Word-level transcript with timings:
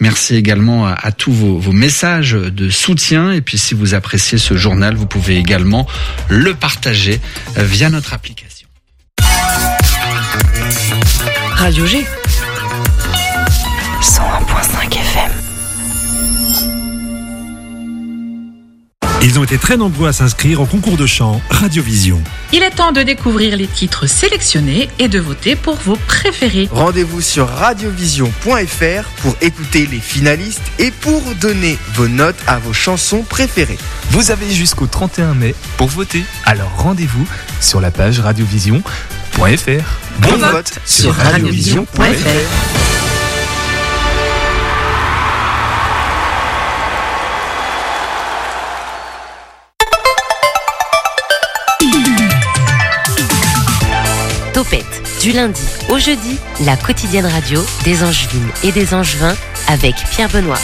Merci 0.00 0.36
également 0.36 0.86
à, 0.86 1.12
tous 1.12 1.32
vos, 1.32 1.72
messages 1.72 2.32
de 2.32 2.70
soutien. 2.70 3.32
Et 3.32 3.40
puis 3.40 3.58
si 3.58 3.74
vous 3.74 3.94
appréciez 3.94 4.38
ce 4.38 4.56
journal, 4.56 4.94
vous 4.94 5.06
pouvez 5.06 5.36
également 5.36 5.86
le 6.28 6.54
partager 6.54 7.20
via 7.56 7.90
notre 7.90 8.14
application. 8.14 8.68
Radio 11.54 11.86
G. 11.86 12.04
101.5 14.02 15.03
Ils 19.24 19.38
ont 19.38 19.44
été 19.44 19.56
très 19.56 19.78
nombreux 19.78 20.06
à 20.06 20.12
s'inscrire 20.12 20.60
au 20.60 20.66
concours 20.66 20.98
de 20.98 21.06
chant 21.06 21.40
Radiovision. 21.48 22.22
Il 22.52 22.62
est 22.62 22.72
temps 22.72 22.92
de 22.92 23.00
découvrir 23.02 23.56
les 23.56 23.66
titres 23.66 24.06
sélectionnés 24.06 24.90
et 24.98 25.08
de 25.08 25.18
voter 25.18 25.56
pour 25.56 25.76
vos 25.76 25.96
préférés. 25.96 26.68
Rendez-vous 26.70 27.22
sur 27.22 27.48
radiovision.fr 27.48 29.08
pour 29.22 29.34
écouter 29.40 29.88
les 29.90 30.00
finalistes 30.00 30.60
et 30.78 30.90
pour 30.90 31.22
donner 31.40 31.78
vos 31.94 32.06
notes 32.06 32.36
à 32.46 32.58
vos 32.58 32.74
chansons 32.74 33.22
préférées. 33.22 33.78
Vous 34.10 34.30
avez 34.30 34.50
jusqu'au 34.50 34.86
31 34.86 35.32
mai 35.32 35.54
pour 35.78 35.88
voter. 35.88 36.22
Alors 36.44 36.70
rendez-vous 36.76 37.26
sur 37.62 37.80
la 37.80 37.90
page 37.90 38.20
radiovision.fr. 38.20 39.38
Bon, 40.18 40.36
vote 40.36 40.78
sur 40.84 41.14
radiovision.fr. 41.14 42.93
du 55.24 55.32
lundi 55.32 55.62
au 55.88 55.98
jeudi, 55.98 56.36
la 56.66 56.76
quotidienne 56.76 57.24
radio 57.24 57.58
des 57.82 58.02
Angevines 58.02 58.50
et 58.62 58.72
des 58.72 58.92
Angevins 58.92 59.34
avec 59.68 59.94
Pierre 60.10 60.28
Benoît. 60.28 60.58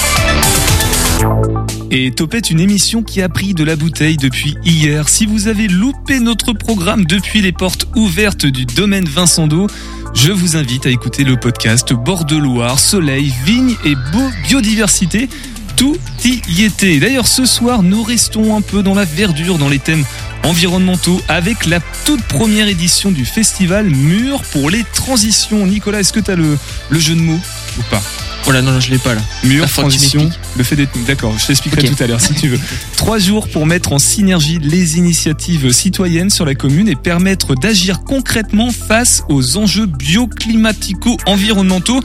Et 1.90 2.10
Topette, 2.10 2.50
une 2.50 2.60
émission 2.60 3.02
qui 3.02 3.22
a 3.22 3.30
pris 3.30 3.54
de 3.54 3.64
la 3.64 3.74
bouteille 3.74 4.18
depuis 4.18 4.58
hier. 4.62 5.08
Si 5.08 5.24
vous 5.24 5.48
avez 5.48 5.66
loupé 5.66 6.20
notre 6.20 6.52
programme 6.52 7.06
depuis 7.06 7.40
les 7.40 7.52
portes 7.52 7.86
ouvertes 7.96 8.44
du 8.44 8.66
domaine 8.66 9.06
Vincent 9.06 9.46
d'Eau, 9.46 9.66
je 10.12 10.30
vous 10.30 10.58
invite 10.58 10.84
à 10.84 10.90
écouter 10.90 11.24
le 11.24 11.40
podcast 11.40 11.94
Bord 11.94 12.26
de 12.26 12.36
Loire, 12.36 12.78
Soleil, 12.78 13.32
Vigne 13.46 13.76
et 13.86 13.94
Beau 14.12 14.28
Biodiversité. 14.46 15.30
Tout 15.80 15.96
y 16.26 16.62
était. 16.62 16.98
D'ailleurs, 16.98 17.26
ce 17.26 17.46
soir, 17.46 17.82
nous 17.82 18.02
restons 18.02 18.54
un 18.54 18.60
peu 18.60 18.82
dans 18.82 18.92
la 18.92 19.06
verdure, 19.06 19.56
dans 19.56 19.70
les 19.70 19.78
thèmes 19.78 20.04
environnementaux 20.44 21.18
avec 21.26 21.64
la 21.64 21.80
toute 22.04 22.22
première 22.24 22.68
édition 22.68 23.10
du 23.10 23.24
festival 23.24 23.88
Mur 23.88 24.42
pour 24.52 24.68
les 24.68 24.84
transitions. 24.92 25.66
Nicolas, 25.66 26.00
est-ce 26.00 26.12
que 26.12 26.20
tu 26.20 26.30
as 26.30 26.36
le, 26.36 26.58
le 26.90 26.98
jeu 26.98 27.14
de 27.14 27.22
mots? 27.22 27.40
Ou 27.78 27.82
pas 27.90 28.02
voilà, 28.44 28.62
non, 28.62 28.80
je 28.80 28.90
l'ai 28.90 28.96
pas 28.98 29.14
là. 29.14 29.20
Mur, 29.44 29.70
transition, 29.70 30.28
le 30.56 30.64
fait 30.64 30.74
d'être. 30.74 30.90
D'accord, 31.06 31.38
je 31.38 31.46
t'expliquerai 31.46 31.88
tout 31.88 32.02
à 32.02 32.08
l'heure 32.08 32.20
si 32.20 32.34
tu 32.34 32.48
veux. 32.48 32.58
Trois 32.96 33.18
jours 33.18 33.46
pour 33.48 33.66
mettre 33.66 33.92
en 33.92 34.00
synergie 34.00 34.58
les 34.58 34.98
initiatives 34.98 35.70
citoyennes 35.70 36.30
sur 36.30 36.44
la 36.44 36.56
commune 36.56 36.88
et 36.88 36.96
permettre 36.96 37.54
d'agir 37.54 38.02
concrètement 38.02 38.72
face 38.72 39.22
aux 39.28 39.56
enjeux 39.56 39.86
bioclimatico-environnementaux. 39.86 42.00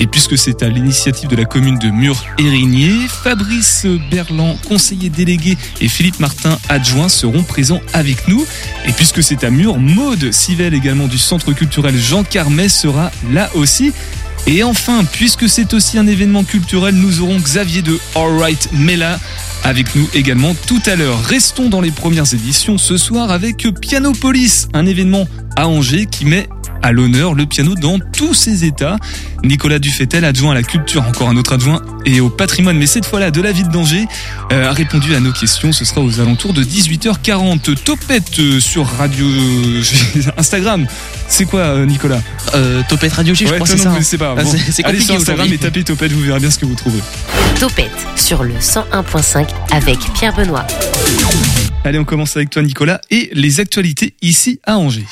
Et 0.00 0.08
puisque 0.08 0.36
c'est 0.36 0.64
à 0.64 0.68
l'initiative 0.68 1.28
de 1.28 1.36
la 1.36 1.44
commune 1.44 1.78
de 1.78 1.90
Mur-Érigné, 1.90 2.90
Fabrice 3.08 3.86
Berland, 4.10 4.56
conseiller 4.66 5.08
délégué, 5.08 5.56
et 5.80 5.88
Philippe 5.88 6.18
Martin, 6.18 6.58
adjoint, 6.68 7.08
seront 7.08 7.44
présents 7.44 7.80
avec 7.92 8.26
nous. 8.26 8.44
Et 8.86 8.92
puisque 8.92 9.22
c'est 9.22 9.44
à 9.44 9.50
Mur, 9.50 9.78
Maude 9.78 10.32
Sivel 10.32 10.74
également 10.74 11.06
du 11.06 11.18
Centre 11.18 11.52
culturel 11.52 11.96
Jean 11.96 12.24
Carmet 12.24 12.68
sera 12.68 13.12
là 13.30 13.48
aussi. 13.54 13.92
Et 14.46 14.62
enfin, 14.62 15.04
puisque 15.04 15.48
c'est 15.48 15.72
aussi 15.72 15.98
un 15.98 16.06
événement 16.06 16.44
culturel, 16.44 16.94
nous 16.94 17.22
aurons 17.22 17.38
Xavier 17.38 17.80
de 17.80 17.98
Alright 18.14 18.68
Mela 18.72 19.18
avec 19.64 19.94
nous 19.94 20.06
également 20.12 20.54
tout 20.66 20.82
à 20.84 20.96
l'heure. 20.96 21.18
Restons 21.22 21.70
dans 21.70 21.80
les 21.80 21.90
premières 21.90 22.32
éditions 22.34 22.76
ce 22.76 22.98
soir 22.98 23.30
avec 23.30 23.66
Piano 23.80 24.12
Police, 24.12 24.68
un 24.74 24.84
événement 24.84 25.26
à 25.56 25.66
Angers 25.66 26.06
qui 26.06 26.26
met 26.26 26.46
à 26.84 26.92
l'honneur 26.92 27.32
le 27.34 27.46
piano 27.46 27.74
dans 27.74 27.98
tous 27.98 28.34
ses 28.34 28.64
états. 28.64 28.96
Nicolas 29.42 29.78
Dufetel, 29.78 30.24
adjoint 30.24 30.52
à 30.52 30.54
la 30.54 30.62
culture, 30.62 31.02
encore 31.02 31.28
un 31.30 31.36
autre 31.36 31.54
adjoint, 31.54 31.80
et 32.04 32.20
au 32.20 32.28
patrimoine, 32.28 32.76
mais 32.76 32.86
cette 32.86 33.06
fois-là 33.06 33.30
de 33.30 33.40
la 33.40 33.52
ville 33.52 33.68
d'Angers, 33.68 34.04
euh, 34.52 34.68
a 34.68 34.72
répondu 34.72 35.14
à 35.14 35.20
nos 35.20 35.32
questions. 35.32 35.72
Ce 35.72 35.84
sera 35.86 36.02
aux 36.02 36.20
alentours 36.20 36.52
de 36.52 36.62
18h40. 36.62 37.74
Topette 37.82 38.38
euh, 38.38 38.60
sur 38.60 38.86
Radio 38.86 39.26
Instagram. 40.36 40.86
C'est 41.26 41.46
quoi, 41.46 41.60
euh, 41.60 41.86
Nicolas? 41.86 42.20
Euh, 42.54 42.82
Topette 42.88 43.14
Radio 43.14 43.34
G, 43.34 43.46
je 43.46 43.54
crois, 43.54 43.66
c'est 43.66 43.78
ça. 43.78 43.92
C'est 44.02 44.18
pas. 44.18 44.34
Ah, 44.38 44.42
Bon. 44.44 44.50
c'est- 44.50 44.70
c'est 44.72 44.84
Allez 44.84 45.00
sur 45.00 45.14
Instagram 45.14 45.48
et 45.50 45.56
tapez 45.58 45.84
Topette, 45.84 46.12
vous 46.12 46.20
verrez 46.20 46.40
bien 46.40 46.50
ce 46.50 46.58
que 46.58 46.66
vous 46.66 46.74
trouverez. 46.74 47.02
Topette 47.58 47.90
sur 48.16 48.44
le 48.44 48.52
101.5 48.60 49.48
avec 49.72 49.98
Pierre 50.12 50.34
Benoît. 50.36 50.66
Allez, 51.84 51.98
on 51.98 52.04
commence 52.04 52.36
avec 52.36 52.50
toi, 52.50 52.62
Nicolas, 52.62 53.00
et 53.10 53.30
les 53.32 53.60
actualités 53.60 54.14
ici 54.22 54.58
à 54.64 54.76
Angers. 54.76 55.06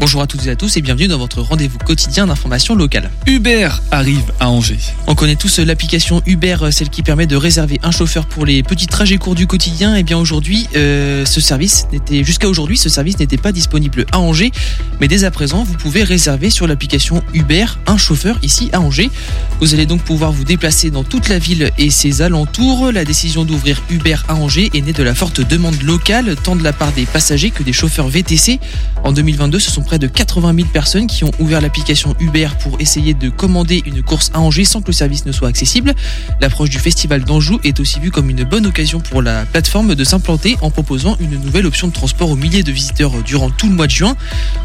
Bonjour 0.00 0.22
à 0.22 0.28
toutes 0.28 0.46
et 0.46 0.50
à 0.50 0.54
tous 0.54 0.76
et 0.76 0.80
bienvenue 0.80 1.08
dans 1.08 1.18
votre 1.18 1.42
rendez-vous 1.42 1.78
quotidien 1.78 2.28
d'information 2.28 2.76
locale. 2.76 3.10
Uber 3.26 3.68
arrive 3.90 4.32
à 4.38 4.48
Angers. 4.48 4.78
On 5.08 5.16
connaît 5.16 5.34
tous 5.34 5.58
l'application 5.58 6.22
Uber, 6.24 6.58
euh, 6.62 6.70
celle 6.70 6.88
qui 6.88 7.02
permet 7.02 7.26
de 7.26 7.34
réserver 7.34 7.80
un 7.82 7.90
chauffeur 7.90 8.26
pour 8.26 8.46
les 8.46 8.62
petits 8.62 8.86
trajets 8.86 9.18
courts 9.18 9.34
du 9.34 9.48
quotidien. 9.48 9.96
Et 9.96 10.04
bien 10.04 10.16
aujourd'hui, 10.16 10.68
euh, 10.76 11.24
ce 11.24 11.40
service 11.40 11.88
n'était 11.90 12.22
jusqu'à 12.22 12.48
aujourd'hui, 12.48 12.78
ce 12.78 12.88
service 12.88 13.18
n'était 13.18 13.38
pas 13.38 13.50
disponible 13.50 14.06
à 14.12 14.20
Angers, 14.20 14.52
mais 15.00 15.08
dès 15.08 15.24
à 15.24 15.32
présent, 15.32 15.64
vous 15.64 15.74
pouvez 15.74 16.04
réserver 16.04 16.48
sur 16.50 16.68
l'application 16.68 17.24
Uber 17.34 17.66
un 17.88 17.96
chauffeur 17.96 18.38
ici 18.44 18.70
à 18.72 18.80
Angers. 18.80 19.10
Vous 19.58 19.74
allez 19.74 19.86
donc 19.86 20.02
pouvoir 20.02 20.30
vous 20.30 20.44
déplacer 20.44 20.92
dans 20.92 21.02
toute 21.02 21.28
la 21.28 21.40
ville 21.40 21.72
et 21.76 21.90
ses 21.90 22.22
alentours. 22.22 22.92
La 22.92 23.04
décision 23.04 23.44
d'ouvrir 23.44 23.82
Uber 23.90 24.18
à 24.28 24.36
Angers 24.36 24.70
est 24.74 24.80
née 24.80 24.92
de 24.92 25.02
la 25.02 25.16
forte 25.16 25.40
demande 25.40 25.82
locale, 25.82 26.36
tant 26.36 26.54
de 26.54 26.62
la 26.62 26.72
part 26.72 26.92
des 26.92 27.04
passagers 27.04 27.50
que 27.50 27.64
des 27.64 27.72
chauffeurs 27.72 28.08
VTC. 28.08 28.60
En 29.02 29.10
2022, 29.10 29.58
ce 29.58 29.72
sont 29.72 29.87
près 29.88 29.98
de 29.98 30.06
80 30.06 30.54
000 30.54 30.68
personnes 30.70 31.06
qui 31.06 31.24
ont 31.24 31.30
ouvert 31.38 31.62
l'application 31.62 32.14
Uber 32.20 32.48
pour 32.60 32.78
essayer 32.78 33.14
de 33.14 33.30
commander 33.30 33.82
une 33.86 34.02
course 34.02 34.30
à 34.34 34.40
Angers 34.40 34.66
sans 34.66 34.82
que 34.82 34.88
le 34.88 34.92
service 34.92 35.24
ne 35.24 35.32
soit 35.32 35.48
accessible. 35.48 35.94
L'approche 36.42 36.68
du 36.68 36.78
festival 36.78 37.24
d'Anjou 37.24 37.58
est 37.64 37.80
aussi 37.80 37.98
vue 37.98 38.10
comme 38.10 38.28
une 38.28 38.44
bonne 38.44 38.66
occasion 38.66 39.00
pour 39.00 39.22
la 39.22 39.46
plateforme 39.46 39.94
de 39.94 40.04
s'implanter 40.04 40.58
en 40.60 40.70
proposant 40.70 41.16
une 41.20 41.40
nouvelle 41.40 41.64
option 41.64 41.88
de 41.88 41.94
transport 41.94 42.28
aux 42.28 42.36
milliers 42.36 42.62
de 42.62 42.70
visiteurs 42.70 43.12
durant 43.22 43.48
tout 43.48 43.66
le 43.66 43.74
mois 43.74 43.86
de 43.86 43.92
juin. 43.92 44.14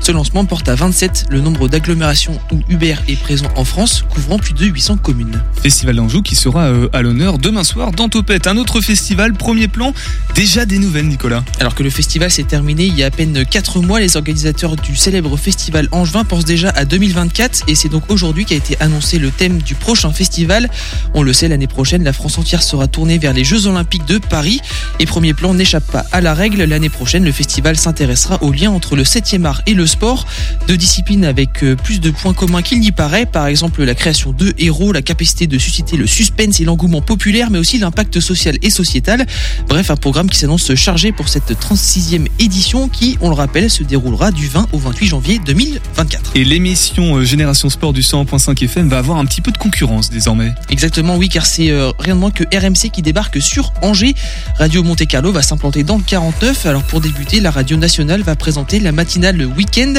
Ce 0.01 0.11
lancement 0.11 0.43
porte 0.43 0.67
à 0.67 0.75
27 0.75 1.27
le 1.29 1.39
nombre 1.39 1.69
d'agglomérations 1.69 2.37
où 2.51 2.59
Uber 2.67 2.95
est 3.07 3.17
présent 3.17 3.47
en 3.55 3.63
France, 3.63 4.03
couvrant 4.09 4.37
plus 4.37 4.53
de 4.53 4.65
800 4.65 4.97
communes. 4.97 5.41
Festival 5.61 5.95
d'Anjou 5.95 6.21
qui 6.21 6.35
sera 6.35 6.65
euh, 6.65 6.89
à 6.91 7.01
l'honneur 7.01 7.37
demain 7.37 7.63
soir 7.63 7.93
dans 7.93 8.09
Topette. 8.09 8.45
Un 8.45 8.57
autre 8.57 8.81
festival, 8.81 9.31
premier 9.35 9.69
plan, 9.69 9.93
déjà 10.35 10.65
des 10.65 10.79
nouvelles, 10.79 11.07
Nicolas. 11.07 11.45
Alors 11.61 11.75
que 11.75 11.83
le 11.83 11.89
festival 11.89 12.29
s'est 12.29 12.43
terminé 12.43 12.87
il 12.87 12.99
y 12.99 13.03
a 13.03 13.05
à 13.05 13.11
peine 13.11 13.45
4 13.45 13.79
mois, 13.79 14.01
les 14.01 14.17
organisateurs 14.17 14.75
du 14.75 14.97
célèbre 15.13 15.37
festival 15.37 15.87
Angevin 15.91 16.23
pensent 16.23 16.43
déjà 16.43 16.71
à 16.71 16.85
2024 16.85 17.65
et 17.67 17.75
c'est 17.75 17.87
donc 17.87 18.09
aujourd'hui 18.09 18.45
qu'a 18.45 18.55
été 18.55 18.75
annoncé 18.79 19.19
le 19.19 19.29
thème 19.29 19.61
du 19.61 19.75
prochain 19.75 20.11
festival. 20.11 20.71
On 21.13 21.21
le 21.21 21.33
sait, 21.33 21.47
l'année 21.47 21.67
prochaine, 21.67 22.03
la 22.03 22.13
France 22.13 22.39
entière 22.39 22.63
sera 22.63 22.87
tournée 22.87 23.19
vers 23.19 23.31
les 23.31 23.43
Jeux 23.43 23.67
Olympiques 23.67 24.05
de 24.05 24.17
Paris 24.17 24.59
et 24.99 25.05
premier 25.05 25.35
plan 25.35 25.53
n'échappe 25.53 25.85
pas 25.91 26.03
à 26.11 26.19
la 26.19 26.33
règle. 26.33 26.63
L'année 26.63 26.89
prochaine, 26.89 27.23
le 27.23 27.31
festival 27.31 27.77
s'intéressera 27.77 28.41
au 28.41 28.51
lien 28.51 28.71
entre 28.71 28.95
le 28.95 29.03
7e 29.03 29.45
art 29.45 29.61
et 29.67 29.75
le 29.75 29.85
sport, 29.85 30.25
deux 30.67 30.77
disciplines 30.77 31.25
avec 31.25 31.63
euh, 31.63 31.75
plus 31.75 32.01
de 32.01 32.09
points 32.09 32.33
communs 32.33 32.63
qu'il 32.63 32.79
n'y 32.79 32.91
paraît, 32.91 33.27
par 33.27 33.45
exemple 33.45 33.83
la 33.83 33.93
création 33.93 34.31
de 34.31 34.51
héros, 34.57 34.93
la 34.93 35.03
capacité 35.03 35.45
de 35.45 35.59
susciter 35.59 35.95
le 35.95 36.07
suspense 36.07 36.59
et 36.59 36.63
l'engouement 36.63 37.01
populaire, 37.01 37.51
mais 37.51 37.59
aussi 37.59 37.77
l'impact 37.77 38.19
social 38.19 38.57
et 38.63 38.71
sociétal. 38.71 39.27
Bref, 39.69 39.91
un 39.91 39.95
programme 39.95 40.31
qui 40.31 40.39
s'annonce 40.39 40.73
chargé 40.73 41.11
pour 41.11 41.29
cette 41.29 41.51
36e 41.51 42.25
édition 42.39 42.89
qui, 42.89 43.19
on 43.21 43.29
le 43.29 43.35
rappelle, 43.35 43.69
se 43.69 43.83
déroulera 43.83 44.31
du 44.31 44.47
20 44.47 44.69
au 44.71 44.79
28 44.79 45.02
janvier 45.05 45.39
2024. 45.39 46.31
Et 46.35 46.43
l'émission 46.43 47.17
euh, 47.17 47.23
Génération 47.23 47.69
Sport 47.69 47.93
du 47.93 48.01
100.5 48.01 48.63
FM 48.63 48.89
va 48.89 48.99
avoir 48.99 49.17
un 49.17 49.25
petit 49.25 49.41
peu 49.41 49.51
de 49.51 49.57
concurrence 49.57 50.09
désormais. 50.09 50.53
Exactement, 50.69 51.15
oui, 51.15 51.29
car 51.29 51.45
c'est 51.45 51.69
euh, 51.69 51.91
rien 51.99 52.15
de 52.15 52.19
moins 52.19 52.31
que 52.31 52.43
RMC 52.43 52.91
qui 52.91 53.01
débarque 53.01 53.41
sur 53.41 53.73
Angers. 53.81 54.13
Radio 54.57 54.83
Monte 54.83 55.05
Carlo 55.05 55.31
va 55.31 55.41
s'implanter 55.41 55.83
dans 55.83 55.97
le 55.97 56.03
49. 56.03 56.65
Alors 56.65 56.83
pour 56.83 57.01
débuter, 57.01 57.39
la 57.39 57.51
radio 57.51 57.77
nationale 57.77 58.21
va 58.21 58.35
présenter 58.35 58.79
la 58.79 58.91
matinale 58.91 59.37
le 59.37 59.45
week-end. 59.45 59.93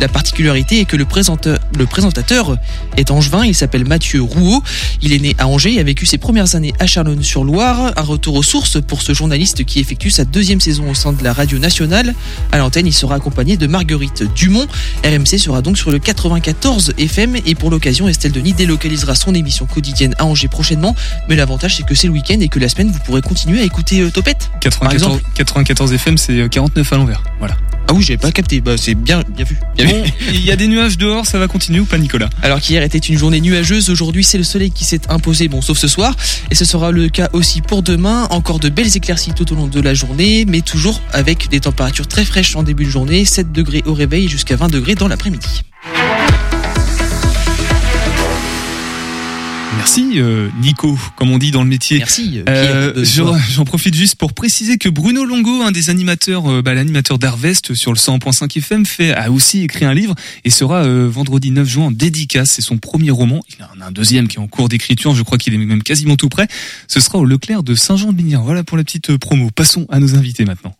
La 0.00 0.08
particularité 0.08 0.80
est 0.80 0.84
que 0.84 0.96
le 0.96 1.04
présentateur, 1.04 1.58
le 1.76 1.86
présentateur 1.86 2.56
est 2.96 3.10
angevin. 3.10 3.44
Il 3.44 3.54
s'appelle 3.54 3.84
Mathieu 3.86 4.22
Rouault. 4.22 4.62
Il 5.02 5.12
est 5.12 5.18
né 5.18 5.34
à 5.38 5.46
Angers 5.46 5.74
et 5.74 5.80
a 5.80 5.84
vécu 5.84 6.06
ses 6.06 6.18
premières 6.18 6.54
années 6.54 6.74
à 6.78 6.86
Charlonne-sur-Loire. 6.86 7.92
Un 7.96 8.02
retour 8.02 8.34
aux 8.34 8.42
sources 8.42 8.80
pour 8.80 9.02
ce 9.02 9.12
journaliste 9.14 9.64
qui 9.64 9.80
effectue 9.80 10.10
sa 10.10 10.24
deuxième 10.24 10.60
saison 10.60 10.90
au 10.90 10.94
sein 10.94 11.12
de 11.12 11.22
la 11.22 11.32
radio 11.32 11.58
nationale. 11.58 12.14
À 12.52 12.58
l'antenne, 12.58 12.86
il 12.86 12.92
sera 12.92 13.16
accompagné 13.16 13.56
de 13.56 13.66
Marguerite 13.66 14.24
RMC 15.04 15.38
sera 15.38 15.62
donc 15.62 15.78
sur 15.78 15.90
le 15.90 15.98
94 15.98 16.94
FM 16.98 17.36
et 17.46 17.54
pour 17.54 17.70
l'occasion, 17.70 18.08
Estelle 18.08 18.32
Denis 18.32 18.52
délocalisera 18.52 19.14
son 19.14 19.34
émission 19.34 19.66
quotidienne 19.66 20.14
à 20.18 20.24
Angers 20.24 20.48
prochainement. 20.48 20.94
Mais 21.28 21.36
l'avantage, 21.36 21.76
c'est 21.76 21.84
que 21.84 21.94
c'est 21.94 22.06
le 22.06 22.12
week-end 22.12 22.38
et 22.40 22.48
que 22.48 22.58
la 22.58 22.68
semaine, 22.68 22.90
vous 22.90 22.98
pourrez 23.00 23.22
continuer 23.22 23.60
à 23.60 23.64
écouter 23.64 24.00
euh, 24.00 24.10
Topette. 24.10 24.50
94, 24.60 24.94
exemple. 24.94 25.30
94 25.34 25.92
FM, 25.92 26.18
c'est 26.18 26.40
euh, 26.40 26.48
49 26.48 26.92
à 26.92 26.96
l'envers. 26.96 27.22
Voilà. 27.38 27.56
Ah 27.88 27.92
oui, 27.92 28.02
j'avais 28.02 28.18
pas 28.18 28.32
capté. 28.32 28.60
Bah, 28.60 28.76
c'est 28.76 28.94
bien, 28.94 29.22
bien 29.28 29.44
vu. 29.44 29.58
Bien 29.76 29.86
Bon, 29.86 30.04
il 30.32 30.44
y 30.44 30.50
a 30.50 30.56
des 30.56 30.68
nuages 30.68 30.98
dehors, 30.98 31.26
ça 31.26 31.38
va 31.38 31.48
continuer 31.48 31.80
ou 31.80 31.84
pas, 31.84 31.98
Nicolas? 31.98 32.30
Alors 32.42 32.60
qu'hier 32.60 32.82
était 32.82 32.98
une 32.98 33.18
journée 33.18 33.40
nuageuse, 33.40 33.90
aujourd'hui 33.90 34.24
c'est 34.24 34.38
le 34.38 34.44
soleil 34.44 34.70
qui 34.70 34.84
s'est 34.84 35.10
imposé, 35.10 35.48
bon 35.48 35.60
sauf 35.60 35.78
ce 35.78 35.88
soir, 35.88 36.14
et 36.50 36.54
ce 36.54 36.64
sera 36.64 36.90
le 36.90 37.08
cas 37.08 37.28
aussi 37.32 37.60
pour 37.60 37.82
demain, 37.82 38.26
encore 38.30 38.58
de 38.58 38.68
belles 38.68 38.96
éclaircies 38.96 39.32
tout 39.34 39.52
au 39.52 39.56
long 39.56 39.66
de 39.66 39.80
la 39.80 39.94
journée, 39.94 40.44
mais 40.46 40.60
toujours 40.60 41.00
avec 41.12 41.48
des 41.48 41.60
températures 41.60 42.08
très 42.08 42.24
fraîches 42.24 42.56
en 42.56 42.62
début 42.62 42.84
de 42.84 42.90
journée, 42.90 43.24
7 43.24 43.52
degrés 43.52 43.82
au 43.86 43.94
réveil 43.94 44.28
jusqu'à 44.28 44.56
20 44.56 44.68
degrés 44.68 44.94
dans 44.94 45.08
l'après-midi. 45.08 45.62
Merci, 49.76 50.12
euh, 50.16 50.48
Nico, 50.60 50.98
comme 51.16 51.30
on 51.30 51.38
dit 51.38 51.50
dans 51.50 51.62
le 51.62 51.68
métier. 51.68 51.98
Merci. 51.98 52.42
euh, 52.48 52.92
Euh, 52.96 53.04
J'en 53.50 53.64
profite 53.64 53.94
juste 53.94 54.14
pour 54.16 54.32
préciser 54.32 54.78
que 54.78 54.88
Bruno 54.88 55.24
Longo, 55.24 55.62
un 55.62 55.72
des 55.72 55.90
animateurs, 55.90 56.50
euh, 56.50 56.62
bah, 56.62 56.74
l'animateur 56.74 57.18
d'Harvest 57.18 57.74
sur 57.74 57.92
le 57.92 57.98
100.5 57.98 58.56
FM, 58.58 58.86
fait, 58.86 59.12
a 59.12 59.30
aussi 59.30 59.62
écrit 59.62 59.84
un 59.84 59.92
livre 59.94 60.14
et 60.44 60.50
sera 60.50 60.84
euh, 60.84 61.08
vendredi 61.10 61.50
9 61.50 61.68
juin 61.68 61.86
en 61.86 61.90
dédicace. 61.90 62.50
C'est 62.52 62.62
son 62.62 62.78
premier 62.78 63.10
roman. 63.10 63.40
Il 63.58 63.64
en 63.64 63.84
a 63.84 63.88
un 63.88 63.92
deuxième 63.92 64.28
qui 64.28 64.36
est 64.36 64.40
en 64.40 64.46
cours 64.46 64.68
d'écriture. 64.68 65.14
Je 65.14 65.22
crois 65.22 65.38
qu'il 65.38 65.52
est 65.54 65.58
même 65.58 65.82
quasiment 65.82 66.16
tout 66.16 66.28
prêt. 66.28 66.48
Ce 66.88 67.00
sera 67.00 67.18
au 67.18 67.24
Leclerc 67.24 67.62
de 67.62 67.74
Saint-Jean-de-Binière. 67.74 68.42
Voilà 68.42 68.64
pour 68.64 68.76
la 68.78 68.84
petite 68.84 69.16
promo. 69.18 69.50
Passons 69.50 69.86
à 69.90 69.98
nos 69.98 70.14
invités 70.14 70.44
maintenant. 70.44 70.74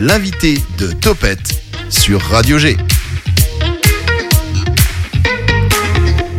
L'invité 0.00 0.58
de 0.78 0.92
Topette 0.92 1.62
sur 1.90 2.20
Radio 2.20 2.58
G. 2.58 2.76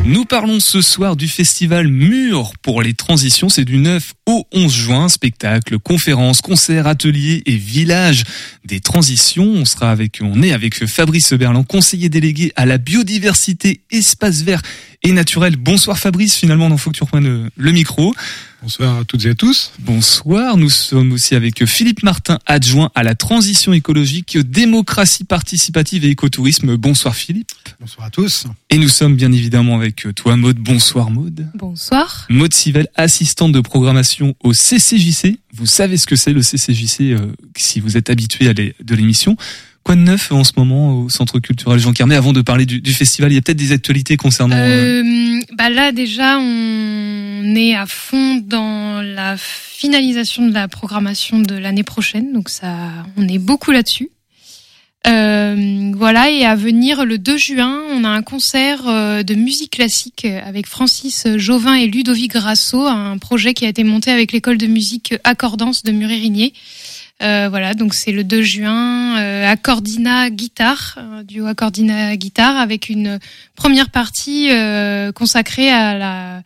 Nous 0.06 0.26
parlons 0.26 0.60
ce 0.60 0.82
soir 0.82 1.16
du 1.16 1.30
festival 1.30 1.88
Mur 1.88 2.52
pour 2.62 2.82
les 2.82 2.94
transitions. 2.94 3.48
C'est 3.48 3.64
du 3.64 3.78
9 3.78 4.12
au 4.26 4.46
11 4.52 4.74
juin. 4.74 5.08
Spectacles, 5.08 5.80
conférences, 5.80 6.42
concerts, 6.42 6.88
ateliers 6.88 7.42
et 7.46 7.56
villages 7.56 8.26
des 8.66 8.82
transitions. 8.82 9.46
On 9.46 9.64
sera 9.64 9.92
avec, 9.92 10.20
on 10.22 10.44
est 10.44 10.52
avec 10.52 10.86
Fabrice 10.88 11.34
Berland, 11.34 11.66
conseiller 11.66 12.10
délégué 12.10 12.52
à 12.58 12.66
la 12.66 12.78
biodiversité, 12.78 13.80
espace 13.92 14.42
vert 14.42 14.62
et 15.04 15.14
naturel. 15.14 15.56
Bonsoir 15.56 15.98
Fabrice, 15.98 16.36
finalement, 16.36 16.70
il 16.70 16.78
faut 16.78 16.92
que 16.92 16.98
tu 16.98 17.04
reprennes 17.04 17.50
le 17.56 17.72
micro. 17.72 18.14
Bonsoir 18.64 19.00
à 19.00 19.04
toutes 19.04 19.26
et 19.26 19.30
à 19.32 19.36
tous. 19.36 19.74
Bonsoir, 19.80 20.56
nous 20.56 20.70
sommes 20.70 21.12
aussi 21.12 21.36
avec 21.36 21.66
Philippe 21.66 22.02
Martin, 22.02 22.40
adjoint 22.46 22.92
à 22.96 23.04
la 23.04 23.14
transition 23.14 23.74
écologique, 23.74 24.38
démocratie 24.38 25.26
participative 25.26 26.06
et 26.06 26.10
écotourisme. 26.10 26.78
Bonsoir 26.78 27.14
Philippe. 27.14 27.52
Bonsoir 27.82 28.08
à 28.08 28.10
tous. 28.10 28.46
Et 28.70 28.78
nous 28.78 28.88
sommes 28.88 29.18
bien 29.18 29.34
évidemment 29.34 29.76
avec 29.76 30.08
toi 30.16 30.38
Maude. 30.38 30.60
Bonsoir 30.60 31.12
Maude. 31.12 31.46
Bonsoir. 31.56 32.26
Maude 32.30 32.54
Sivel, 32.54 32.88
assistante 32.96 33.52
de 33.52 33.60
programmation 33.60 34.34
au 34.42 34.54
CCJC. 34.54 35.40
Vous 35.54 35.66
savez 35.66 35.98
ce 35.98 36.08
que 36.08 36.16
c'est 36.16 36.32
le 36.32 36.42
CCJC 36.42 37.02
euh, 37.12 37.34
si 37.58 37.82
vous 37.82 37.98
êtes 37.98 38.10
habitué 38.10 38.48
à 38.48 38.54
les- 38.54 38.76
de 38.82 38.96
l'émission. 38.96 39.36
Quoi 39.84 39.96
de 39.96 40.02
neuf 40.02 40.32
en 40.32 40.44
ce 40.44 40.54
moment 40.56 40.94
au 40.94 41.10
Centre 41.10 41.40
culturel 41.40 41.78
Jean 41.80 41.92
Carmet 41.92 42.16
Avant 42.16 42.32
de 42.32 42.42
parler 42.42 42.66
du, 42.66 42.94
festival, 42.94 43.32
il 43.32 43.36
y 43.36 43.38
a 43.38 43.42
peut-être 43.42 43.58
des 43.58 43.74
actualités 43.74 44.16
concernant... 44.16 44.56
euh, 44.56 45.04
Euh, 45.04 45.24
bah 45.58 45.70
là 45.70 45.92
déjà 45.92 46.40
on 46.40 47.56
est 47.56 47.76
à 47.76 47.86
fond 47.86 48.36
dans 48.36 49.02
la 49.02 49.36
finalisation 49.38 50.48
de 50.48 50.54
la 50.54 50.68
programmation 50.68 51.40
de 51.40 51.56
l'année 51.56 51.84
prochaine, 51.84 52.32
donc 52.34 52.50
ça 52.50 52.74
on 53.18 53.28
est 53.28 53.40
beaucoup 53.40 53.72
là-dessus. 53.72 54.10
Euh, 55.06 55.92
voilà 55.96 56.30
et 56.30 56.46
à 56.46 56.56
venir 56.56 57.04
le 57.04 57.18
2 57.18 57.38
juin, 57.38 57.82
on 57.92 58.06
a 58.06 58.10
un 58.10 58.22
concert 58.22 58.88
euh, 58.88 59.22
de 59.22 59.34
musique 59.36 59.72
classique 59.72 60.26
avec 60.26 60.66
Francis 60.66 61.28
Jovin 61.36 61.76
et 61.76 61.88
Ludovic 61.88 62.32
Grasso, 62.32 62.86
un 62.88 63.18
projet 63.18 63.54
qui 63.54 63.66
a 63.66 63.70
été 63.70 63.84
monté 63.84 64.12
avec 64.12 64.32
l'école 64.32 64.58
de 64.58 64.68
musique 64.68 65.14
Accordance 65.26 65.84
de 65.84 65.92
Murérigné. 65.92 66.54
Euh, 67.24 67.48
voilà, 67.50 67.74
donc 67.74 67.94
c'est 67.94 68.12
le 68.12 68.24
2 68.24 68.42
juin, 68.42 69.18
euh, 69.18 69.50
Accordina 69.50 70.30
guitare, 70.30 70.98
un 70.98 71.24
duo 71.24 71.46
Accordina 71.46 72.18
guitare 72.18 72.58
avec 72.58 72.90
une 72.90 73.20
première 73.56 73.90
partie 73.90 74.50
euh, 74.52 75.12
consacrée 75.14 75.72
à 75.72 76.44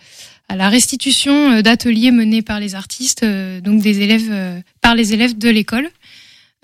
la 0.55 0.69
restitution 0.69 1.51
euh, 1.51 1.61
d'ateliers 1.61 2.11
menés 2.11 2.43
par 2.43 2.59
les 2.59 2.75
artistes, 2.75 3.23
euh, 3.23 3.59
donc 3.59 3.81
des 3.81 4.01
élèves 4.01 4.29
euh, 4.29 4.59
par 4.81 4.93
les 4.93 5.13
élèves 5.13 5.37
de 5.37 5.49
l'école. 5.49 5.89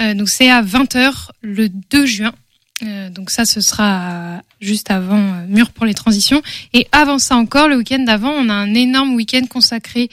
Euh, 0.02 0.14
donc 0.14 0.30
c'est 0.30 0.50
à 0.50 0.62
20h 0.62 1.30
le 1.42 1.70
2 1.70 2.06
juin. 2.06 2.34
Euh, 2.84 3.10
donc 3.10 3.30
ça, 3.30 3.46
ce 3.46 3.62
sera 3.62 4.42
juste 4.60 4.92
avant 4.92 5.18
euh, 5.18 5.46
Mur 5.48 5.72
pour 5.72 5.86
les 5.86 5.94
transitions. 5.94 6.42
Et 6.74 6.88
avant 6.92 7.20
ça 7.20 7.36
encore, 7.36 7.68
le 7.68 7.78
week-end 7.78 8.00
d'avant, 8.00 8.32
on 8.32 8.50
a 8.50 8.54
un 8.54 8.74
énorme 8.74 9.14
week-end 9.16 9.46
consacré 9.50 10.10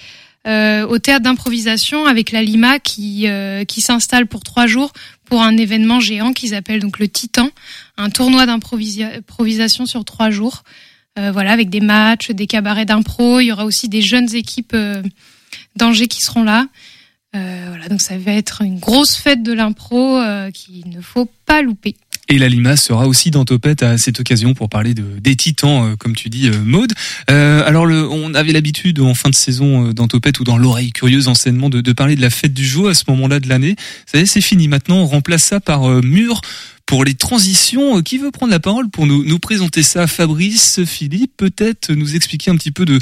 euh, 0.47 0.87
au 0.87 0.99
théâtre 0.99 1.23
d'improvisation 1.23 2.07
avec 2.07 2.33
la 2.33 2.43
Lima 2.43 2.79
qui 2.79 3.29
euh, 3.29 3.65
qui 3.65 3.81
s'installe 3.81 4.27
pour 4.27 4.43
trois 4.43 4.67
jours 4.67 4.93
pour 5.27 5.43
un 5.43 5.57
événement 5.57 6.01
géant 6.01 6.33
qu'ils 6.33 6.55
appellent 6.55 6.81
donc 6.81 6.99
le 6.99 7.09
Titan, 7.09 7.51
un 7.97 8.11
tournoi 8.11 8.47
d'improvisation 8.47 9.17
improvisation 9.17 9.87
sur 9.87 10.05
trois 10.05 10.31
jours. 10.31 10.65
Euh, 11.19 11.33
voilà, 11.33 11.51
avec 11.51 11.71
des 11.71 11.81
matchs, 11.81 12.31
des 12.31 12.47
cabarets 12.47 12.85
d'impro. 12.85 13.41
Il 13.41 13.47
y 13.47 13.53
aura 13.53 13.65
aussi 13.65 13.89
des 13.89 14.01
jeunes 14.01 14.33
équipes 14.35 14.75
euh, 14.75 15.03
d'Angers 15.77 16.07
qui 16.07 16.23
seront 16.23 16.45
là. 16.45 16.67
Euh, 17.37 17.67
voilà, 17.69 17.89
donc 17.89 18.01
ça 18.01 18.19
va 18.19 18.33
être 18.33 18.63
une 18.63 18.79
grosse 18.79 19.17
fête 19.17 19.43
de 19.43 19.53
l'impro 19.53 20.17
euh, 20.17 20.51
qu'il 20.51 20.89
ne 20.89 21.01
faut 21.01 21.29
pas 21.47 21.63
louper. 21.63 21.95
Et 22.33 22.39
la 22.39 22.49
Lima 22.49 22.77
sera 22.77 23.09
aussi 23.09 23.33
dans 23.33 23.45
Topette 23.45 23.83
à 23.83 23.99
cette 23.99 24.21
occasion 24.21 24.55
pour 24.55 24.69
parler 24.69 24.95
de, 24.95 25.03
des 25.21 25.35
titans, 25.35 25.85
euh, 25.85 25.97
comme 25.97 26.15
tu 26.15 26.29
dis, 26.29 26.47
euh, 26.49 26.63
Maude. 26.65 26.93
Euh, 27.29 27.67
alors, 27.67 27.87
le, 27.87 28.09
on 28.09 28.35
avait 28.35 28.53
l'habitude 28.53 29.01
en 29.01 29.15
fin 29.15 29.31
de 29.31 29.35
saison 29.35 29.89
euh, 29.89 29.93
dans 29.93 30.07
Topette 30.07 30.39
ou 30.39 30.45
dans 30.45 30.57
l'oreille 30.57 30.93
curieuse 30.93 31.27
enseignement 31.27 31.71
de, 31.71 31.81
de 31.81 31.93
parler 31.93 32.15
de 32.15 32.21
la 32.21 32.31
fête 32.31 32.55
du 32.55 32.65
jour 32.65 32.89
à 32.89 32.95
ce 32.95 33.03
moment-là 33.09 33.41
de 33.41 33.49
l'année. 33.49 33.75
Ça 34.07 34.19
y 34.19 34.21
est, 34.21 34.27
c'est 34.27 34.41
fini. 34.41 34.69
Maintenant, 34.69 34.99
on 34.99 35.07
remplace 35.07 35.43
ça 35.43 35.59
par 35.59 35.91
euh, 35.91 36.03
mur 36.03 36.41
pour 36.87 37.05
les 37.05 37.15
transitions. 37.15 38.01
Qui 38.01 38.19
veut 38.19 38.31
prendre 38.31 38.53
la 38.53 38.61
parole 38.61 38.91
pour 38.91 39.09
nous, 39.09 39.25
nous 39.25 39.39
présenter 39.41 39.83
ça? 39.83 40.07
Fabrice, 40.07 40.85
Philippe, 40.85 41.33
peut-être 41.37 41.93
nous 41.93 42.15
expliquer 42.15 42.53
un 42.53 42.57
petit 42.57 42.71
peu 42.71 42.85
de... 42.85 43.01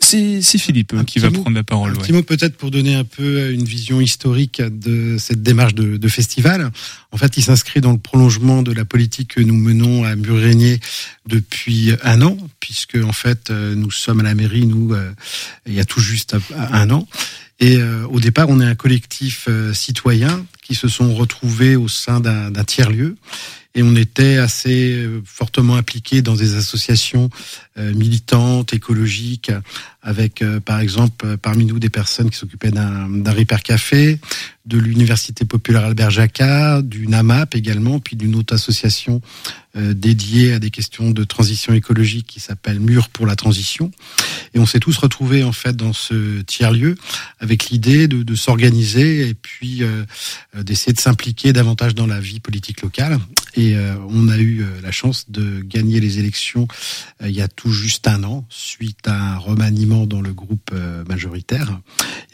C'est 0.00 0.40
Philippe 0.58 0.94
euh, 0.94 1.02
qui 1.04 1.18
va 1.18 1.28
mot- 1.28 1.42
prendre 1.42 1.56
la 1.56 1.64
parole. 1.64 1.90
Un 1.90 1.94
ouais. 1.94 2.00
petit 2.00 2.12
mot 2.12 2.22
peut-être 2.22 2.56
pour 2.56 2.70
donner 2.70 2.94
un 2.94 3.04
peu 3.04 3.50
une 3.50 3.64
vision 3.64 4.00
historique 4.00 4.62
de 4.62 5.16
cette 5.18 5.42
démarche 5.42 5.74
de, 5.74 5.96
de 5.96 6.08
festival. 6.08 6.70
En 7.10 7.16
fait, 7.16 7.36
il 7.36 7.42
s'inscrit 7.42 7.80
dans 7.80 7.92
le 7.92 7.98
prolongement 7.98 8.62
de 8.62 8.72
la 8.72 8.84
politique 8.84 9.34
que 9.34 9.40
nous 9.40 9.56
menons 9.56 10.04
à 10.04 10.14
Mur-Régnier 10.14 10.78
depuis 11.26 11.92
un 12.04 12.22
an, 12.22 12.38
puisque 12.60 12.96
en 12.96 13.12
fait, 13.12 13.50
euh, 13.50 13.74
nous 13.74 13.90
sommes 13.90 14.20
à 14.20 14.22
la 14.22 14.34
mairie, 14.34 14.66
nous, 14.66 14.94
euh, 14.94 15.10
il 15.66 15.74
y 15.74 15.80
a 15.80 15.84
tout 15.84 16.00
juste 16.00 16.36
un 16.56 16.90
an. 16.90 17.06
Et 17.60 17.76
euh, 17.78 18.06
au 18.08 18.20
départ, 18.20 18.48
on 18.48 18.60
est 18.60 18.64
un 18.66 18.76
collectif 18.76 19.46
euh, 19.48 19.74
citoyen 19.74 20.46
qui 20.68 20.74
se 20.74 20.86
sont 20.86 21.14
retrouvés 21.14 21.76
au 21.76 21.88
sein 21.88 22.20
d'un 22.20 22.64
tiers-lieu. 22.64 23.16
Et 23.74 23.82
on 23.82 23.94
était 23.94 24.38
assez 24.38 24.92
euh, 24.92 25.22
fortement 25.24 25.76
impliqués 25.76 26.20
dans 26.20 26.34
des 26.34 26.56
associations 26.56 27.30
euh, 27.78 27.94
militantes, 27.94 28.72
écologiques, 28.72 29.52
avec 30.02 30.42
euh, 30.42 30.58
par 30.58 30.80
exemple 30.80 31.36
parmi 31.36 31.64
nous 31.64 31.78
des 31.78 31.88
personnes 31.88 32.28
qui 32.28 32.36
s'occupaient 32.36 32.70
d'un 32.70 33.32
Repair 33.32 33.62
Café, 33.62 34.18
de 34.66 34.78
l'Université 34.78 35.44
populaire 35.44 35.84
Albert 35.84 36.10
Jacquard, 36.10 36.82
du 36.82 37.06
NAMAP 37.06 37.54
également, 37.54 38.00
puis 38.00 38.16
d'une 38.16 38.34
autre 38.34 38.54
association 38.54 39.22
dédiée 39.74 40.54
à 40.54 40.58
des 40.58 40.70
questions 40.70 41.12
de 41.12 41.22
transition 41.22 41.72
écologique 41.72 42.26
qui 42.26 42.40
s'appelle 42.40 42.80
Mur 42.80 43.10
pour 43.10 43.26
la 43.26 43.36
transition. 43.36 43.92
Et 44.52 44.58
on 44.58 44.66
s'est 44.66 44.80
tous 44.80 44.96
retrouvés 44.96 45.44
en 45.44 45.52
fait 45.52 45.76
dans 45.76 45.92
ce 45.92 46.40
tiers-lieu 46.40 46.96
avec 47.38 47.70
l'idée 47.70 48.08
de, 48.08 48.34
s'organiser 48.34 49.28
et 49.28 49.34
puis 49.34 49.82
d'essayer 50.62 50.92
de 50.92 51.00
s'impliquer 51.00 51.52
davantage 51.52 51.94
dans 51.94 52.06
la 52.06 52.20
vie 52.20 52.40
politique 52.40 52.82
locale. 52.82 53.18
Et 53.54 53.76
euh, 53.76 53.94
on 54.08 54.28
a 54.28 54.36
eu 54.36 54.62
euh, 54.62 54.80
la 54.82 54.92
chance 54.92 55.30
de 55.30 55.60
gagner 55.60 56.00
les 56.00 56.18
élections 56.18 56.68
euh, 57.22 57.28
il 57.28 57.34
y 57.34 57.40
a 57.40 57.48
tout 57.48 57.72
juste 57.72 58.06
un 58.08 58.22
an, 58.24 58.44
suite 58.48 59.06
à 59.06 59.34
un 59.34 59.36
remaniement 59.36 60.06
dans 60.06 60.20
le 60.20 60.32
groupe 60.32 60.70
euh, 60.72 61.04
majoritaire, 61.08 61.80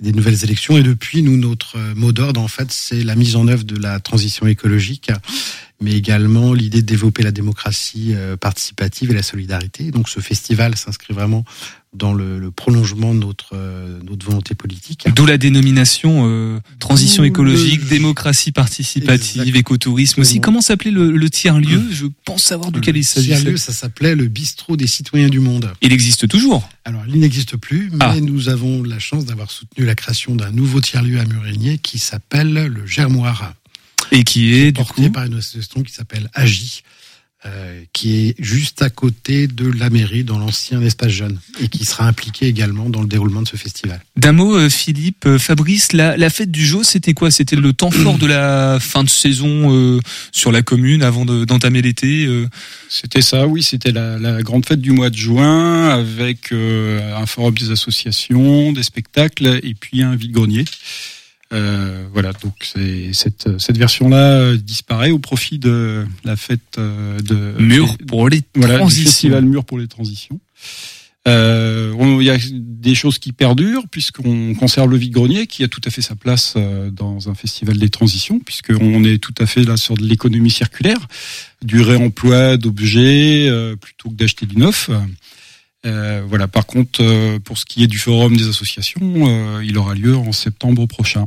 des 0.01 0.13
nouvelles 0.13 0.45
élections. 0.45 0.77
Et 0.77 0.83
depuis, 0.83 1.23
nous, 1.23 1.37
notre 1.37 1.79
euh, 1.79 1.95
mot 1.95 2.13
d'ordre, 2.13 2.41
en 2.41 2.49
fait, 2.49 2.71
c'est 2.71 3.03
la 3.03 3.15
mise 3.15 3.37
en 3.37 3.49
œuvre 3.49 3.65
de 3.65 3.77
la 3.77 4.01
transition 4.01 4.47
écologique, 4.47 5.11
mais 5.85 5.93
également 5.93 6.53
l'idée 6.55 6.81
de 6.83 6.87
développer 6.87 7.23
la 7.23 7.31
démocratie 7.31 8.13
euh, 8.15 8.37
participative 8.37 9.11
et 9.11 9.15
la 9.15 9.23
solidarité. 9.23 9.91
Donc, 9.91 10.09
ce 10.09 10.21
festival 10.21 10.77
s'inscrit 10.77 11.13
vraiment 11.15 11.45
dans 11.93 12.13
le, 12.13 12.41
le 12.41 12.51
prolongement 12.51 13.15
de 13.15 13.21
notre, 13.21 13.51
euh, 13.53 14.01
notre 14.03 14.27
volonté 14.27 14.57
politique. 14.57 15.07
D'où 15.15 15.27
la 15.27 15.39
dénomination 15.39 16.27
euh, 16.29 16.59
transition 16.81 17.23
écologique, 17.23 17.83
le- 17.83 17.89
démocratie 17.89 18.51
participative, 18.51 19.55
écotourisme 19.55 20.23
aussi. 20.23 20.41
Comment 20.41 20.61
s'appelait 20.61 20.91
le, 20.91 21.13
le 21.13 21.31
tiers-lieu 21.31 21.81
Je 21.93 22.07
pense 22.25 22.43
savoir 22.43 22.73
duquel 22.73 22.97
il 22.97 23.05
s'agissait. 23.05 23.37
Tiers-lieu, 23.37 23.57
ça 23.57 23.73
s'appelait 23.73 24.17
le 24.17 24.27
bistrot 24.27 24.77
des 24.77 24.89
citoyens 24.89 25.29
du 25.29 25.39
monde. 25.39 25.71
Il 25.83 25.93
existe 25.93 26.27
toujours. 26.27 26.69
Alors, 26.85 27.03
il 27.07 27.21
n'existe 27.21 27.57
plus, 27.57 27.91
mais 27.93 27.99
Ah. 28.01 28.17
nous 28.21 28.49
avons 28.49 28.83
la 28.83 28.99
chance 28.99 29.25
d'avoir 29.25 29.51
soutenu 29.53 29.85
la 29.85 29.95
création 29.95 30.35
d'un 30.35 30.51
nouveau 30.51 30.81
tiers-lieu 30.81 31.21
à 31.21 31.25
Murigné 31.25 31.79
qui 31.79 31.99
s'appelle 32.01 32.53
le 32.55 32.87
Germoir, 32.87 33.55
Et 34.13 34.25
qui 34.25 34.55
est, 34.55 34.67
du 34.67 34.73
porté 34.73 35.03
coup, 35.07 35.11
par 35.11 35.25
une 35.25 35.35
association 35.35 35.83
qui 35.83 35.93
s'appelle 35.93 36.29
AGI, 36.35 36.83
euh, 37.47 37.83
qui 37.93 38.15
est 38.29 38.35
juste 38.39 38.81
à 38.81 38.89
côté 38.89 39.49
de 39.49 39.71
la 39.71 39.91
mairie 39.91 40.25
dans 40.25 40.39
l'ancien 40.39 40.81
espace 40.81 41.11
jeune 41.13 41.39
et 41.61 41.69
qui 41.69 41.85
sera 41.85 42.07
impliqué 42.09 42.47
également 42.47 42.89
dans 42.89 43.03
le 43.03 43.07
déroulement 43.07 43.43
de 43.43 43.49
ce 43.49 43.57
festival. 43.57 44.03
D'un 44.17 44.33
mot, 44.33 44.55
euh, 44.57 44.71
Philippe, 44.71 45.27
euh, 45.27 45.39
Fabrice, 45.39 45.93
la, 45.93 46.17
la 46.17 46.31
fête 46.31 46.51
du 46.51 46.65
jour, 46.65 46.87
c'était 46.87 47.13
quoi? 47.13 47.31
C'était 47.31 47.57
le 47.57 47.75
temps 47.75 47.91
fort 47.91 48.17
de 48.17 48.27
la 48.27 48.79
fin 48.81 49.05
de 49.05 49.11
saison 49.11 49.75
euh, 49.77 50.01
sur 50.33 50.53
la 50.53 50.63
commune 50.63 51.03
avant 51.03 51.27
de- 51.27 51.45
d'entamer 51.45 51.83
l'été 51.83 52.25
euh? 52.25 52.49
C'était 52.89 53.21
ça, 53.21 53.47
oui, 53.47 53.63
c'était 53.63 53.93
la, 53.93 54.19
la 54.19 54.41
grande 54.41 54.65
fête 54.65 54.81
du 54.81 54.93
mois 54.93 55.11
de 55.11 55.17
juin 55.17 55.91
avec 55.91 56.51
euh, 56.51 57.15
un 57.15 57.27
forum 57.27 57.53
des 57.59 57.71
associations, 57.73 58.73
des 58.73 58.83
spectacles 58.85 59.61
et 59.63 59.75
puis 59.75 60.03
un 60.03 60.17
vide-grenier. 60.17 60.65
Euh, 61.55 62.05
voilà, 62.13 62.33
donc 62.43 62.55
c'est 62.63 63.13
cette, 63.13 63.49
cette 63.61 63.79
version-là 63.79 64.17
euh, 64.41 64.57
disparaît 64.57 65.13
au 65.13 65.19
profit 65.21 65.59
de 65.59 66.05
la 66.25 66.37
fête 66.37 66.61
euh, 66.79 67.19
de 67.21 67.55
Mur 67.63 67.97
pour 68.09 68.29
les 68.29 68.43
voilà, 68.57 68.79
transitions. 68.79 69.05
festival 69.05 69.45
Mur 69.45 69.65
pour 69.65 69.79
les 69.79 69.87
transitions. 69.89 70.41
Euh, 71.27 71.95
on- 71.99 72.21
Il 72.21 72.27
y 72.27 72.31
a 72.31 72.37
des 72.53 72.95
choses 72.95 73.19
qui 73.19 73.33
perdurent 73.33 73.89
puisqu'on 73.91 74.55
conserve 74.55 74.91
le 74.91 74.99
vide-grenier 74.99 75.47
qui 75.47 75.65
a 75.65 75.69
tout 75.69 75.81
à 75.85 75.91
fait 75.91 76.03
sa 76.03 76.15
place 76.17 76.53
euh, 76.57 76.91
dans 76.91 77.31
un 77.31 77.35
festival 77.35 77.79
des 77.79 77.89
transitions 77.89 78.41
puisqu'on 78.41 79.05
est 79.05 79.17
tout 79.19 79.33
à 79.39 79.47
fait 79.47 79.63
là 79.65 79.77
sur 79.79 79.95
de 79.97 80.05
l'économie 80.05 80.51
circulaire, 80.51 81.07
du 81.63 81.81
réemploi 81.81 82.57
d'objets 82.59 83.47
euh, 83.49 83.75
plutôt 83.77 84.11
que 84.11 84.15
d'acheter 84.15 84.45
du 84.45 84.57
neuf. 84.59 84.91
Euh, 85.85 86.23
voilà. 86.29 86.49
Par 86.49 86.67
contre, 86.67 87.03
euh, 87.03 87.39
pour 87.39 87.59
ce 87.59 87.65
qui 87.65 87.83
est 87.83 87.87
du 87.87 87.99
forum 87.99 88.37
des 88.37 88.49
associations, 88.49 89.01
euh, 89.03 89.63
il 89.65 89.77
aura 89.79 89.95
lieu 89.95 90.17
en 90.17 90.33
septembre 90.33 90.87
prochain 90.87 91.27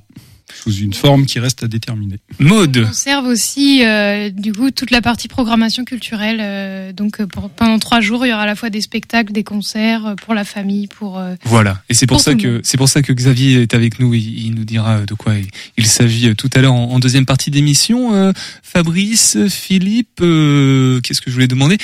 sous 0.64 0.72
une 0.74 0.94
forme 0.94 1.26
qui 1.26 1.40
reste 1.40 1.64
à 1.64 1.68
déterminer. 1.68 2.20
Mode. 2.40 2.78
On 2.86 2.88
conserve 2.88 3.26
aussi 3.28 3.84
euh, 3.86 4.30
du 4.30 4.54
coup 4.54 4.72
toute 4.72 4.92
la 4.92 5.02
partie 5.02 5.28
programmation 5.28 5.84
culturelle. 5.84 6.40
euh, 6.42 6.94
donc 6.94 7.24
pour, 7.26 7.50
pendant 7.50 7.78
trois 7.80 8.00
jours, 8.00 8.26
il 8.26 8.30
y 8.30 8.34
aura 8.34 8.44
à 8.44 8.46
la 8.46 8.56
fois 8.56 8.70
des 8.70 8.80
spectacles, 8.80 9.34
des 9.34 9.44
concerts 9.44 10.16
pour 10.24 10.34
la 10.34 10.46
famille, 10.46 10.88
pour 10.88 11.20
euh, 11.20 11.36
Voilà, 11.44 11.84
et 11.90 11.94
c'est 11.94 12.08
pour, 12.08 12.16
Pour 12.18 12.24
ça 12.24 12.34
que 12.34 12.62
c'est 12.64 12.78
pour 12.78 12.88
ça 12.88 13.02
que 13.02 13.12
Xavier 13.12 13.62
est 13.64 13.74
avec 13.76 14.00
nous. 14.00 14.14
Il, 14.14 14.46
il 14.46 14.56
nous 14.56 14.64
dira 14.64 15.02
de 15.02 15.14
quoi 15.14 15.36
il, 15.36 15.48
il 15.78 15.86
s'agit 15.86 16.34
tout 16.36 16.50
à 16.54 16.62
l'heure 16.62 16.74
en, 16.74 16.92
en 16.92 17.00
deuxième 17.00 17.26
partie 17.26 17.52
d'émission. 17.52 18.16
Euh, 18.16 18.32
Fabrice, 18.64 19.38
Philippe, 19.50 20.22
euh, 20.22 21.02
qu'est-ce 21.02 21.20
que 21.20 21.30
je 21.30 21.36
voulais 21.36 21.48
demander? 21.48 21.78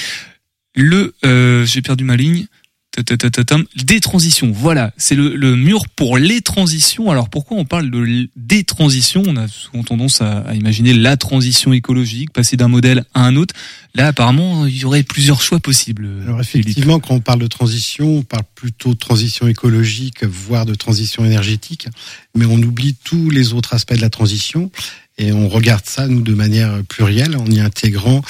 Le, 0.74 1.14
euh, 1.26 1.66
j'ai 1.66 1.82
perdu 1.82 2.06
ma 2.06 2.16
ligne. 2.16 2.48
Des 2.96 4.00
transitions, 4.00 4.52
voilà, 4.52 4.94
c'est 4.98 5.16
le, 5.16 5.56
mur 5.56 5.88
pour 5.90 6.18
les 6.18 6.42
transitions. 6.42 7.10
Alors 7.10 7.30
pourquoi 7.30 7.58
on 7.58 7.66
parle 7.66 7.90
de 7.90 8.30
des 8.36 8.64
transitions 8.64 9.24
On 9.26 9.36
a 9.36 9.48
souvent 9.48 9.84
tendance 9.84 10.22
à, 10.22 10.40
à 10.42 10.54
imaginer 10.54 10.94
la 10.94 11.18
transition 11.18 11.74
écologique, 11.74 12.32
passer 12.32 12.56
d'un 12.56 12.68
modèle 12.68 13.04
à 13.16 13.26
un 13.26 13.36
autre. 13.36 13.56
Là, 13.96 14.08
apparemment, 14.08 14.66
il 14.66 14.78
y 14.78 14.86
aurait 14.86 15.04
plusieurs 15.04 15.42
choix 15.42 15.60
possibles. 15.60 16.08
Alors 16.24 16.40
effectivement, 16.40 17.00
quand 17.00 17.16
on 17.16 17.20
parle 17.20 17.40
de 17.40 17.48
transition, 17.48 18.18
on 18.18 18.24
parle 18.24 18.44
plutôt 18.56 18.94
de 18.94 19.00
transition 19.00 19.48
écologique, 19.48 20.24
voire 20.24 20.66
de 20.66 20.76
transition 20.76 21.26
énergétique, 21.26 21.88
mais 22.36 22.46
on 22.46 22.58
oublie 22.58 22.96
tous 23.04 23.30
les 23.30 23.54
autres 23.54 23.74
aspects 23.74 23.96
de 23.96 24.02
la 24.02 24.10
transition 24.10 24.72
et 25.18 25.32
on 25.32 25.48
regarde 25.48 25.86
ça, 25.86 26.08
nous, 26.08 26.22
de 26.22 26.34
manière 26.34 26.84
plurielle, 26.90 27.38
en 27.38 27.46
y 27.46 27.60
intégrant 27.60 28.22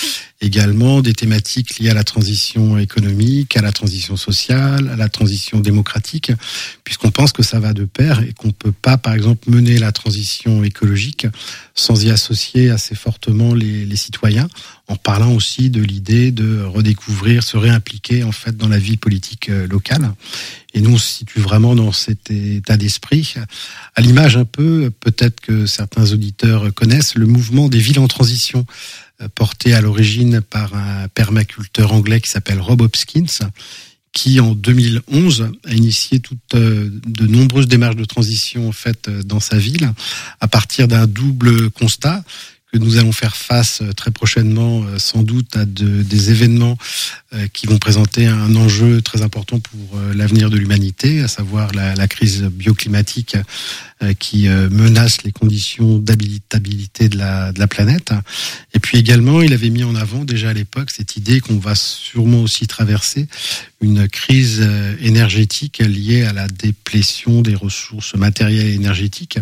également 0.42 1.02
des 1.02 1.14
thématiques 1.14 1.80
liées 1.80 1.90
à 1.90 1.94
la 1.94 2.04
transition 2.04 2.78
économique, 2.78 3.56
à 3.56 3.62
la 3.62 3.72
transition 3.72 4.18
sociale, 4.18 4.90
à 4.90 4.98
la 4.98 5.08
transition 5.08 5.62
démocratique, 5.62 6.34
puisqu'on 6.84 7.12
pense 7.12 7.32
que 7.32 7.44
ça 7.44 7.60
va 7.60 7.72
de 7.72 7.86
pair 7.86 8.20
et 8.20 8.34
qu'on 8.34 8.52
peut 8.52 8.74
pas, 8.74 8.98
par 8.98 9.14
exemple, 9.14 9.50
mener 9.50 9.78
la 9.78 9.94
transition 9.94 10.64
écologique 10.66 11.26
sans 11.74 12.04
y 12.04 12.12
associer 12.12 12.70
assez 12.70 12.96
fortement 12.96 13.54
les, 13.54 13.86
les 13.86 13.96
citoyens, 13.96 14.50
en 14.88 14.96
parlant 14.96 15.34
aussi 15.34 15.70
de 15.70 15.82
l'idée 15.82 16.32
de 16.32 16.62
redécouvrir, 16.62 17.44
se 17.44 17.56
réimpliquer 17.56 18.24
en 18.24 18.32
fait 18.32 18.58
dans 18.58 18.68
la 18.68 18.80
vie 18.80 18.98
politique 18.98 19.50
euh, 19.50 19.66
locale. 19.68 20.14
Et 20.74 20.82
nous, 20.82 20.94
on 20.94 20.98
se 20.98 21.20
situe 21.20 21.40
vraiment 21.40 21.76
dans 21.76 21.92
cet 21.92 22.32
état 22.32 22.78
d'esprit, 22.78 23.36
à 23.96 24.02
l'image 24.02 24.36
un 24.36 24.46
peu, 24.46 24.92
peut-être 25.00 25.40
que 25.40 25.66
certains 25.68 26.12
auditeurs 26.12 26.74
connaissent, 26.74 27.16
le 27.16 27.28
mouvement 27.28 27.70
des 27.70 27.78
villes 27.78 28.00
en 28.00 28.08
transition, 28.08 28.66
euh, 29.22 29.28
porté 29.34 29.74
à 29.74 29.82
l'origine 29.82 30.42
par 30.42 30.76
un 30.76 31.08
permaculteur 31.08 31.94
anglais 31.94 32.20
qui 32.20 32.30
s'appelle 32.30 32.60
Rob 32.60 32.82
Hopkins, 32.82 33.50
qui 34.12 34.40
en 34.40 34.54
2011 34.54 35.52
a 35.66 35.74
initié 35.74 36.20
toutes 36.20 36.56
euh, 36.56 36.90
de 37.08 37.26
nombreuses 37.26 37.68
démarches 37.68 37.96
de 37.96 38.06
transition 38.06 38.68
en 38.68 38.74
fait 38.74 39.10
dans 39.10 39.40
sa 39.40 39.58
ville 39.58 39.92
à 40.42 40.48
partir 40.48 40.88
d'un 40.88 41.08
double 41.08 41.72
constat 41.72 42.24
que 42.74 42.80
nous 42.80 42.98
allons 42.98 43.12
faire 43.12 43.36
face 43.36 43.82
euh, 43.84 43.94
très 43.94 44.10
prochainement 44.10 44.84
euh, 44.84 44.98
sans 44.98 45.22
doute 45.22 45.56
à 45.56 45.66
de- 45.66 46.02
des 46.02 46.32
événements 46.32 46.76
euh, 47.34 47.48
qui 47.54 47.68
vont 47.68 47.78
présenter 47.78 48.26
un 48.26 48.56
enjeu 48.56 49.02
très 49.02 49.22
important 49.22 49.60
pour 49.60 50.00
l'avenir 50.16 50.50
de 50.50 50.58
l'humanité, 50.58 51.22
à 51.22 51.28
savoir 51.28 51.72
la, 51.74 52.08
crise 52.08 52.44
bioclimatique 52.44 53.38
qui 54.20 54.48
menace 54.48 55.24
les 55.24 55.32
conditions 55.32 55.98
d'habitabilité 55.98 57.10
de 57.10 57.18
la 57.18 57.68
planète. 57.68 58.12
Et 58.74 58.80
puis 58.80 58.98
également, 58.98 59.42
il 59.42 59.54
avait 59.54 59.70
mis 59.70 59.84
en 59.84 59.96
avant 59.96 60.26
déjà 60.26 60.50
à 60.50 60.54
l'époque 60.54 60.92
cette 60.92 61.16
idée 61.16 61.40
qu'on 61.40 61.58
va 61.58 61.76
sûrement 61.76 62.42
aussi 62.42 62.68
traverser 62.68 63.28
une 63.84 64.08
crise 64.08 64.60
euh, 64.62 64.96
énergétique 65.02 65.80
liée 65.80 66.24
à 66.24 66.34
la 66.34 66.48
déplétion 66.48 67.42
des 67.42 67.56
ressources 67.56 68.16
matérielles 68.16 68.68
et 68.68 68.74
énergétiques 68.74 69.40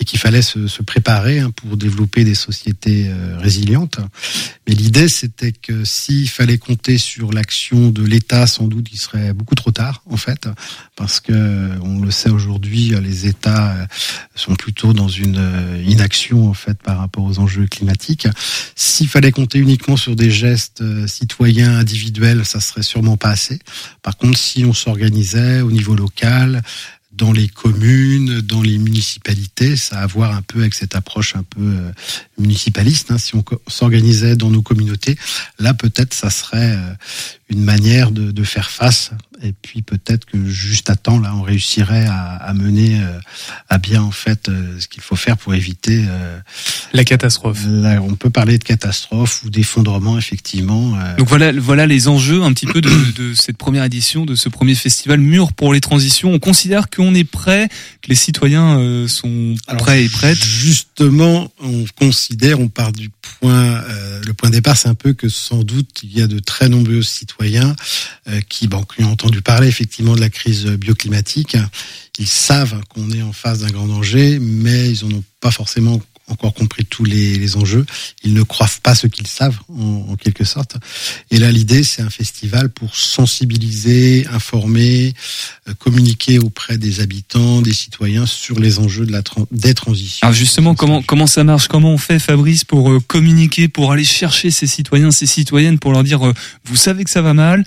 et 0.00 0.04
qu'il 0.04 0.18
fallait 0.18 0.42
se, 0.42 0.82
préparer 0.82 1.40
hein, 1.40 1.50
pour 1.50 1.76
développer 1.76 2.24
des 2.24 2.34
sociétés 2.34 3.06
euh, 3.08 3.38
résilientes. 3.38 4.00
Mais 4.66 4.74
l'idée, 4.74 5.08
c'était 5.08 5.52
que 5.52 5.84
s'il 5.84 6.28
fallait 6.28 6.58
compter 6.58 6.98
sur 6.98 7.32
l'action 7.32 7.90
de 7.90 8.02
l'État, 8.02 8.46
sans 8.46 8.66
doute, 8.66 8.88
il 8.92 8.98
serait 8.98 9.32
beaucoup 9.32 9.54
trop 9.54 9.70
tard, 9.70 10.02
en 10.10 10.16
fait, 10.16 10.48
parce 10.96 11.20
que 11.20 11.70
on 11.82 12.00
le 12.00 12.10
sait 12.10 12.30
aujourd'hui, 12.30 12.94
les 13.02 13.26
États 13.26 13.72
euh, 13.72 13.86
sont 14.34 14.54
plutôt 14.54 14.92
dans 14.92 15.08
une 15.08 15.38
euh, 15.38 15.82
inaction, 15.86 16.48
en 16.48 16.54
fait, 16.54 16.82
par 16.82 16.98
rapport 16.98 17.24
aux 17.24 17.38
enjeux 17.38 17.66
climatiques. 17.66 18.26
S'il 18.74 19.08
fallait 19.08 19.32
compter 19.32 19.58
uniquement 19.58 19.96
sur 19.96 20.16
des 20.16 20.30
gestes 20.30 20.80
euh, 20.80 21.06
citoyens 21.06 21.78
individuels, 21.78 22.44
ça 22.44 22.60
serait 22.60 22.82
sûrement 22.82 23.16
pas 23.16 23.30
assez. 23.30 23.58
Par 24.02 24.16
contre, 24.16 24.38
si 24.38 24.64
on 24.64 24.72
s'organisait 24.72 25.60
au 25.60 25.70
niveau 25.70 25.94
local, 25.94 26.62
dans 27.12 27.32
les 27.32 27.48
communes, 27.48 28.40
dans 28.40 28.60
les 28.62 28.76
municipalités, 28.78 29.76
ça 29.76 30.00
a 30.00 30.02
à 30.02 30.06
voir 30.06 30.34
un 30.34 30.42
peu 30.42 30.60
avec 30.60 30.74
cette 30.74 30.96
approche 30.96 31.36
un 31.36 31.44
peu 31.44 31.60
euh, 31.60 31.92
municipaliste. 32.38 33.10
hein. 33.10 33.18
Si 33.18 33.36
on 33.36 33.44
s'organisait 33.68 34.36
dans 34.36 34.50
nos 34.50 34.62
communautés, 34.62 35.16
là 35.58 35.74
peut-être 35.74 36.12
ça 36.12 36.30
serait 36.30 36.76
euh, 36.76 36.94
une 37.48 37.62
manière 37.62 38.10
de 38.10 38.44
faire 38.44 38.70
face. 38.70 39.12
Et 39.42 39.52
puis 39.52 39.82
peut-être 39.82 40.24
que 40.26 40.44
juste 40.46 40.90
à 40.90 40.96
temps, 40.96 41.18
là, 41.18 41.34
on 41.34 41.42
réussirait 41.42 42.06
à, 42.06 42.36
à 42.36 42.54
mener 42.54 43.00
euh, 43.02 43.18
à 43.68 43.78
bien 43.78 44.00
en 44.02 44.12
fait 44.12 44.48
euh, 44.48 44.78
ce 44.78 44.86
qu'il 44.88 45.02
faut 45.02 45.16
faire 45.16 45.36
pour 45.36 45.54
éviter 45.54 46.04
euh, 46.08 46.38
la 46.92 47.04
catastrophe. 47.04 47.60
Là, 47.66 48.00
on 48.00 48.14
peut 48.14 48.30
parler 48.30 48.58
de 48.58 48.64
catastrophe 48.64 49.42
ou 49.44 49.50
d'effondrement 49.50 50.18
effectivement. 50.18 50.96
euh, 50.98 51.16
Donc 51.16 51.28
voilà, 51.28 51.52
voilà 51.52 51.86
les 51.86 52.06
enjeux 52.08 52.42
un 52.42 52.52
petit 52.52 52.66
peu 52.66 52.80
de, 52.80 52.90
de 53.16 53.34
cette 53.34 53.56
première 53.56 53.84
édition, 53.84 54.24
de 54.24 54.36
ce 54.36 54.48
premier 54.48 54.74
festival 54.76 55.18
Mur 55.18 55.52
pour 55.52 55.74
les 55.74 55.80
transitions. 55.80 56.32
On 56.32 56.38
considère 56.38 56.88
qu'on 56.88 57.14
est 57.14 57.24
prêt, 57.24 57.68
que 58.02 58.08
les 58.08 58.14
citoyens 58.14 58.78
euh, 58.78 59.08
sont 59.08 59.56
prêts 59.78 60.04
et 60.04 60.08
prêtes. 60.08 60.44
Justement, 60.44 61.50
on 61.60 61.84
considère, 61.98 62.60
on 62.60 62.68
part 62.68 62.92
du 62.92 63.10
euh, 63.44 64.20
le 64.24 64.34
point 64.34 64.50
de 64.50 64.54
départ, 64.54 64.76
c'est 64.76 64.88
un 64.88 64.94
peu 64.94 65.12
que 65.12 65.28
sans 65.28 65.62
doute 65.62 66.00
il 66.02 66.16
y 66.16 66.22
a 66.22 66.26
de 66.26 66.38
très 66.38 66.68
nombreux 66.68 67.02
citoyens 67.02 67.74
euh, 68.28 68.40
qui, 68.48 68.68
bon, 68.68 68.82
qui 68.82 69.04
ont 69.04 69.10
entendu 69.10 69.42
parler 69.42 69.68
effectivement 69.68 70.14
de 70.14 70.20
la 70.20 70.30
crise 70.30 70.66
bioclimatique. 70.66 71.56
Ils 72.18 72.28
savent 72.28 72.80
qu'on 72.88 73.10
est 73.10 73.22
en 73.22 73.32
face 73.32 73.60
d'un 73.60 73.70
grand 73.70 73.86
danger, 73.86 74.38
mais 74.38 74.90
ils 74.90 75.06
n'en 75.06 75.16
ont 75.16 75.24
pas 75.40 75.50
forcément 75.50 76.00
encore 76.28 76.54
compris 76.54 76.84
tous 76.84 77.04
les, 77.04 77.36
les 77.36 77.56
enjeux. 77.56 77.84
Ils 78.22 78.32
ne 78.34 78.42
croient 78.42 78.68
pas 78.82 78.94
ce 78.94 79.06
qu'ils 79.06 79.26
savent, 79.26 79.58
en, 79.68 80.06
en 80.10 80.16
quelque 80.16 80.44
sorte. 80.44 80.76
Et 81.30 81.38
là, 81.38 81.50
l'idée, 81.50 81.84
c'est 81.84 82.02
un 82.02 82.10
festival 82.10 82.70
pour 82.70 82.94
sensibiliser, 82.96 84.26
informer, 84.32 85.12
euh, 85.68 85.74
communiquer 85.78 86.38
auprès 86.38 86.78
des 86.78 87.00
habitants, 87.00 87.60
des 87.62 87.72
citoyens 87.72 88.26
sur 88.26 88.58
les 88.58 88.78
enjeux 88.78 89.04
de 89.06 89.12
la 89.12 89.22
tran- 89.22 89.46
des 89.50 89.74
transitions. 89.74 90.26
Alors 90.26 90.34
justement, 90.34 90.74
comment 90.74 91.02
comment 91.02 91.26
ça 91.26 91.44
marche? 91.44 91.68
Comment 91.68 91.92
on 91.92 91.98
fait, 91.98 92.18
Fabrice, 92.18 92.64
pour 92.64 92.90
euh, 92.90 93.00
communiquer, 93.00 93.68
pour 93.68 93.92
aller 93.92 94.04
chercher 94.04 94.50
ces 94.50 94.66
citoyens, 94.66 95.10
ces 95.10 95.26
citoyennes, 95.26 95.78
pour 95.78 95.92
leur 95.92 96.04
dire, 96.04 96.26
euh, 96.26 96.32
vous 96.64 96.76
savez 96.76 97.04
que 97.04 97.10
ça 97.10 97.22
va 97.22 97.34
mal, 97.34 97.64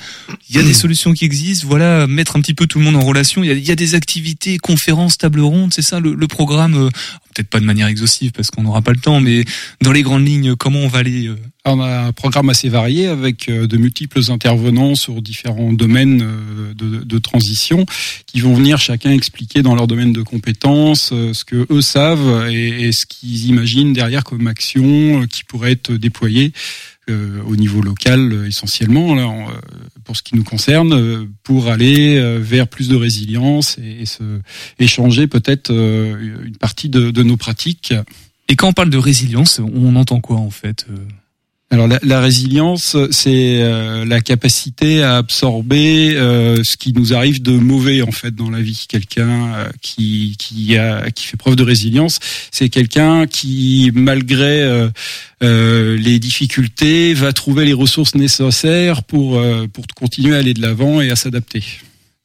il 0.50 0.56
y 0.56 0.60
a 0.60 0.64
des 0.64 0.74
solutions 0.84 1.14
qui 1.14 1.26
existent, 1.26 1.68
voilà, 1.68 2.08
mettre 2.08 2.36
un 2.38 2.42
petit 2.42 2.54
peu 2.54 2.66
tout 2.66 2.80
le 2.80 2.86
monde 2.86 2.96
en 2.96 3.06
relation. 3.06 3.44
Il 3.44 3.48
y 3.48 3.52
a, 3.52 3.54
il 3.54 3.68
y 3.68 3.72
a 3.72 3.76
des 3.76 3.94
activités, 3.96 4.58
conférences, 4.58 5.18
tables 5.18 5.42
rondes, 5.42 5.74
c'est 5.74 5.82
ça 5.84 6.00
le, 6.00 6.14
le 6.16 6.28
programme. 6.28 6.90
Peut-être 7.34 7.50
pas 7.50 7.60
de 7.60 7.66
manière 7.66 7.86
exhaustive 7.88 8.32
parce 8.32 8.47
qu'on 8.52 8.64
n'aura 8.64 8.82
pas 8.82 8.92
le 8.92 9.00
temps, 9.00 9.22
mais 9.22 9.46
dans 9.82 9.92
les 9.92 10.04
grandes 10.04 10.26
lignes, 10.26 10.56
comment 10.56 10.80
on 10.80 10.88
va 10.88 11.00
aller 11.00 11.28
euh, 11.28 11.36
On 11.66 11.80
a 11.80 12.08
un 12.08 12.12
programme 12.12 12.50
assez 12.50 12.70
varié 12.70 13.08
avec 13.08 13.50
euh, 13.50 13.68
de 13.68 13.78
multiples 13.78 14.32
intervenants 14.32 14.96
sur 14.96 15.22
différents 15.22 15.74
domaines 15.74 16.22
euh, 16.22 16.74
de, 16.74 17.18
transition 17.20 17.86
qui 18.28 18.42
vont 18.42 18.54
venir 18.54 18.78
chacun 18.80 19.12
expliquer 19.12 19.64
dans 19.64 19.76
leur 19.76 19.88
domaine 19.88 20.14
de 20.14 20.22
compétences 20.22 21.10
ce 21.10 21.44
que 21.44 21.66
eux 21.72 21.82
savent 21.82 22.48
et, 22.52 22.92
ce 22.92 23.06
qu'ils 23.06 23.48
imaginent 23.48 23.92
derrière 23.92 24.24
comme 24.24 24.46
action 24.46 25.26
qui 25.28 25.44
pourrait 25.44 25.72
être 25.72 25.92
déployée 25.94 26.54
au 27.10 27.56
niveau 27.56 27.82
local 27.82 28.46
essentiellement, 28.48 29.18
pour 30.04 30.16
ce 30.16 30.22
qui 30.22 30.36
nous 30.36 30.44
concerne, 30.44 31.28
pour 31.44 31.70
aller 31.70 32.20
vers 32.40 32.68
plus 32.68 32.88
de 32.88 32.96
résilience 32.96 33.78
et, 33.80 34.06
se 34.06 34.24
échanger 34.78 35.26
peut-être 35.28 35.72
une 35.72 36.58
partie 36.58 36.90
de 36.90 37.24
nos 37.24 37.38
pratiques. 37.38 37.94
Et 38.50 38.56
quand 38.56 38.70
on 38.70 38.74
parle 38.74 38.90
de 38.90 38.98
résilience, 38.98 39.60
on 39.60 39.96
entend 39.96 40.22
quoi 40.22 40.38
en 40.38 40.50
fait 40.50 40.86
euh 40.90 40.96
Alors 41.70 41.88
la, 41.88 42.00
la 42.02 42.22
résilience, 42.22 42.96
c'est 43.12 43.62
euh, 43.62 44.06
la 44.06 44.22
capacité 44.22 45.04
à 45.04 45.18
absorber 45.18 46.16
euh, 46.16 46.64
ce 46.64 46.78
qui 46.78 46.94
nous 46.94 47.14
arrive 47.14 47.42
de 47.42 47.52
mauvais 47.52 48.02
en 48.02 48.12
fait 48.12 48.34
dans 48.34 48.50
la 48.50 48.62
vie. 48.62 48.86
Quelqu'un 48.88 49.54
euh, 49.54 49.70
qui 49.82 50.38
qui 50.40 50.78
a 50.78 51.12
qui 51.12 51.26
fait 51.26 51.36
preuve 51.36 51.58
de 51.58 51.64
résilience, 51.64 52.20
c'est 52.52 52.70
quelqu'un 52.70 53.28
qui 53.28 53.92
malgré 53.94 54.62
euh, 54.62 54.88
euh, 55.44 55.98
les 55.98 56.20
difficultés 56.20 57.14
va 57.14 57.34
trouver 57.34 57.66
les 57.66 57.74
ressources 57.74 58.16
nécessaires 58.16 59.04
pour 59.04 59.42
pour 59.74 59.88
continuer 59.94 60.36
à 60.36 60.40
aller 60.40 60.54
de 60.54 60.62
l'avant 60.62 61.02
et 61.02 61.12
à 61.12 61.18
s'adapter. 61.18 61.64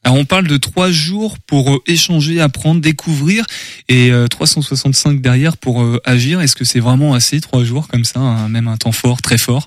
Alors 0.03 0.17
on 0.17 0.25
parle 0.25 0.47
de 0.47 0.57
trois 0.57 0.91
jours 0.91 1.37
pour 1.39 1.71
euh, 1.75 1.79
échanger, 1.87 2.41
apprendre, 2.41 2.81
découvrir, 2.81 3.45
et 3.87 4.11
euh, 4.11 4.27
365 4.27 5.21
derrière 5.21 5.55
pour 5.57 5.81
euh, 5.81 5.99
agir. 6.03 6.41
Est-ce 6.41 6.55
que 6.55 6.65
c'est 6.65 6.81
vraiment 6.81 7.13
assez 7.13 7.39
trois 7.39 7.63
jours 7.63 7.87
comme 7.87 8.03
ça, 8.03 8.19
un- 8.19 8.49
même 8.49 8.67
un 8.67 8.77
temps 8.77 8.91
fort, 8.91 9.21
très 9.21 9.37
fort? 9.37 9.65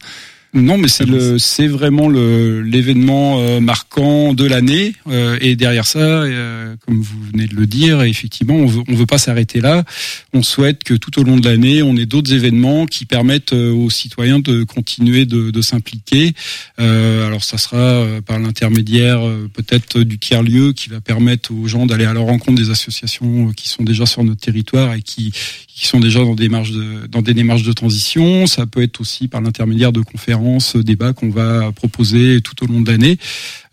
Non, 0.56 0.78
mais 0.78 0.88
c'est 0.88 1.04
le, 1.04 1.38
c'est 1.38 1.66
vraiment 1.66 2.08
le 2.08 2.62
l'événement 2.62 3.40
euh, 3.40 3.60
marquant 3.60 4.32
de 4.32 4.46
l'année. 4.46 4.94
euh, 5.06 5.36
et 5.42 5.54
derrière 5.54 5.84
ça, 5.84 5.98
euh, 5.98 6.74
comme 6.86 7.02
vous 7.02 7.20
venez 7.30 7.46
de 7.46 7.54
le 7.54 7.66
dire, 7.66 8.02
effectivement, 8.02 8.54
on 8.54 8.66
veut, 8.66 8.82
on 8.88 8.94
veut 8.94 9.04
pas 9.04 9.18
s'arrêter 9.18 9.60
là. 9.60 9.84
On 10.32 10.42
souhaite 10.42 10.82
que 10.82 10.94
tout 10.94 11.20
au 11.20 11.24
long 11.24 11.36
de 11.36 11.46
l'année, 11.46 11.82
on 11.82 11.94
ait 11.96 12.06
d'autres 12.06 12.32
événements 12.32 12.86
qui 12.86 13.04
permettent 13.04 13.52
aux 13.52 13.90
citoyens 13.90 14.38
de 14.38 14.64
continuer 14.64 15.26
de, 15.26 15.50
de 15.50 15.60
s'impliquer. 15.60 16.32
Alors, 16.78 17.44
ça 17.44 17.58
sera 17.58 18.04
par 18.24 18.38
l'intermédiaire 18.38 19.20
peut-être 19.52 20.00
du 20.00 20.18
tiers 20.18 20.42
lieu 20.42 20.72
qui 20.72 20.88
va 20.88 21.00
permettre 21.00 21.52
aux 21.52 21.66
gens 21.68 21.84
d'aller 21.84 22.06
à 22.06 22.14
la 22.14 22.20
rencontre 22.20 22.60
des 22.60 22.70
associations 22.70 23.52
qui 23.52 23.68
sont 23.68 23.82
déjà 23.82 24.06
sur 24.06 24.24
notre 24.24 24.40
territoire 24.40 24.94
et 24.94 25.02
qui 25.02 25.32
qui 25.76 25.86
sont 25.86 26.00
déjà 26.00 26.20
dans 26.20 26.34
des 26.34 26.48
marges 26.48 26.72
de, 26.72 27.06
dans 27.06 27.20
des 27.20 27.34
démarches 27.34 27.62
de 27.62 27.72
transition. 27.72 28.46
Ça 28.46 28.64
peut 28.64 28.82
être 28.82 28.98
aussi 28.98 29.28
par 29.28 29.42
l'intermédiaire 29.42 29.92
de 29.92 30.00
conférences, 30.00 30.45
euh, 30.46 30.82
débats 30.82 31.12
qu'on 31.12 31.30
va 31.30 31.72
proposer 31.72 32.40
tout 32.40 32.64
au 32.64 32.66
long 32.66 32.80
de 32.80 32.90
l'année. 32.90 33.18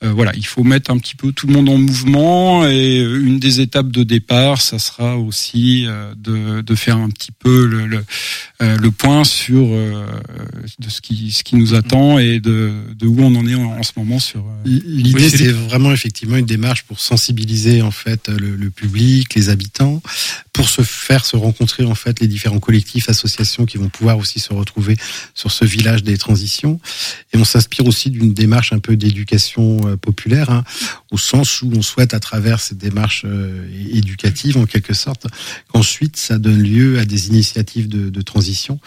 Euh, 0.03 0.12
voilà, 0.12 0.33
il 0.36 0.45
faut 0.45 0.63
mettre 0.63 0.91
un 0.91 0.98
petit 0.98 1.15
peu 1.15 1.31
tout 1.31 1.48
le 1.48 1.53
monde 1.53 1.69
en 1.69 1.77
mouvement 1.77 2.67
et 2.67 3.00
euh, 3.00 3.25
une 3.25 3.39
des 3.39 3.62
étapes 3.62 3.89
de 3.89 4.03
départ, 4.03 4.62
ça 4.62 4.77
sera 4.77 5.17
aussi 5.17 5.86
euh, 5.88 6.13
de, 6.15 6.62
de 6.62 6.75
faire 6.75 6.98
un 6.98 7.10
petit 7.10 7.31
peu 7.31 7.65
le, 7.65 7.86
le, 7.88 8.03
le 8.60 8.91
point 8.91 9.24
sur 9.24 9.65
euh, 9.72 10.05
de 10.79 10.89
ce 10.89 11.00
qui, 11.00 11.31
ce 11.31 11.43
qui 11.43 11.55
nous 11.55 11.74
attend 11.74 12.19
et 12.19 12.39
de, 12.39 12.72
de 12.98 13.07
où 13.07 13.22
on 13.22 13.33
en 13.36 13.48
est 13.48 13.55
en, 13.55 13.77
en 13.77 13.83
ce 13.83 13.91
moment 13.95 14.19
sur. 14.19 14.43
L'idée, 14.65 15.13
Oui, 15.13 15.29
c'est 15.29 15.51
vraiment 15.51 15.91
effectivement 15.93 16.38
une 16.38 16.45
démarche 16.45 16.83
pour 16.83 17.00
sensibiliser 17.00 17.81
en 17.81 17.91
fait 17.91 18.27
le, 18.29 18.55
le 18.55 18.69
public, 18.69 19.33
les 19.36 19.50
habitants, 19.50 20.01
pour 20.51 20.67
se 20.69 20.81
faire 20.81 21.25
se 21.25 21.36
rencontrer 21.38 21.86
en 21.86 21.95
fait 21.95 22.19
les 22.19 22.27
différents 22.27 22.60
collectifs, 22.60 23.10
associations 23.10 23.65
qui 23.65 23.77
vont 23.77 23.89
pouvoir 23.89 24.17
aussi 24.17 24.39
se 24.39 24.53
retrouver 24.53 24.98
sur 25.33 25.51
ce 25.51 25.65
village 25.65 26.03
des 26.03 26.17
transitions. 26.17 26.79
Et 27.33 27.38
on 27.38 27.45
s'inspire 27.45 27.86
aussi 27.86 28.10
d'une 28.10 28.33
démarche 28.33 28.74
un 28.74 28.79
peu 28.79 28.95
d'éducation 28.95 29.93
populaire, 29.98 30.50
hein, 30.50 30.64
au 31.12 31.18
sens 31.18 31.62
où 31.62 31.72
on 31.76 31.82
souhaite 31.82 32.14
à 32.14 32.20
travers 32.20 32.60
cette 32.60 32.78
démarche 32.78 33.24
euh, 33.26 33.68
é- 33.72 33.98
éducative 33.98 34.58
en 34.58 34.66
quelque 34.66 34.94
sorte, 34.94 35.28
qu'ensuite 35.72 36.18
ça 36.18 36.38
donne 36.38 36.62
lieu 36.62 37.00
à 37.00 37.06
des 37.06 37.28
initiatives 37.28 37.88
de, 37.88 38.10
de 38.10 38.22
transition, 38.22 38.80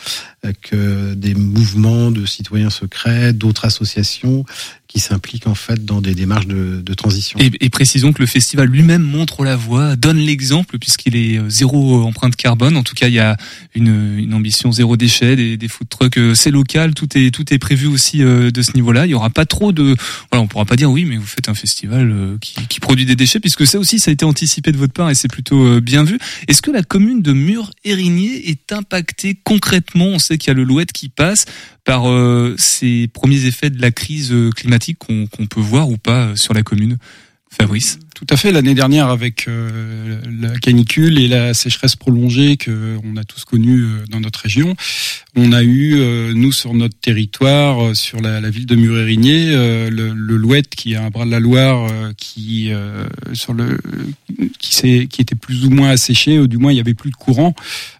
euh, 0.45 0.53
que 0.63 1.15
des 1.15 1.35
mouvements 1.35 2.11
de 2.11 2.27
citoyens 2.27 2.71
secrets, 2.71 3.33
d'autres 3.33 3.65
associations 3.65 4.45
qui 4.89 5.01
s'impliquent 5.01 5.47
en 5.47 5.55
fait 5.55 5.85
dans 5.85 6.01
des 6.01 6.15
démarches 6.15 6.47
de, 6.47 6.81
de 6.81 6.95
transition. 6.95 7.39
Et, 7.39 7.51
et 7.61 7.71
précisons 7.71 8.13
que 8.13 8.21
le 8.21 8.27
festival 8.27 8.69
lui-même 8.69 9.03
montre 9.03 9.45
la 9.45 9.57
voie, 9.57 9.97
donne 9.97 10.19
l'exemple 10.19 10.79
puisqu'il 10.79 11.17
est 11.17 11.39
euh, 11.39 11.49
zéro 11.49 12.03
empreinte 12.03 12.37
carbone. 12.37 12.77
En 12.77 12.83
tout 12.83 12.95
cas, 12.95 13.09
il 13.09 13.15
y 13.15 13.19
a 13.19 13.37
une, 13.75 14.19
une 14.19 14.35
ambition 14.35 14.73
zéro 14.73 14.97
déchet, 14.97 15.37
des, 15.37 15.57
des 15.57 15.69
food 15.69 15.89
trucks, 15.89 16.19
euh, 16.19 16.35
c'est 16.35 16.51
local, 16.51 16.95
tout 16.95 17.09
est 17.19 17.31
tout 17.31 17.53
est 17.53 17.59
prévu 17.59 17.87
aussi 17.87 18.23
euh, 18.23 18.51
de 18.51 18.63
ce 18.63 18.73
niveau-là. 18.75 19.07
Il 19.07 19.11
y 19.11 19.15
aura 19.15 19.31
pas 19.31 19.47
trop 19.47 19.73
de, 19.73 19.97
voilà, 20.31 20.43
on 20.43 20.47
pourra 20.47 20.65
pas 20.65 20.77
dire 20.77 20.91
oui, 20.91 21.05
mais 21.05 21.17
vous 21.17 21.27
faites 21.27 21.49
un 21.49 21.55
festival 21.55 22.37
qui, 22.41 22.55
qui 22.69 22.81
produit 22.81 23.07
des 23.07 23.17
déchets 23.17 23.41
puisque 23.41 23.67
ça 23.67 23.79
aussi 23.79 23.99
ça 23.99 24.11
a 24.11 24.13
été 24.13 24.25
anticipé 24.25 24.73
de 24.73 24.77
votre 24.77 24.93
part 24.93 25.11
et 25.11 25.15
c'est 25.15 25.29
plutôt 25.29 25.81
bien 25.81 26.05
vu. 26.05 26.19
Est-ce 26.49 26.63
que 26.63 26.71
la 26.71 26.83
commune 26.83 27.23
de 27.23 27.33
Mur-Érigné 27.33 28.51
est 28.51 28.73
impactée 28.73 29.39
concrètement? 29.43 30.07
On 30.07 30.19
sait 30.19 30.39
qu'il 30.39 30.49
y 30.49 30.51
a 30.51 30.55
le 30.55 30.65
Louette 30.65 30.93
qui 30.93 31.09
passe 31.09 31.45
par 31.87 32.11
euh, 32.11 32.55
ces 32.59 33.09
premiers 33.09 33.47
effets 33.47 33.71
de 33.71 33.81
la 33.81 33.91
crise 33.91 34.33
euh, 34.33 34.51
climatique 34.51 34.99
qu'on 34.99 35.27
qu'on 35.29 35.47
peut 35.47 35.61
voir 35.61 35.89
ou 35.89 35.97
pas 35.97 36.27
euh, 36.27 36.37
sur 36.37 36.53
la 36.53 36.63
commune. 36.63 36.99
Fabrice? 37.49 38.01
Tout 38.15 38.27
à 38.29 38.37
fait. 38.37 38.51
L'année 38.51 38.75
dernière, 38.75 39.09
avec 39.09 39.47
euh, 39.47 40.21
la 40.41 40.59
canicule 40.59 41.19
et 41.19 41.29
la 41.29 41.55
sécheresse 41.55 41.97
prolongée 41.97 42.57
que 42.57 42.99
on 43.05 43.17
a 43.17 43.25
tous 43.25 43.45
connue 43.45 43.83
euh, 43.83 44.05
dans 44.11 44.21
notre 44.21 44.41
région, 44.41 44.75
on 45.37 45.53
a 45.53 45.63
eu 45.63 45.95
euh, 45.97 46.33
nous 46.35 46.51
sur 46.51 46.75
notre 46.75 46.99
territoire, 46.99 47.95
sur 47.95 48.21
la, 48.21 48.41
la 48.41 48.51
ville 48.51 48.67
de 48.67 48.75
Murérigné, 48.75 49.53
le, 49.53 50.13
le 50.13 50.37
Louette 50.37 50.75
qui 50.75 50.95
est 50.95 50.97
un 50.97 51.09
bras 51.09 51.25
de 51.25 51.31
la 51.31 51.41
Loire 51.41 51.91
qui 52.17 52.71
sur 53.33 53.55
le 53.55 53.79
qui 54.59 55.09
qui 55.09 55.21
était 55.21 55.35
plus 55.35 55.67
ou 55.67 55.71
moins 55.71 55.91
asséché, 55.91 56.39
ou 56.39 56.47
du 56.47 56.57
moins 56.59 56.73
il 56.73 56.77
y 56.77 56.81
avait 56.81 56.95
plus 56.95 57.11
de 57.11 57.17
courant. 57.17 57.55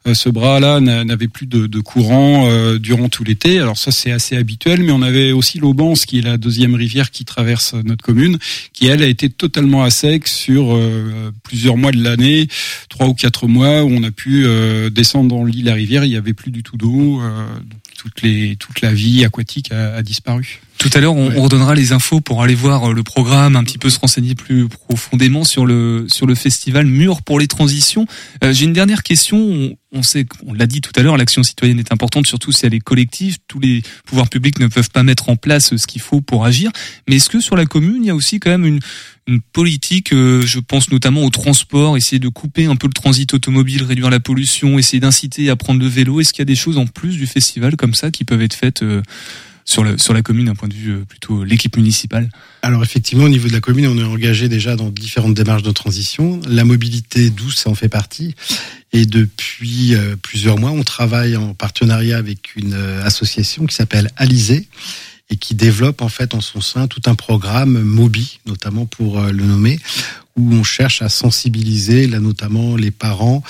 Euh, 0.07 0.15
ce 0.15 0.29
bras-là 0.29 0.81
n'a- 0.81 1.05
n'avait 1.05 1.29
plus 1.29 1.47
de, 1.47 1.67
de 1.67 1.81
courant 1.81 2.47
euh, 2.49 2.79
durant 2.79 3.09
tout 3.09 3.25
l'été. 3.25 3.59
Alors 3.59 3.77
ça 3.77 3.91
c'est 3.91 4.13
assez 4.13 4.37
habituel, 4.37 4.83
mais 4.83 4.93
on 4.93 5.03
avait 5.03 5.33
aussi 5.33 5.59
l'Aubance 5.59 6.07
qui 6.07 6.19
est 6.19 6.23
la 6.23 6.37
deuxième 6.37 6.75
rivière 6.75 7.11
qui 7.11 7.25
traverse 7.25 7.75
notre 7.85 8.05
commune, 8.05 8.39
qui 8.73 8.87
elle 8.87 9.03
a 9.03 9.07
été 9.07 9.29
totalement 9.29 9.83
à 9.83 9.91
sec 9.91 10.29
sur 10.29 10.75
euh, 10.77 11.33
plusieurs 11.43 11.77
mois 11.77 11.91
de 11.93 12.03
l'année, 12.03 12.47
trois 12.89 13.09
ou 13.09 13.15
quatre 13.15 13.47
mois 13.49 13.83
où 13.83 13.91
on 13.91 14.03
a 14.03 14.11
pu 14.11 14.47
descendre 14.91 15.29
dans 15.31 15.45
l'île 15.45 15.65
la 15.67 15.75
rivière, 15.75 16.05
il 16.05 16.13
y 16.13 16.17
avait 16.17 16.33
plus 16.35 16.51
du 16.51 16.63
tout 16.63 16.77
d'eau, 16.77 17.21
toute 17.95 18.81
la 18.83 18.93
vie 18.93 19.25
aquatique 19.25 19.73
a 19.73 20.03
disparu. 20.03 20.61
Tout 20.79 20.91
à 20.93 21.01
l'heure, 21.01 21.15
on, 21.15 21.31
on 21.35 21.43
redonnera 21.43 21.75
les 21.75 21.93
infos 21.93 22.21
pour 22.21 22.43
aller 22.43 22.55
voir 22.55 22.91
euh, 22.91 22.93
le 22.93 23.03
programme, 23.03 23.57
un 23.57 23.65
petit 23.65 23.79
peu 23.79 23.91
se 23.91 23.99
renseigner 23.99 24.35
plus 24.35 24.69
profondément 24.69 25.45
sur 25.45 25.67
le 25.67 26.07
sur 26.09 26.27
le 26.27 26.35
festival 26.35 26.87
Mur 26.87 27.23
pour 27.23 27.41
les 27.41 27.47
transitions. 27.47 28.07
Euh, 28.45 28.53
J'ai 28.53 28.65
une 28.67 28.73
dernière 28.73 29.03
question. 29.03 29.39
On, 29.39 29.77
on 29.93 30.03
sait, 30.03 30.27
on 30.47 30.53
l'a 30.53 30.67
dit 30.67 30.83
tout 30.83 30.93
à 30.97 31.03
l'heure, 31.03 31.17
l'action 31.17 31.43
citoyenne 31.43 31.79
est 31.79 31.93
importante, 31.93 32.27
surtout 32.27 32.53
si 32.53 32.67
elle 32.67 32.75
est 32.75 32.81
collective. 32.81 33.39
Tous 33.49 33.59
les 33.59 33.83
pouvoirs 34.05 34.29
publics 34.29 34.59
ne 34.59 34.67
peuvent 34.67 34.91
pas 34.91 35.03
mettre 35.03 35.31
en 35.31 35.37
place 35.37 35.75
ce 35.77 35.87
qu'il 35.87 36.03
faut 36.03 36.21
pour 36.21 36.45
agir. 36.45 36.71
Mais 37.09 37.17
est-ce 37.17 37.31
que 37.31 37.41
sur 37.41 37.57
la 37.57 37.65
commune, 37.65 38.05
il 38.05 38.07
y 38.07 38.11
a 38.11 38.15
aussi 38.15 38.39
quand 38.39 38.51
même 38.51 38.67
une 38.67 38.81
une 39.29 39.41
politique, 39.41 40.13
euh, 40.13 40.43
je 40.43 40.61
pense 40.61 40.93
notamment 40.93 41.25
au 41.25 41.31
transport, 41.31 41.97
essayer 41.97 42.21
de 42.21 42.29
couper 42.29 42.67
un 42.67 42.77
peu 42.77 42.87
le 42.87 42.93
transit 42.93 43.35
automobile, 43.35 43.83
réduire 43.83 44.09
la 44.09 44.21
pollution, 44.21 44.79
essayer 44.79 45.01
d'inciter 45.01 45.51
à 45.51 45.57
prendre 45.57 45.81
le 45.81 45.89
vélo. 45.89 46.21
Est-ce 46.21 46.33
qu'il 46.33 46.43
y 46.43 46.43
a 46.43 46.47
des 46.47 46.55
choses 46.55 46.79
en 46.79 46.87
plus 46.87 47.17
du 47.17 47.27
festival 47.27 47.75
comme 47.75 47.95
ça 47.95 48.13
qui 48.13 48.23
peuvent 48.23 48.43
être 48.43 48.55
faites 48.55 48.85
euh, 48.85 49.03
sur, 49.67 50.15
la 50.15 50.23
commune 50.23 50.47
d'un 50.47 50.55
point 50.55 50.69
de 50.69 50.75
vue 50.75 50.93
euh, 50.93 51.05
plutôt 51.05 51.43
l'équipe 51.43 51.77
municipale 51.77 52.31
Alors 52.63 52.83
effectivement, 52.85 53.25
au 53.25 53.29
niveau 53.29 53.49
de 53.49 53.53
la 53.53 53.61
commune, 53.61 53.89
on 53.89 53.99
est 53.99 54.05
engagé 54.05 54.49
déjà 54.49 54.77
dans 54.77 54.91
différentes 54.91 55.35
démarches 55.35 55.65
de 55.65 55.73
transition. 55.73 56.41
La 56.49 56.65
mobilité 56.65 57.31
douce 57.31 57.67
en 57.67 57.75
fait 57.75 57.89
partie. 57.89 58.35
Et 58.93 59.05
depuis 59.05 59.95
euh, 59.95 60.15
plusieurs 60.23 60.57
mois, 60.57 60.71
on 60.71 60.85
travaille 60.85 61.37
en 61.37 61.53
partenariat 61.53 62.17
avec 62.17 62.55
une 62.55 62.75
euh, 62.75 63.05
association 63.05 63.67
qui 63.67 63.75
s'appelle 63.75 64.11
Alizé 64.17 64.69
et 65.31 65.37
qui 65.37 65.55
développe 65.55 66.03
en 66.03 66.09
fait 66.09 66.35
en 66.35 66.41
son 66.41 66.61
sein 66.61 66.87
tout 66.87 67.03
un 67.07 67.15
programme 67.15 67.81
Mobi, 67.83 68.41
notamment 68.47 68.87
pour 68.87 69.19
euh, 69.19 69.31
le 69.33 69.45
nommer, 69.45 69.79
où 70.37 70.53
on 70.53 70.63
cherche 70.63 71.03
à 71.03 71.09
sensibiliser 71.09 72.07
là 72.07 72.21
notamment 72.21 72.77
les 72.77 72.91
parents 72.91 73.43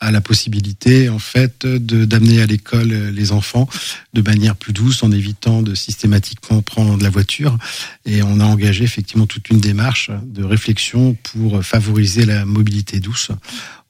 à 0.00 0.10
la 0.10 0.20
possibilité 0.20 1.08
en 1.08 1.20
fait 1.20 1.64
de 1.64 2.04
d'amener 2.04 2.42
à 2.42 2.46
l'école 2.46 2.92
euh, 2.92 3.10
les 3.10 3.32
enfants 3.32 3.68
de 4.12 4.22
manière 4.22 4.56
plus 4.56 4.72
douce 4.72 5.02
en 5.02 5.12
évitant 5.12 5.62
de 5.62 5.74
systématiquement 5.74 6.60
prendre 6.62 7.02
la 7.02 7.10
voiture. 7.10 7.56
Et 8.04 8.22
on 8.22 8.40
a 8.40 8.44
engagé 8.44 8.84
effectivement 8.84 9.26
toute 9.26 9.48
une 9.50 9.60
démarche 9.60 10.10
de 10.24 10.44
réflexion 10.44 11.16
pour 11.22 11.64
favoriser 11.64 12.26
la 12.26 12.44
mobilité 12.44 13.00
douce 13.00 13.30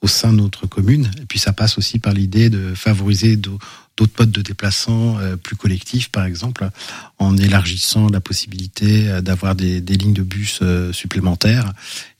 au 0.02 0.08
sein 0.08 0.32
de 0.32 0.38
notre 0.38 0.66
commune 0.66 1.10
et 1.20 1.26
puis 1.26 1.38
ça 1.38 1.52
passe 1.52 1.78
aussi 1.78 1.98
par 2.00 2.12
l'idée 2.12 2.50
de 2.50 2.74
favoriser 2.74 3.36
d'au- 3.36 3.58
d'autres 3.96 4.12
modes 4.18 4.32
de 4.32 4.42
déplacement 4.42 5.18
euh, 5.20 5.36
plus 5.36 5.54
collectifs 5.56 6.08
par 6.10 6.24
exemple 6.24 6.68
en 7.18 7.36
élargissant 7.36 8.08
la 8.08 8.20
possibilité 8.20 9.08
euh, 9.08 9.20
d'avoir 9.20 9.54
des, 9.54 9.80
des 9.80 9.94
lignes 9.96 10.12
de 10.14 10.22
bus 10.22 10.58
euh, 10.62 10.92
supplémentaires. 10.92 11.72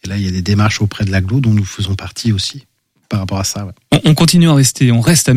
Et 0.04 0.08
là 0.08 0.16
il 0.16 0.22
y 0.24 0.28
a 0.28 0.30
des 0.30 0.42
démarches 0.42 0.80
auprès 0.80 1.04
de 1.04 1.10
l'aglo 1.10 1.40
dont 1.40 1.52
nous 1.52 1.64
faisons 1.64 1.94
partie 1.96 2.30
aussi 2.30 2.66
par 3.08 3.20
rapport 3.20 3.40
à 3.40 3.44
ça 3.44 3.66
ouais. 3.66 3.72
on, 3.90 4.10
on 4.10 4.14
continue 4.14 4.48
à 4.48 4.54
rester, 4.54 4.90
on 4.92 5.00
reste 5.00 5.28
à 5.28 5.32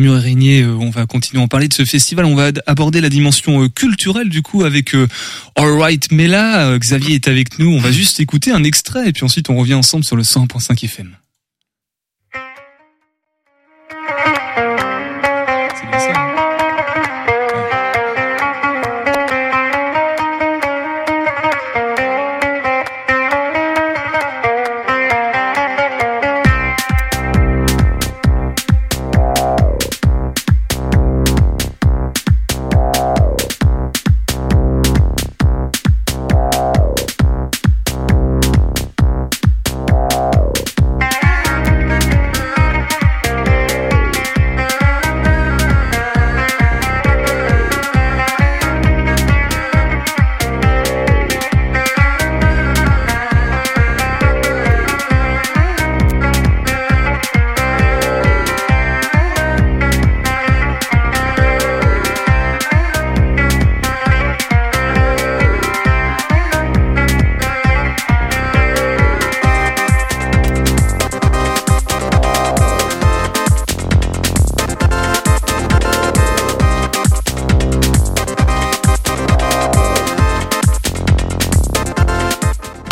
euh, 0.62 0.76
on 0.80 0.90
va 0.90 1.04
continuer 1.06 1.40
à 1.42 1.44
en 1.44 1.48
parler 1.48 1.68
de 1.68 1.74
ce 1.74 1.84
festival, 1.84 2.24
on 2.26 2.34
va 2.36 2.50
aborder 2.66 3.00
la 3.00 3.08
dimension 3.08 3.68
culturelle 3.68 4.28
du 4.30 4.42
coup 4.42 4.62
avec 4.64 4.94
euh, 4.94 5.08
All 5.56 5.72
Right 5.80 6.12
Mela, 6.12 6.78
Xavier 6.78 7.16
est 7.16 7.28
avec 7.28 7.58
nous, 7.58 7.68
on 7.70 7.80
va 7.80 7.90
juste 7.92 8.20
écouter 8.20 8.52
un 8.52 8.62
extrait 8.62 9.08
et 9.08 9.12
puis 9.12 9.24
ensuite 9.24 9.50
on 9.50 9.56
revient 9.56 9.74
ensemble 9.74 10.04
sur 10.04 10.16
le 10.16 10.22
101.5 10.22 10.84
FM. 10.84 11.10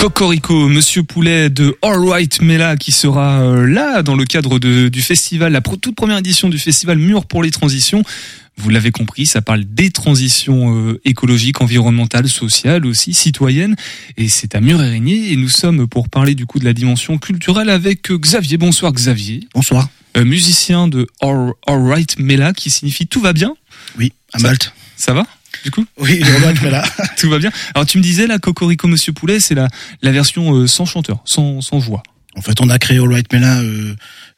Cocorico, 0.05 0.69
Monsieur 0.69 1.03
Poulet 1.03 1.49
de 1.49 1.79
All 1.81 2.07
Right 2.07 2.43
Mela 2.43 2.77
qui 2.77 2.93
sera 2.93 3.41
euh, 3.41 3.67
là 3.67 4.03
dans 4.03 4.15
le 4.15 4.27
cadre 4.27 4.59
de, 4.59 4.91
du 4.91 5.01
festival, 5.01 5.55
la 5.55 5.63
toute 5.63 5.95
première 5.95 6.19
édition 6.19 6.51
du 6.51 6.59
festival 6.59 6.99
Mur 6.99 7.25
pour 7.25 7.43
les 7.43 7.51
transitions. 7.51 8.03
Vous 8.59 8.69
l'avez 8.69 8.91
compris, 8.91 9.25
ça 9.25 9.41
parle 9.41 9.65
des 9.65 9.91
transitions 9.91 10.77
euh, 10.77 11.01
écologiques, 11.07 11.63
environnementales, 11.63 12.29
sociales 12.29 12.85
aussi, 12.85 13.15
citoyennes. 13.15 13.77
Et 14.19 14.29
c'est 14.29 14.55
à 14.55 14.61
Mur-et-Régnier. 14.61 15.33
Et 15.33 15.37
nous 15.37 15.49
sommes 15.49 15.89
pour 15.89 16.11
parler 16.11 16.35
du 16.35 16.45
coup 16.45 16.59
de 16.59 16.67
la 16.67 16.75
dimension 16.75 17.17
culturelle 17.17 17.71
avec 17.71 18.11
euh, 18.11 18.19
Xavier. 18.19 18.59
Bonsoir 18.59 18.93
Xavier. 18.93 19.49
Bonsoir. 19.55 19.89
Euh, 20.19 20.27
musicien 20.27 20.87
de 20.87 21.07
All, 21.23 21.53
All 21.67 21.83
Right 21.83 22.19
Mela 22.19 22.53
qui 22.53 22.69
signifie 22.69 23.07
tout 23.07 23.23
va 23.23 23.33
bien. 23.33 23.55
Oui, 23.99 24.13
à 24.35 24.39
Malte. 24.39 24.75
Ça 24.97 25.15
va? 25.15 25.27
Du 25.65 25.71
coup 25.71 25.85
Oui, 25.99 26.21
tout 27.17 27.29
va 27.29 27.39
bien. 27.39 27.51
Alors 27.75 27.87
tu 27.87 27.99
me 27.99 28.03
disais 28.03 28.27
là, 28.27 28.39
Cocorico 28.39 28.87
Monsieur 28.87 29.13
Poulet, 29.13 29.41
c'est 29.41 29.55
la, 29.55 29.69
la 30.03 30.13
version 30.13 30.55
euh, 30.55 30.67
sans 30.67 30.85
chanteur, 30.85 31.21
sans, 31.25 31.61
sans 31.61 31.79
voix. 31.79 32.03
En 32.37 32.43
fait, 32.43 32.61
on 32.61 32.69
a 32.69 32.79
créé 32.79 32.99
All 32.99 33.13
Right 33.13 33.33
Mela 33.33 33.61
euh, 33.61 33.95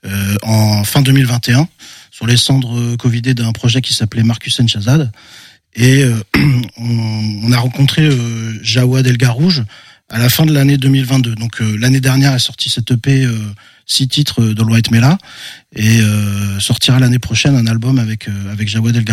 euh, 0.07 0.35
en 0.43 0.85
fin 0.85 1.03
2021 1.03 1.69
sur 2.11 2.27
les 2.27 2.37
cendres 2.37 2.79
euh, 2.79 2.97
covidées 2.97 3.35
d'un 3.35 3.53
projet 3.53 3.81
qui 3.81 3.95
s'appelait 3.95 4.23
Marcus 4.23 4.61
Chazad. 4.67 5.11
Et 5.75 6.05
euh, 6.05 6.23
on, 6.79 7.41
on 7.45 7.53
a 7.53 7.59
rencontré 7.59 8.03
euh, 8.03 8.59
Jawad 8.63 9.07
El 9.07 9.19
Garouge 9.19 9.65
à 10.09 10.19
la 10.19 10.29
fin 10.29 10.47
de 10.47 10.53
l'année 10.53 10.79
2022. 10.79 11.35
Donc 11.35 11.61
euh, 11.61 11.77
l'année 11.77 12.01
dernière 12.01 12.33
a 12.33 12.39
sorti 12.39 12.71
cette 12.71 12.91
EP 12.91 13.25
euh, 13.25 13.37
six 13.87 14.09
titres 14.09 14.43
d'All 14.43 14.71
Right 14.71 14.91
Mela 14.91 15.19
et 15.75 16.01
euh, 16.01 16.61
sortira 16.61 16.99
l'année 16.99 17.19
prochaine 17.19 17.57
un 17.57 17.67
album 17.67 17.99
avec 17.99 18.29
euh, 18.29 18.53
avec 18.53 18.69
Jawad 18.69 18.97
El. 18.97 19.05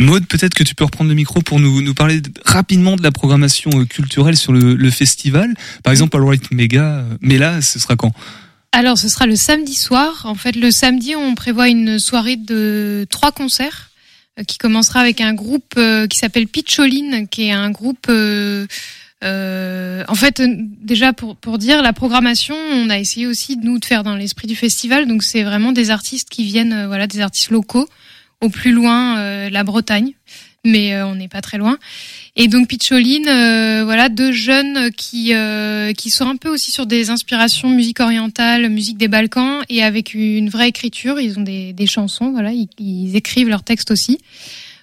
Maud, 0.00 0.26
peut-être 0.26 0.54
que 0.54 0.64
tu 0.64 0.74
peux 0.74 0.84
reprendre 0.84 1.08
le 1.08 1.14
micro 1.14 1.40
pour 1.40 1.60
nous, 1.60 1.80
nous 1.80 1.94
parler 1.94 2.20
de- 2.20 2.30
rapidement 2.44 2.96
de 2.96 3.02
la 3.02 3.12
programmation 3.12 3.70
euh, 3.74 3.84
culturelle 3.84 4.36
sur 4.36 4.52
le, 4.52 4.74
le 4.74 4.90
festival. 4.90 5.54
Par 5.84 5.92
exemple, 5.92 6.16
All 6.16 6.24
Right 6.24 6.50
Mega, 6.50 6.82
euh, 6.84 7.16
mais 7.20 7.38
là, 7.38 7.62
ce 7.62 7.78
sera 7.78 7.94
quand? 7.94 8.12
Alors, 8.72 8.98
ce 8.98 9.08
sera 9.08 9.26
le 9.26 9.36
samedi 9.36 9.74
soir. 9.74 10.22
En 10.24 10.34
fait, 10.34 10.56
le 10.56 10.72
samedi, 10.72 11.14
on 11.14 11.36
prévoit 11.36 11.68
une 11.68 12.00
soirée 12.00 12.34
de 12.36 13.06
trois 13.08 13.30
concerts 13.30 13.90
euh, 14.40 14.42
qui 14.42 14.58
commencera 14.58 14.98
avec 15.00 15.20
un 15.20 15.32
groupe 15.32 15.78
qui 16.10 16.18
s'appelle 16.18 16.48
Pitcholine, 16.48 17.28
qui 17.28 17.44
est 17.44 17.52
un 17.52 17.70
groupe. 17.70 18.06
euh, 18.08 18.66
euh, 19.22 20.04
en 20.08 20.16
fait, 20.16 20.42
déjà 20.82 21.12
pour 21.12 21.36
pour 21.36 21.56
dire 21.56 21.82
la 21.82 21.92
programmation, 21.92 22.56
on 22.72 22.90
a 22.90 22.98
essayé 22.98 23.26
aussi 23.28 23.56
de 23.56 23.64
nous 23.64 23.78
de 23.78 23.84
faire 23.84 24.02
dans 24.02 24.16
l'esprit 24.16 24.48
du 24.48 24.56
festival. 24.56 25.06
Donc, 25.06 25.22
c'est 25.22 25.44
vraiment 25.44 25.70
des 25.70 25.90
artistes 25.90 26.28
qui 26.28 26.44
viennent, 26.44 26.86
voilà, 26.88 27.06
des 27.06 27.20
artistes 27.20 27.50
locaux, 27.50 27.88
au 28.44 28.50
plus 28.50 28.72
loin 28.72 29.18
euh, 29.18 29.48
la 29.50 29.64
Bretagne, 29.64 30.12
mais 30.64 30.94
euh, 30.94 31.06
on 31.06 31.14
n'est 31.14 31.28
pas 31.28 31.40
très 31.40 31.58
loin. 31.58 31.78
Et 32.36 32.48
donc 32.48 32.68
Pitcholine, 32.68 33.28
euh, 33.28 33.84
voilà, 33.84 34.08
deux 34.08 34.32
jeunes 34.32 34.90
qui 34.90 35.34
euh, 35.34 35.92
qui 35.92 36.10
sont 36.10 36.28
un 36.28 36.36
peu 36.36 36.50
aussi 36.50 36.70
sur 36.72 36.84
des 36.86 37.10
inspirations 37.10 37.68
musique 37.70 38.00
orientale, 38.00 38.68
musique 38.68 38.98
des 38.98 39.08
Balkans, 39.08 39.62
et 39.68 39.82
avec 39.82 40.14
une 40.14 40.50
vraie 40.50 40.68
écriture. 40.68 41.20
Ils 41.20 41.38
ont 41.38 41.42
des, 41.42 41.72
des 41.72 41.86
chansons, 41.86 42.32
voilà, 42.32 42.52
ils, 42.52 43.16
écrivent 43.16 43.48
leurs 43.48 43.62
textes 43.64 43.90
aussi. 43.90 44.18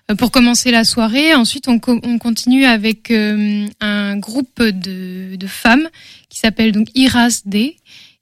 Euh, 0.09 0.15
Pour 0.15 0.31
commencer 0.31 0.71
la 0.71 0.83
soirée, 0.83 1.35
ensuite 1.35 1.67
on, 1.67 1.79
on 1.87 2.17
continue 2.17 2.65
avec 2.65 3.11
euh, 3.11 3.67
un 3.79 4.17
groupe 4.17 4.61
de, 4.63 5.35
de 5.35 5.47
femmes 5.47 5.87
qui 6.29 6.39
s'appelle 6.39 6.71
donc 6.71 6.87
Iras 6.95 7.41
D 7.45 7.75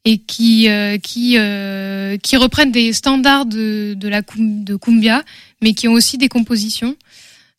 et 0.05 0.17
qui 0.17 0.69
euh, 0.69 0.97
qui 0.97 1.35
euh, 1.37 2.17
qui 2.17 2.37
reprennent 2.37 2.71
des 2.71 2.93
standards 2.93 3.45
de, 3.45 3.93
de 3.95 4.07
la 4.07 4.21
de 4.37 4.75
cumbia, 4.75 5.23
mais 5.61 5.73
qui 5.73 5.87
ont 5.87 5.93
aussi 5.93 6.17
des 6.17 6.29
compositions. 6.29 6.95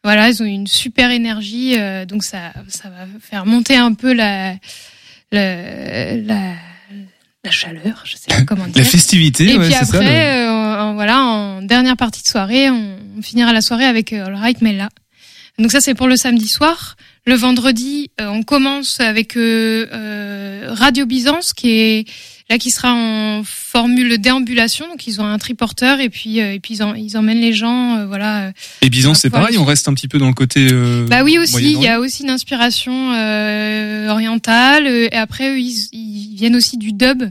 Voilà, 0.03 0.31
ils 0.31 0.43
ont 0.43 0.47
une 0.47 0.67
super 0.67 1.11
énergie, 1.11 1.75
euh, 1.79 2.07
donc 2.07 2.25
ça, 2.25 2.53
ça 2.69 2.89
va 2.89 3.07
faire 3.21 3.45
monter 3.45 3.77
un 3.77 3.93
peu 3.93 4.15
la, 4.15 4.55
la, 5.31 6.17
la, 6.17 6.55
la 7.45 7.51
chaleur, 7.51 8.03
je 8.05 8.17
sais 8.17 8.29
pas 8.29 8.43
comment 8.43 8.67
dire. 8.67 8.83
La 8.83 8.85
festivité, 8.85 9.51
Et 9.51 9.59
ouais, 9.59 9.67
puis 9.67 9.75
c'est 9.79 9.85
ça, 9.85 9.99
après, 9.99 10.47
euh, 10.47 10.81
en, 10.81 10.95
voilà, 10.95 11.21
en 11.21 11.61
dernière 11.61 11.99
partie 11.99 12.23
de 12.23 12.29
soirée, 12.29 12.71
on, 12.71 12.97
on 13.19 13.23
finira 13.23 13.53
la 13.53 13.61
soirée 13.61 13.85
avec 13.85 14.15
euh, 14.15 14.25
All 14.25 14.37
Right 14.37 14.63
Mella. 14.63 14.89
Donc 15.59 15.71
ça, 15.71 15.83
c'est 15.83 15.95
pour 15.95 16.09
le 16.09 16.17
samedi 16.17 16.49
soir. 16.49 16.97
Le 17.27 17.35
vendredi, 17.35 18.11
euh, 18.23 18.29
on 18.29 18.43
commence 18.43 19.01
avec 19.01 19.35
Radio 19.35 21.05
Byzance, 21.05 21.53
qui 21.53 21.71
est 21.71 22.09
là 22.51 22.59
qui 22.59 22.71
sera 22.71 22.93
en 22.93 23.43
formule 23.45 24.19
déambulation. 24.19 24.87
Donc 24.89 25.07
ils 25.07 25.21
ont 25.21 25.25
un 25.25 25.39
triporteur 25.39 26.01
et 26.01 26.11
puis 26.11 26.41
euh, 26.41 26.53
et 26.53 26.61
puis 26.61 26.75
ils, 26.75 26.83
en- 26.83 26.95
ils 26.95 27.17
emmènent 27.17 27.41
les 27.41 27.53
gens, 27.55 27.97
euh, 27.97 28.07
voilà. 28.07 28.49
euh, 28.49 28.53
Et 28.83 28.91
Byzance, 28.91 29.21
c'est 29.21 29.31
pareil, 29.31 29.57
on 29.57 29.65
reste 29.65 29.89
un 29.89 29.95
petit 29.95 30.09
peu 30.09 30.19
dans 30.19 30.27
le 30.29 30.35
côté. 30.35 30.69
bah 31.09 31.23
oui 31.23 31.39
aussi, 31.39 31.73
il 31.73 31.81
y 31.81 31.89
a 31.89 32.01
aussi 32.01 32.25
une 32.25 32.31
inspiration 32.31 33.13
orientale. 34.09 34.87
Et 34.87 35.13
après, 35.17 35.51
eux, 35.51 35.59
ils, 35.61 35.89
ils 35.93 36.37
viennent 36.37 36.57
aussi 36.57 36.77
du 36.77 36.93
dub. 36.93 37.23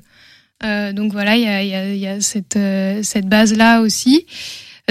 Euh, 0.63 0.91
donc 0.93 1.11
voilà, 1.11 1.37
il 1.37 1.43
y 1.43 1.47
a, 1.47 1.63
il 1.63 1.69
y 1.69 1.75
a, 1.75 1.93
il 1.93 1.99
y 1.99 2.07
a 2.07 2.19
cette, 2.21 2.55
euh, 2.57 3.01
cette 3.03 3.27
base-là 3.27 3.81
aussi. 3.81 4.25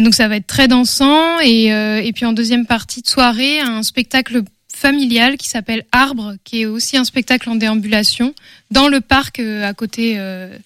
Donc 0.01 0.14
ça 0.14 0.29
va 0.29 0.37
être 0.37 0.47
très 0.47 0.69
dansant. 0.69 1.41
Et, 1.41 1.73
euh, 1.73 2.01
et 2.03 2.12
puis 2.12 2.25
en 2.25 2.33
deuxième 2.33 2.67
partie 2.67 3.03
de 3.03 3.07
soirée, 3.09 3.61
un 3.61 3.83
spectacle 3.83 4.43
familial 4.79 5.37
qui 5.37 5.49
s'appelle 5.49 5.85
Arbre, 5.93 6.35
qui 6.45 6.62
est 6.62 6.67
aussi 6.67 6.97
un 6.97 7.05
spectacle 7.05 7.51
en 7.51 7.57
déambulation 7.57 8.35
dans 8.71 8.88
le 8.88 9.01
parc 9.01 9.41
euh, 9.41 9.69
à 9.71 9.75
côté. 9.75 10.14
euh, 10.19 10.57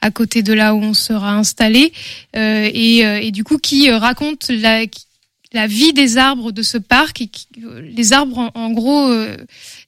à 0.00 0.12
côté 0.12 0.44
de 0.44 0.52
là 0.52 0.76
où 0.76 0.80
on 0.80 0.94
sera 0.94 1.32
installé. 1.32 1.92
Euh, 2.36 2.70
et, 2.72 2.98
et 3.26 3.32
du 3.32 3.42
coup 3.42 3.58
qui 3.58 3.90
raconte 3.90 4.48
la, 4.48 4.84
la 5.52 5.66
vie 5.66 5.92
des 5.92 6.18
arbres 6.18 6.52
de 6.52 6.62
ce 6.62 6.78
parc 6.78 7.22
et 7.22 7.26
qui, 7.26 7.46
les 7.82 8.12
arbres 8.12 8.52
en, 8.54 8.70
gros 8.70 9.10
euh, 9.10 9.36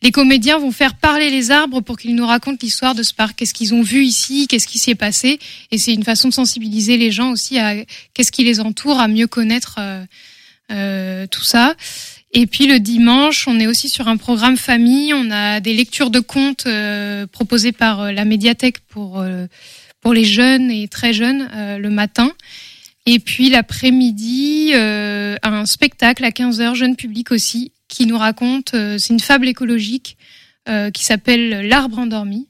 les 0.03 0.11
comédiens 0.11 0.59
vont 0.59 0.73
faire 0.73 0.95
parler 0.95 1.31
les 1.31 1.51
arbres 1.51 1.81
pour 1.81 1.99
qu'ils 1.99 2.15
nous 2.15 2.27
racontent 2.27 2.59
l'histoire 2.63 2.95
de 2.95 3.03
ce 3.03 3.13
parc. 3.15 3.37
Qu'est-ce 3.37 3.55
qu'ils 3.55 3.75
ont 3.75 3.83
vu 3.83 4.03
ici? 4.05 4.47
Qu'est-ce 4.49 4.67
qui 4.67 4.79
s'y 4.79 4.91
est 4.91 4.95
passé? 4.95 5.39
Et 5.71 5.79
c'est 5.79 5.93
une 5.93 6.05
façon 6.05 6.29
de 6.29 6.35
sensibiliser 6.35 6.97
les 6.97 7.13
gens 7.13 7.31
aussi 7.31 7.59
à 7.59 7.75
qu'est-ce 8.15 8.33
qui 8.33 8.43
les 8.45 8.61
entoure 8.61 8.99
à 8.99 9.07
mieux 9.07 9.27
connaître 9.27 9.79
euh, 10.73 11.27
tout 11.27 11.45
ça 11.45 11.77
et 12.33 12.47
puis 12.47 12.67
le 12.67 12.79
dimanche, 12.79 13.49
on 13.49 13.59
est 13.59 13.67
aussi 13.67 13.89
sur 13.89 14.07
un 14.07 14.17
programme 14.17 14.57
famille. 14.57 15.13
On 15.13 15.31
a 15.31 15.61
des 15.61 15.75
lectures 15.75 16.11
de 16.11 16.21
contes 16.21 16.65
euh, 16.67 17.27
proposées 17.27 17.73
par 17.73 18.01
euh, 18.01 18.13
la 18.13 18.25
médiathèque 18.25 18.79
pour 18.89 19.19
euh, 19.21 19.47
pour 20.01 20.15
les 20.15 20.25
jeunes 20.25 20.71
et 20.71 20.89
très 20.89 21.13
jeunes 21.13 21.47
le 21.55 21.91
matin. 21.91 22.33
Et 23.05 23.19
puis 23.19 23.51
l'après-midi, 23.51 24.73
un 24.73 25.67
spectacle 25.67 26.25
à 26.25 26.31
15h, 26.31 26.75
jeune 26.75 26.97
public 26.97 27.33
aussi, 27.33 27.73
qui 27.87 28.07
nous 28.07 28.17
raconte, 28.17 28.71
c'est 28.71 29.13
une 29.13 29.21
fable 29.21 29.47
écologique 29.47 30.17
qui 30.95 31.05
s'appelle 31.05 31.69
L'arbre 31.69 31.99
endormi 31.99 32.49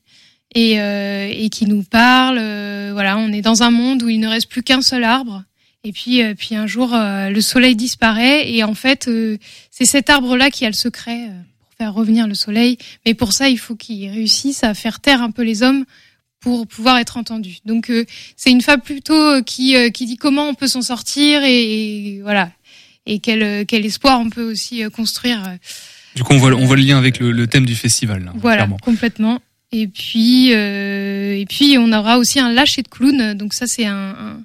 et, 0.55 0.75
et 0.75 1.49
qui 1.51 1.66
nous 1.66 1.83
parle, 1.83 2.37
voilà, 2.93 3.19
on 3.19 3.33
est 3.33 3.43
dans 3.43 3.64
un 3.64 3.73
monde 3.73 4.05
où 4.05 4.09
il 4.09 4.21
ne 4.21 4.29
reste 4.29 4.49
plus 4.49 4.62
qu'un 4.62 4.81
seul 4.81 5.03
arbre. 5.03 5.43
Et 5.85 5.93
puis, 5.93 6.23
euh, 6.23 6.35
puis 6.37 6.55
un 6.55 6.66
jour, 6.66 6.95
euh, 6.95 7.31
le 7.31 7.40
soleil 7.40 7.75
disparaît 7.77 8.51
et 8.53 8.62
en 8.64 8.75
fait, 8.75 9.09
euh, 9.09 9.38
c'est 9.71 9.87
cet 9.87 10.11
arbre-là 10.11 10.51
qui 10.51 10.64
a 10.66 10.69
le 10.69 10.75
secret 10.75 11.29
pour 11.61 11.73
faire 11.79 11.95
revenir 11.95 12.27
le 12.27 12.35
soleil. 12.35 12.77
Mais 13.07 13.14
pour 13.14 13.33
ça, 13.33 13.49
il 13.49 13.59
faut 13.59 13.77
qu'il 13.77 14.11
réussisse 14.11 14.62
à 14.62 14.75
faire 14.75 15.01
taire 15.01 15.23
un 15.23 15.31
peu 15.31 15.43
les 15.43 15.62
hommes 15.62 15.85
pour 16.40 16.66
pouvoir 16.66 16.99
être 16.99 17.16
entendu. 17.16 17.59
Donc 17.64 17.90
euh, 17.90 18.05
c'est 18.37 18.51
une 18.51 18.61
fable 18.62 18.83
plutôt 18.83 19.43
qui 19.43 19.77
euh, 19.77 19.88
qui 19.90 20.05
dit 20.07 20.16
comment 20.16 20.49
on 20.49 20.55
peut 20.55 20.69
s'en 20.69 20.83
sortir 20.83 21.43
et, 21.45 22.16
et 22.16 22.21
voilà 22.23 22.51
et 23.07 23.19
quel 23.19 23.64
quel 23.66 23.85
espoir 23.87 24.21
on 24.21 24.29
peut 24.31 24.51
aussi 24.51 24.85
euh, 24.85 24.90
construire. 24.90 25.43
Du 26.16 26.23
coup, 26.25 26.33
on 26.35 26.38
voit, 26.38 26.53
on 26.55 26.64
voit 26.66 26.77
le 26.77 26.83
lien 26.83 26.99
avec 26.99 27.19
le, 27.21 27.31
le 27.33 27.47
thème 27.47 27.64
du 27.64 27.75
festival. 27.77 28.25
là, 28.25 28.33
voilà, 28.37 28.57
clairement. 28.59 28.77
complètement. 28.83 29.40
Et 29.73 29.87
puis, 29.87 30.53
euh, 30.53 31.37
et 31.38 31.47
puis, 31.47 31.77
on 31.79 31.93
aura 31.93 32.19
aussi 32.19 32.40
un 32.40 32.53
lâcher 32.53 32.83
de 32.83 32.88
clown. 32.88 33.35
Donc 33.35 33.55
ça, 33.55 33.69
c'est 33.69 33.87
un, 33.87 33.95
un- 33.95 34.40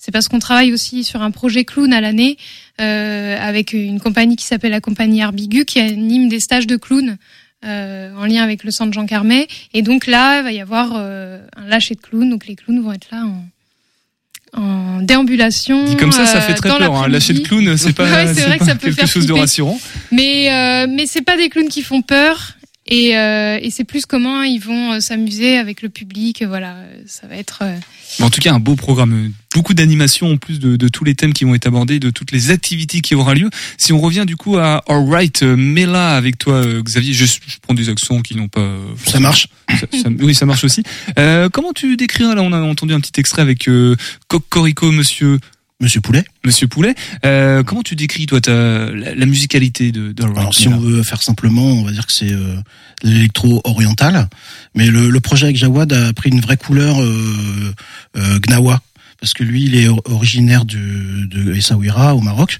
c'est 0.00 0.12
parce 0.12 0.28
qu'on 0.28 0.38
travaille 0.38 0.72
aussi 0.72 1.04
sur 1.04 1.20
un 1.20 1.30
projet 1.30 1.66
clown 1.66 1.92
à 1.92 2.00
l'année 2.00 2.38
euh, 2.80 3.36
avec 3.38 3.74
une 3.74 4.00
compagnie 4.00 4.34
qui 4.34 4.46
s'appelle 4.46 4.70
la 4.70 4.80
compagnie 4.80 5.22
Arbigu 5.22 5.66
qui 5.66 5.78
anime 5.78 6.30
des 6.30 6.40
stages 6.40 6.66
de 6.66 6.76
clown 6.76 7.18
euh, 7.66 8.14
en 8.16 8.24
lien 8.24 8.42
avec 8.42 8.64
le 8.64 8.70
centre 8.70 8.94
Jean 8.94 9.04
Carmet. 9.04 9.46
Et 9.74 9.82
donc 9.82 10.06
là, 10.06 10.38
il 10.38 10.44
va 10.44 10.52
y 10.52 10.60
avoir 10.60 10.92
euh, 10.96 11.42
un 11.54 11.66
lâcher 11.66 11.94
de 11.94 12.00
clown. 12.00 12.30
Donc 12.30 12.46
les 12.46 12.56
clowns 12.56 12.80
vont 12.80 12.94
être 12.94 13.08
là 13.12 13.26
en, 13.26 14.58
en 14.58 15.02
déambulation. 15.02 15.84
Dit 15.84 15.96
comme 15.96 16.12
ça, 16.12 16.24
ça 16.24 16.38
euh, 16.38 16.40
fait 16.40 16.54
très 16.54 16.70
dans 16.70 16.78
peur. 16.78 16.94
Hein. 16.94 17.08
Lâcher 17.08 17.34
de 17.34 17.40
clown, 17.40 17.76
c'est 17.76 17.92
pas, 17.92 18.04
Ouais, 18.10 18.32
c'est 18.32 18.46
vrai 18.46 18.54
que 18.54 18.60
pas 18.60 18.64
ça 18.64 18.74
peut 18.76 18.86
quelque 18.86 19.00
faire 19.00 19.08
chose 19.08 19.26
de 19.26 19.34
rassurant. 19.34 19.78
Mais 20.12 20.50
euh, 20.50 20.86
mais 20.88 21.04
c'est 21.04 21.20
pas 21.20 21.36
des 21.36 21.50
clowns 21.50 21.68
qui 21.68 21.82
font 21.82 22.00
peur 22.00 22.54
et 22.90 23.16
euh, 23.16 23.58
et 23.62 23.70
c'est 23.70 23.84
plus 23.84 24.04
comment 24.06 24.42
ils 24.42 24.58
vont 24.58 24.92
euh, 24.94 25.00
s'amuser 25.00 25.56
avec 25.56 25.80
le 25.82 25.88
public. 25.88 26.44
Voilà, 26.46 26.74
euh, 26.74 27.02
ça 27.06 27.26
va 27.26 27.36
être. 27.36 27.60
euh, 27.62 27.76
en 28.20 28.28
tout 28.30 28.40
cas, 28.40 28.52
un 28.52 28.58
beau 28.60 28.74
programme. 28.76 29.12
euh, 29.12 29.28
Beaucoup 29.54 29.74
d'animations 29.74 30.30
en 30.30 30.36
plus 30.36 30.60
de, 30.60 30.76
de 30.76 30.88
tous 30.88 31.02
les 31.04 31.14
thèmes 31.16 31.32
qui 31.32 31.44
vont 31.44 31.54
être 31.56 31.66
abordés, 31.66 31.98
de 31.98 32.10
toutes 32.10 32.30
les 32.30 32.50
activités 32.50 33.00
qui 33.00 33.16
aura 33.16 33.34
lieu. 33.34 33.50
Si 33.78 33.92
on 33.92 34.00
revient 34.00 34.24
du 34.26 34.36
coup 34.36 34.58
à 34.58 34.84
Alright 34.88 35.42
Mela 35.42 36.16
avec 36.16 36.38
toi, 36.38 36.54
euh, 36.54 36.82
Xavier, 36.82 37.12
je, 37.14 37.24
je 37.24 37.56
prends 37.60 37.74
des 37.74 37.88
accents 37.88 38.20
qui 38.22 38.36
n'ont 38.36 38.46
pas. 38.48 38.60
euh, 38.60 38.78
Ça 39.06 39.18
marche. 39.18 39.48
ça- 39.70 39.86
ça- 40.02 40.08
oui, 40.20 40.34
ça 40.36 40.46
marche 40.46 40.62
aussi. 40.64 40.82
Euh, 41.18 41.48
comment 41.48 41.72
tu 41.72 41.96
décrirais 41.96 42.34
là 42.36 42.42
On 42.42 42.52
a 42.52 42.60
entendu 42.60 42.92
un 42.94 43.00
petit 43.00 43.18
extrait 43.18 43.42
avec 43.42 43.66
euh, 43.68 43.96
Cocorico, 44.28 44.92
Monsieur 44.92 45.38
Monsieur 45.80 46.00
Poulet. 46.02 46.24
Monsieur 46.44 46.68
Poulet, 46.68 46.94
euh, 47.24 47.62
comment 47.62 47.82
tu 47.82 47.96
décris 47.96 48.26
toi 48.26 48.40
ta, 48.40 48.52
la, 48.90 49.14
la 49.14 49.26
musicalité 49.26 49.92
de, 49.92 50.12
de 50.12 50.22
Alors 50.24 50.54
si 50.54 50.68
on 50.68 50.78
veut 50.78 51.02
faire 51.02 51.22
simplement, 51.22 51.64
on 51.64 51.84
va 51.84 51.92
dire 51.92 52.06
que 52.06 52.12
c'est 52.12 52.32
euh, 52.32 52.56
l'électro 53.02 53.62
oriental, 53.64 54.28
mais 54.74 54.86
le, 54.88 55.08
le 55.08 55.20
projet 55.20 55.46
avec 55.46 55.56
Jawad 55.56 55.90
a 55.92 56.12
pris 56.12 56.28
une 56.30 56.40
vraie 56.40 56.58
couleur 56.58 57.00
euh, 57.02 57.74
euh, 58.18 58.38
gnawa 58.40 58.82
parce 59.20 59.32
que 59.34 59.42
lui 59.42 59.64
il 59.64 59.74
est 59.76 59.88
or- 59.88 60.02
originaire 60.06 60.64
du, 60.66 61.26
de 61.28 61.54
Essaouira 61.54 62.14
au 62.14 62.20
Maroc. 62.20 62.58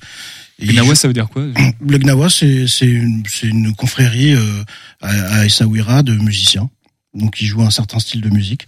Gnawa, 0.63 0.95
ça 0.95 1.09
veut 1.09 1.15
dire 1.15 1.29
quoi 1.29 1.45
Le 1.87 1.99
Gnawa 1.99 2.29
c'est 2.31 2.67
une, 2.83 3.23
une 3.43 3.75
confrérie 3.75 4.35
euh, 4.35 4.65
à, 5.03 5.09
à 5.41 5.45
Essaouira 5.47 6.03
de 6.03 6.15
musiciens, 6.15 6.71
donc 7.15 7.41
il 7.41 7.47
joue 7.47 7.63
un 7.63 7.71
certain 7.71 7.99
style 7.99 8.21
de 8.23 8.31
musique, 8.31 8.67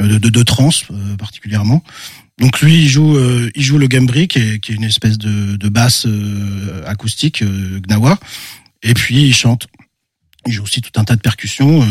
euh, 0.00 0.06
de, 0.08 0.18
de, 0.18 0.28
de 0.28 0.42
trance 0.42 0.84
euh, 0.90 1.16
particulièrement. 1.16 1.82
Donc 2.38 2.60
lui, 2.60 2.82
il 2.82 2.88
joue, 2.88 3.16
euh, 3.16 3.50
il 3.54 3.62
joue 3.62 3.78
le 3.78 3.88
gambri, 3.88 4.28
qui 4.28 4.38
est, 4.38 4.58
qui 4.60 4.72
est 4.72 4.74
une 4.74 4.84
espèce 4.84 5.16
de, 5.18 5.56
de 5.56 5.68
basse 5.68 6.04
euh, 6.06 6.82
acoustique 6.86 7.42
euh, 7.42 7.80
gnawa, 7.80 8.18
et 8.82 8.92
puis 8.94 9.22
il 9.22 9.34
chante. 9.34 9.66
Il 10.46 10.52
joue 10.52 10.62
aussi 10.64 10.80
tout 10.82 10.98
un 11.00 11.04
tas 11.04 11.16
de 11.16 11.20
percussions, 11.22 11.82
euh, 11.82 11.86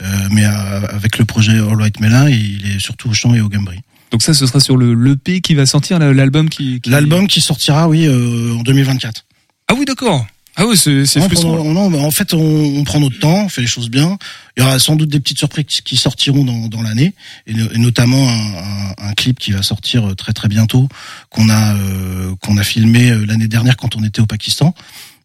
euh, 0.00 0.28
mais 0.30 0.44
euh, 0.46 0.86
avec 0.88 1.18
le 1.18 1.24
projet 1.26 1.58
All 1.58 1.76
Right 1.80 2.00
Mela, 2.00 2.30
il 2.30 2.66
est 2.74 2.80
surtout 2.80 3.10
au 3.10 3.12
chant 3.14 3.34
et 3.34 3.40
au 3.40 3.48
gambri. 3.48 3.78
Donc 4.12 4.22
ça, 4.22 4.32
ce 4.34 4.46
sera 4.46 4.60
sur 4.60 4.76
le 4.78 4.94
l'EP 4.94 5.40
qui 5.42 5.54
va 5.54 5.66
sortir, 5.66 5.98
la- 5.98 6.12
l'album 6.14 6.48
qui, 6.48 6.80
qui- 6.80 6.88
L'album 6.90 7.26
qui 7.28 7.40
sortira, 7.42 7.86
oui, 7.88 8.06
euh, 8.06 8.54
en 8.54 8.62
2024. 8.62 9.26
Ah 9.68 9.74
oui, 9.76 9.84
d'accord. 9.84 10.26
Ah 10.58 10.64
oui, 10.66 10.76
c'est 10.76 11.04
c'est 11.04 11.20
frustrant. 11.20 11.56
pendant- 11.58 11.72
non, 11.72 11.90
mais 11.90 11.98
en 12.00 12.10
fait, 12.10 12.32
on, 12.32 12.38
on 12.40 12.82
prend 12.84 12.98
notre 12.98 13.18
temps, 13.18 13.44
on 13.44 13.48
fait 13.50 13.60
les 13.60 13.66
choses 13.66 13.90
bien. 13.90 14.16
Il 14.56 14.62
y 14.62 14.66
aura 14.66 14.78
sans 14.78 14.96
doute 14.96 15.10
des 15.10 15.20
petites 15.20 15.38
surprises 15.38 15.82
qui 15.84 15.96
sortiront 15.98 16.44
dans, 16.44 16.68
dans 16.68 16.80
l'année, 16.82 17.12
et, 17.46 17.52
no- 17.52 17.68
et 17.74 17.78
notamment 17.78 18.26
un, 18.28 18.32
un- 18.32 19.08
un 19.10 19.12
clip 19.12 19.38
qui 19.38 19.52
va 19.52 19.62
sortir 19.62 20.08
euh, 20.08 20.14
très 20.14 20.32
très 20.32 20.48
bientôt, 20.48 20.88
qu'on 21.30 21.50
a 21.50 21.74
euh, 21.76 22.34
qu'on 22.40 22.56
a 22.56 22.64
filmé 22.64 23.10
euh, 23.10 23.26
l'année 23.26 23.48
dernière 23.48 23.76
quand 23.76 23.96
on 23.96 24.02
était 24.04 24.20
au 24.20 24.26
Pakistan. 24.26 24.74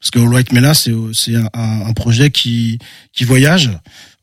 Parce 0.01 0.09
que 0.11 0.19
All 0.19 0.33
Right 0.33 0.51
Mela, 0.51 0.73
c'est 0.73 0.91
c'est 1.13 1.35
un, 1.35 1.47
un 1.53 1.93
projet 1.93 2.29
qui 2.31 2.79
qui 3.13 3.23
voyage. 3.23 3.69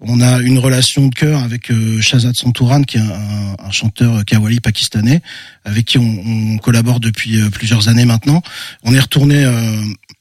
On 0.01 0.21
a 0.21 0.39
une 0.41 0.59
relation 0.59 1.09
de 1.09 1.15
cœur 1.15 1.43
avec 1.43 1.71
euh, 1.71 2.01
Shahzad 2.01 2.37
Santouran, 2.37 2.83
qui 2.83 2.99
est 2.99 3.01
un, 3.01 3.57
un 3.59 3.71
chanteur 3.71 4.25
kawali 4.25 4.61
pakistanais, 4.61 5.23
avec 5.65 5.87
qui 5.87 5.99
on, 5.99 6.23
on 6.55 6.59
collabore 6.59 7.01
depuis 7.01 7.41
euh, 7.41 7.49
plusieurs 7.51 7.89
années 7.89 8.05
maintenant. 8.05 8.43
On 8.85 8.93
est 8.95 9.01
retourné 9.01 9.45
euh, 9.45 9.81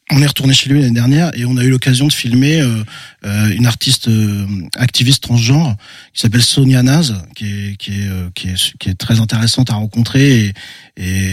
on 0.09 0.21
est 0.21 0.27
retourné 0.27 0.53
chez 0.53 0.69
lui 0.69 0.79
l'année 0.79 0.93
dernière 0.93 1.31
et 1.37 1.45
on 1.45 1.57
a 1.57 1.63
eu 1.63 1.69
l'occasion 1.69 2.07
de 2.07 2.13
filmer 2.13 2.61
euh, 2.61 2.83
euh, 3.25 3.49
une 3.49 3.65
artiste 3.65 4.07
euh, 4.07 4.45
activiste 4.77 5.23
transgenre 5.23 5.75
qui 6.13 6.21
s'appelle 6.21 6.43
Sonia 6.43 6.81
Naz, 6.81 7.15
qui 7.35 7.45
est 7.45 7.75
qui 7.77 7.91
est, 7.91 8.07
euh, 8.07 8.29
qui 8.33 8.47
est 8.47 8.77
qui 8.77 8.89
est 8.89 8.95
très 8.95 9.19
intéressante 9.19 9.69
à 9.69 9.73
rencontrer 9.75 10.45
et, 10.45 10.53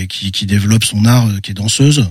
et 0.03 0.07
qui, 0.09 0.33
qui 0.33 0.47
développe 0.47 0.85
son 0.85 1.05
art, 1.05 1.29
euh, 1.29 1.39
qui 1.41 1.53
est 1.53 1.55
danseuse. 1.55 2.09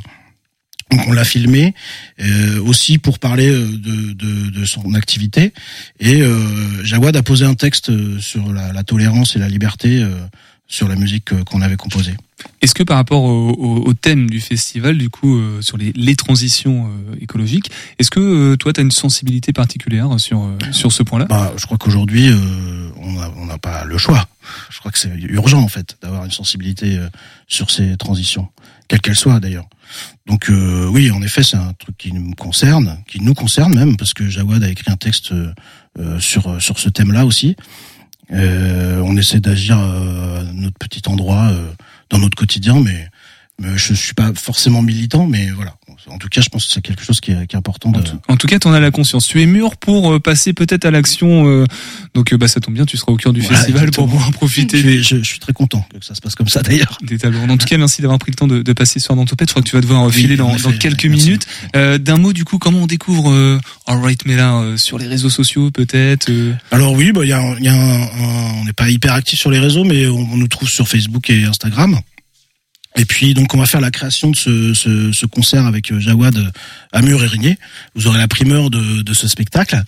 Donc 0.92 1.02
on 1.08 1.12
l'a 1.12 1.26
filmé 1.26 1.74
euh, 2.22 2.62
aussi 2.62 2.98
pour 2.98 3.20
parler 3.20 3.50
euh, 3.50 3.68
de, 3.68 4.14
de, 4.14 4.50
de 4.50 4.66
son 4.66 4.94
activité. 4.94 5.54
Et 6.00 6.22
euh, 6.22 6.84
Jawad 6.86 7.16
a 7.18 7.24
posé 7.24 7.46
un 7.46 7.56
texte 7.56 7.92
sur 8.20 8.54
la, 8.54 8.72
la 8.72 8.84
tolérance 8.84 9.36
et 9.36 9.40
la 9.40 9.50
liberté 9.50 10.02
euh, 10.02 10.16
sur 10.74 10.88
la 10.88 10.96
musique 10.96 11.32
euh, 11.34 11.44
qu'on 11.44 11.62
avait 11.62 11.76
composée. 11.78 12.16
Est-ce 12.62 12.74
que 12.74 12.82
par 12.84 12.98
rapport 12.98 13.22
au, 13.24 13.50
au- 13.52 13.88
au 13.90 13.94
thème 13.94 14.28
du 14.28 14.42
festival, 14.42 14.98
du 14.98 15.10
coup, 15.10 15.38
euh, 15.38 15.62
sur 15.62 15.78
les, 15.78 15.92
les 15.96 16.16
transitions 16.16 16.88
euh, 16.88 17.16
écologiques, 17.22 17.70
est-ce 18.00 18.10
que 18.10 18.20
euh, 18.20 18.56
toi, 18.58 18.74
tu 18.74 18.80
as 18.80 18.84
une 18.84 18.90
sensibilité 19.06 19.54
particulière 19.54 20.20
sur, 20.20 20.42
euh, 20.42 20.58
sur 20.72 20.92
ce 20.92 21.04
point-là? 21.04 21.26
Bah, 21.26 21.54
je 21.58 21.66
crois 21.68 21.78
qu'aujourd'hui, 21.78 22.28
euh, 22.28 22.90
on 22.98 23.46
n'a 23.46 23.58
pas 23.60 23.84
le 23.86 23.98
choix. 24.00 24.28
Je 24.72 24.80
crois 24.80 24.92
que 24.92 24.98
c'est 24.98 25.14
urgent 25.30 25.62
en 25.62 25.68
fait 25.68 25.96
d'avoir 26.02 26.26
une 26.26 26.32
sensibilité 26.32 26.98
euh, 26.98 27.08
sur 27.48 27.70
ces 27.70 27.96
transitions, 27.98 28.48
quelles 28.88 29.02
qu'elles 29.02 29.16
soient 29.16 29.40
d'ailleurs. 29.40 29.68
Donc 30.26 30.50
euh, 30.50 30.88
oui, 30.90 31.12
en 31.12 31.22
effet, 31.22 31.44
c'est 31.44 31.58
un 31.58 31.74
truc 31.74 31.96
qui 31.98 32.12
nous 32.14 32.34
concerne, 32.34 32.98
qui 33.08 33.22
nous 33.22 33.36
concerne 33.36 33.76
même, 33.76 33.96
parce 33.96 34.14
que 34.16 34.28
Jawad 34.28 34.64
a 34.64 34.70
écrit 34.70 34.92
un 34.92 34.98
texte 34.98 35.34
sur 36.20 36.60
sur 36.60 36.80
ce 36.80 36.90
thème-là 36.90 37.26
aussi. 37.28 37.56
Euh, 38.32 39.00
on 39.00 39.18
essaie 39.18 39.40
d'agir 39.40 39.78
euh, 39.80 40.40
à 40.40 40.44
notre 40.54 40.78
petit 40.78 41.02
endroit 41.08 41.50
euh, 41.52 41.72
dans 42.10 42.20
notre 42.20 42.38
quotidien, 42.38 42.80
mais, 42.80 43.10
mais 43.60 43.78
je 43.78 43.94
suis 43.94 44.14
pas 44.14 44.32
forcément 44.34 44.82
militant, 44.82 45.28
mais 45.28 45.50
voilà. 45.50 45.76
En 46.08 46.18
tout 46.18 46.28
cas, 46.30 46.42
je 46.42 46.50
pense 46.50 46.66
que 46.68 46.74
c'est 46.74 46.82
quelque 46.82 47.04
chose 47.04 47.20
qui 47.22 47.32
est, 47.32 47.48
qui 47.48 47.56
est 47.56 47.58
important 47.60 47.92
de. 47.92 48.02
En 48.28 48.36
tout 48.38 48.48
cas, 48.48 48.60
tu 48.60 48.68
en 48.68 48.74
as 48.74 48.80
la 48.80 48.92
conscience. 48.92 49.28
Tu 49.28 49.42
es 49.42 49.46
mûr 49.46 49.78
pour 49.78 50.14
euh, 50.14 50.20
passer 50.20 50.54
peut-être 50.54 50.86
à 50.86 50.92
l'action. 50.92 51.48
euh, 51.48 51.66
donc, 52.14 52.34
euh, 52.34 52.38
bah, 52.38 52.48
ça 52.48 52.60
tombe 52.60 52.74
bien, 52.74 52.86
tu 52.86 52.98
seras 52.98 53.12
au 53.12 53.16
cœur 53.18 53.34
du 53.34 53.42
Voilà, 53.42 53.58
festival 53.58 53.82
exactement. 53.84 54.08
pour 54.08 54.16
pouvoir 54.18 54.32
profiter 54.32 54.78
Je, 54.78 54.84
des, 54.84 55.02
je, 55.02 55.18
je 55.18 55.24
suis 55.24 55.40
très 55.40 55.54
content 55.54 55.86
que 56.00 56.06
ça 56.06 56.16
se 56.16 56.22
passe 56.22 56.36
comme 56.36 56.50
ça 56.50 56.62
d'ailleurs. 56.62 56.98
En 57.50 57.58
tout 57.58 57.66
cas, 57.66 57.78
merci 57.78 58.02
d'avoir 58.02 58.20
pris 58.20 58.32
le 58.32 58.36
temps 58.36 58.48
de, 58.48 58.62
de 58.62 58.74
passer 58.74 59.00
soir 59.00 59.16
dans 59.16 59.26
Topette. 59.26 59.50
Je 59.50 59.54
crois 59.54 59.64
que 59.64 59.70
tu 59.70 59.76
vas 59.76 59.82
devoir 59.82 60.06
Oui, 60.08 60.14
filer 60.14 60.40
en 60.42 60.50
dans, 60.56 60.70
dans 60.72 60.78
quelques 60.78 61.06
merci. 61.06 61.26
minutes. 61.26 61.48
Euh, 61.76 61.98
D'un 61.98 62.18
mot, 62.18 62.34
du 62.34 62.44
coup, 62.46 62.58
comment 62.58 62.80
on 62.80 62.88
découvre 62.88 63.32
euh, 63.32 63.60
All 63.88 64.00
Right 64.02 64.26
Mela 64.26 64.56
euh, 64.56 64.78
sur 64.78 64.98
les 64.98 65.08
réseaux 65.08 65.30
sociaux, 65.30 65.72
peut-être 65.72 66.30
euh? 66.30 66.54
Alors 66.72 66.94
oui, 66.94 67.12
bah, 67.12 67.22
il 67.24 67.30
y 67.30 67.34
a, 67.34 67.56
y 67.60 67.68
a 67.68 67.74
un- 67.74 68.02
un- 68.04 68.54
on 68.62 68.66
n'est 68.66 68.74
pas 68.74 68.90
hyper 68.90 69.14
actif 69.14 69.40
sur 69.40 69.52
les 69.52 69.60
réseaux, 69.60 69.84
mais 69.84 70.08
on, 70.08 70.18
on 70.34 70.38
nous 70.38 70.48
trouve 70.48 70.70
sur 70.70 70.88
Facebook 70.88 71.30
et 71.30 71.44
Instagram. 71.46 72.00
Et 72.96 73.06
puis 73.06 73.34
donc 73.34 73.54
on 73.56 73.58
va 73.58 73.66
faire 73.66 73.82
la 73.82 73.92
création 73.92 74.30
de 74.30 74.36
ce, 74.36 74.74
ce, 74.74 75.12
ce 75.12 75.26
concert 75.26 75.66
avec 75.66 75.92
euh, 75.92 76.00
Jawad 76.00 76.38
euh, 76.38 76.52
à 76.92 77.02
Mur-Érigné. 77.02 77.58
Vous 77.96 78.08
aurez 78.08 78.20
la 78.20 78.28
primeur 78.28 78.70
de, 78.70 79.02
de 79.02 79.14
ce 79.14 79.28
spectacle 79.28 79.82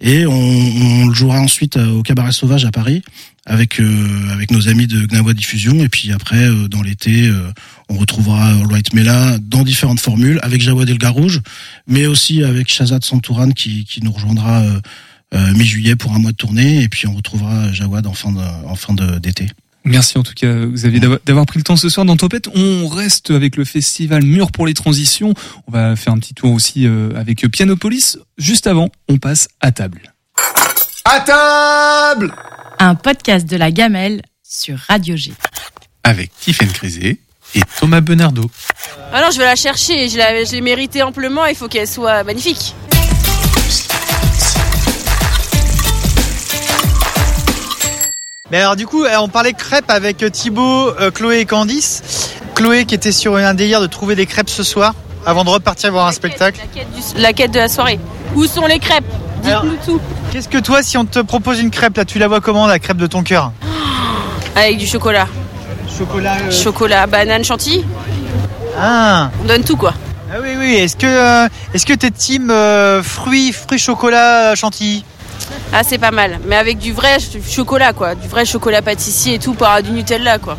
et 0.00 0.26
on, 0.26 0.32
on 0.32 1.06
le 1.06 1.14
jouera 1.14 1.40
ensuite 1.40 1.76
euh, 1.76 1.88
au 1.88 2.02
Cabaret 2.02 2.32
Sauvage 2.32 2.64
à 2.64 2.70
Paris 2.70 3.02
avec 3.46 3.80
euh, 3.80 4.28
avec 4.30 4.50
nos 4.50 4.68
amis 4.68 4.86
de 4.86 5.06
Gnawa 5.06 5.34
Diffusion. 5.34 5.82
Et 5.82 5.88
puis 5.88 6.12
après 6.12 6.44
euh, 6.44 6.68
dans 6.68 6.82
l'été, 6.82 7.26
euh, 7.26 7.50
on 7.88 7.96
retrouvera 7.96 8.52
Right 8.68 8.92
Mela 8.92 9.38
dans 9.38 9.64
différentes 9.64 10.00
formules 10.00 10.38
avec 10.42 10.60
Jawad 10.60 10.88
El 10.88 10.98
Garouge, 10.98 11.40
mais 11.86 12.06
aussi 12.06 12.44
avec 12.44 12.70
Shazad 12.72 13.04
Santouran 13.04 13.50
qui, 13.50 13.84
qui 13.84 14.02
nous 14.02 14.12
rejoindra. 14.12 14.62
mi-juillet 15.54 15.96
pour 15.96 16.14
un 16.14 16.18
mois 16.18 16.32
de 16.32 16.36
tournée 16.36 16.82
et 16.82 16.88
puis 16.90 17.06
on 17.06 17.14
retrouvera 17.14 17.72
Jawad 17.72 18.06
en 18.06 18.12
fin 18.12 18.32
de, 18.32 18.42
en 18.66 18.74
fin 18.74 18.92
d'été. 18.92 19.46
Merci 19.84 20.16
en 20.18 20.22
tout 20.22 20.34
cas, 20.34 20.52
Xavier, 20.66 21.00
d'avoir- 21.00 21.18
d'avoir 21.26 21.44
pris 21.46 21.58
le 21.58 21.64
temps 21.64 21.76
ce 21.76 21.88
soir 21.88 22.06
dans 22.06 22.16
Topette. 22.16 22.48
On 22.54 22.86
reste 22.86 23.30
avec 23.32 23.56
le 23.56 23.64
festival 23.64 24.22
Mur 24.24 24.52
pour 24.52 24.66
les 24.66 24.74
transitions. 24.74 25.34
On 25.66 25.72
va 25.72 25.96
faire 25.96 26.12
un 26.12 26.18
petit 26.18 26.34
tour 26.34 26.52
aussi 26.52 26.86
euh, 26.86 27.10
avec 27.16 27.46
Pianopolis. 27.50 28.16
Juste 28.38 28.66
avant, 28.68 28.90
on 29.08 29.18
passe 29.18 29.48
à 29.60 29.72
table. 29.72 30.12
À 31.04 31.20
table 31.20 32.32
Un 32.78 32.94
podcast 32.94 33.46
de 33.48 33.56
la 33.56 33.70
gamelle 33.72 34.22
sur 34.44 34.78
Radio 34.88 35.16
G. 35.16 35.32
Avec 36.04 36.30
Tiffaine 36.40 36.70
Crisé 36.70 37.18
et 37.54 37.60
Thomas 37.80 38.00
Benardo. 38.00 38.48
Alors 39.12 39.30
je 39.32 39.38
vais 39.38 39.44
la 39.44 39.56
chercher, 39.56 40.08
je 40.08 40.16
l'ai 40.16 40.46
je 40.46 40.52
l'ai 40.52 40.60
méritée 40.60 41.02
amplement, 41.02 41.44
il 41.46 41.54
faut 41.56 41.68
qu'elle 41.68 41.88
soit 41.88 42.22
magnifique. 42.24 42.74
Mais 48.52 48.58
alors 48.58 48.76
du 48.76 48.86
coup, 48.86 49.02
euh, 49.04 49.16
on 49.18 49.28
parlait 49.28 49.54
crêpes 49.54 49.90
avec 49.90 50.18
Thibaut, 50.30 50.90
euh, 51.00 51.10
Chloé 51.10 51.38
et 51.38 51.46
Candice. 51.46 52.34
Chloé 52.54 52.84
qui 52.84 52.94
était 52.94 53.10
sur 53.10 53.34
un 53.36 53.54
délire 53.54 53.80
de 53.80 53.86
trouver 53.86 54.14
des 54.14 54.26
crêpes 54.26 54.50
ce 54.50 54.62
soir 54.62 54.94
avant 55.24 55.42
de 55.42 55.48
repartir 55.48 55.90
voir 55.90 56.06
un 56.06 56.12
spectacle. 56.12 56.60
La 57.16 57.32
quête 57.32 57.50
de 57.50 57.58
la 57.58 57.68
soirée. 57.68 57.98
Où 58.34 58.44
sont 58.44 58.66
les 58.66 58.78
crêpes? 58.78 59.06
Dites-nous 59.42 59.76
tout. 59.86 60.00
Qu'est-ce 60.30 60.50
que 60.50 60.58
toi, 60.58 60.82
si 60.82 60.98
on 60.98 61.06
te 61.06 61.20
propose 61.20 61.60
une 61.60 61.70
crêpe, 61.70 61.96
là, 61.96 62.04
tu 62.04 62.18
la 62.18 62.28
vois 62.28 62.42
comment, 62.42 62.66
la 62.66 62.78
crêpe 62.78 62.98
de 62.98 63.06
ton 63.06 63.22
cœur? 63.22 63.52
Avec 64.54 64.76
du 64.76 64.86
chocolat. 64.86 65.26
Chocolat. 65.98 66.36
euh, 66.42 66.50
Chocolat, 66.50 67.06
banane, 67.06 67.44
chantilly. 67.44 67.86
Ah. 68.78 69.30
On 69.42 69.46
donne 69.46 69.64
tout 69.64 69.76
quoi. 69.78 69.94
Ah 70.30 70.36
oui, 70.42 70.50
oui. 70.58 70.74
Est-ce 70.74 70.96
que, 70.96 71.06
euh, 71.06 71.48
est-ce 71.72 71.86
que 71.86 71.94
t'es 71.94 72.10
team 72.10 72.50
euh, 72.50 73.02
fruits, 73.02 73.52
fruits 73.52 73.78
chocolat, 73.78 74.52
euh, 74.52 74.54
chantilly? 74.56 75.04
Ah 75.72 75.82
c'est 75.84 75.98
pas 75.98 76.10
mal. 76.10 76.38
Mais 76.46 76.56
avec 76.56 76.78
du 76.78 76.92
vrai 76.92 77.18
ch- 77.20 77.42
chocolat 77.48 77.92
quoi. 77.92 78.14
Du 78.14 78.28
vrai 78.28 78.44
chocolat 78.44 78.82
pâtissier 78.82 79.34
et 79.34 79.38
tout, 79.38 79.54
pas 79.54 79.80
du 79.82 79.90
Nutella 79.90 80.38
quoi. 80.38 80.56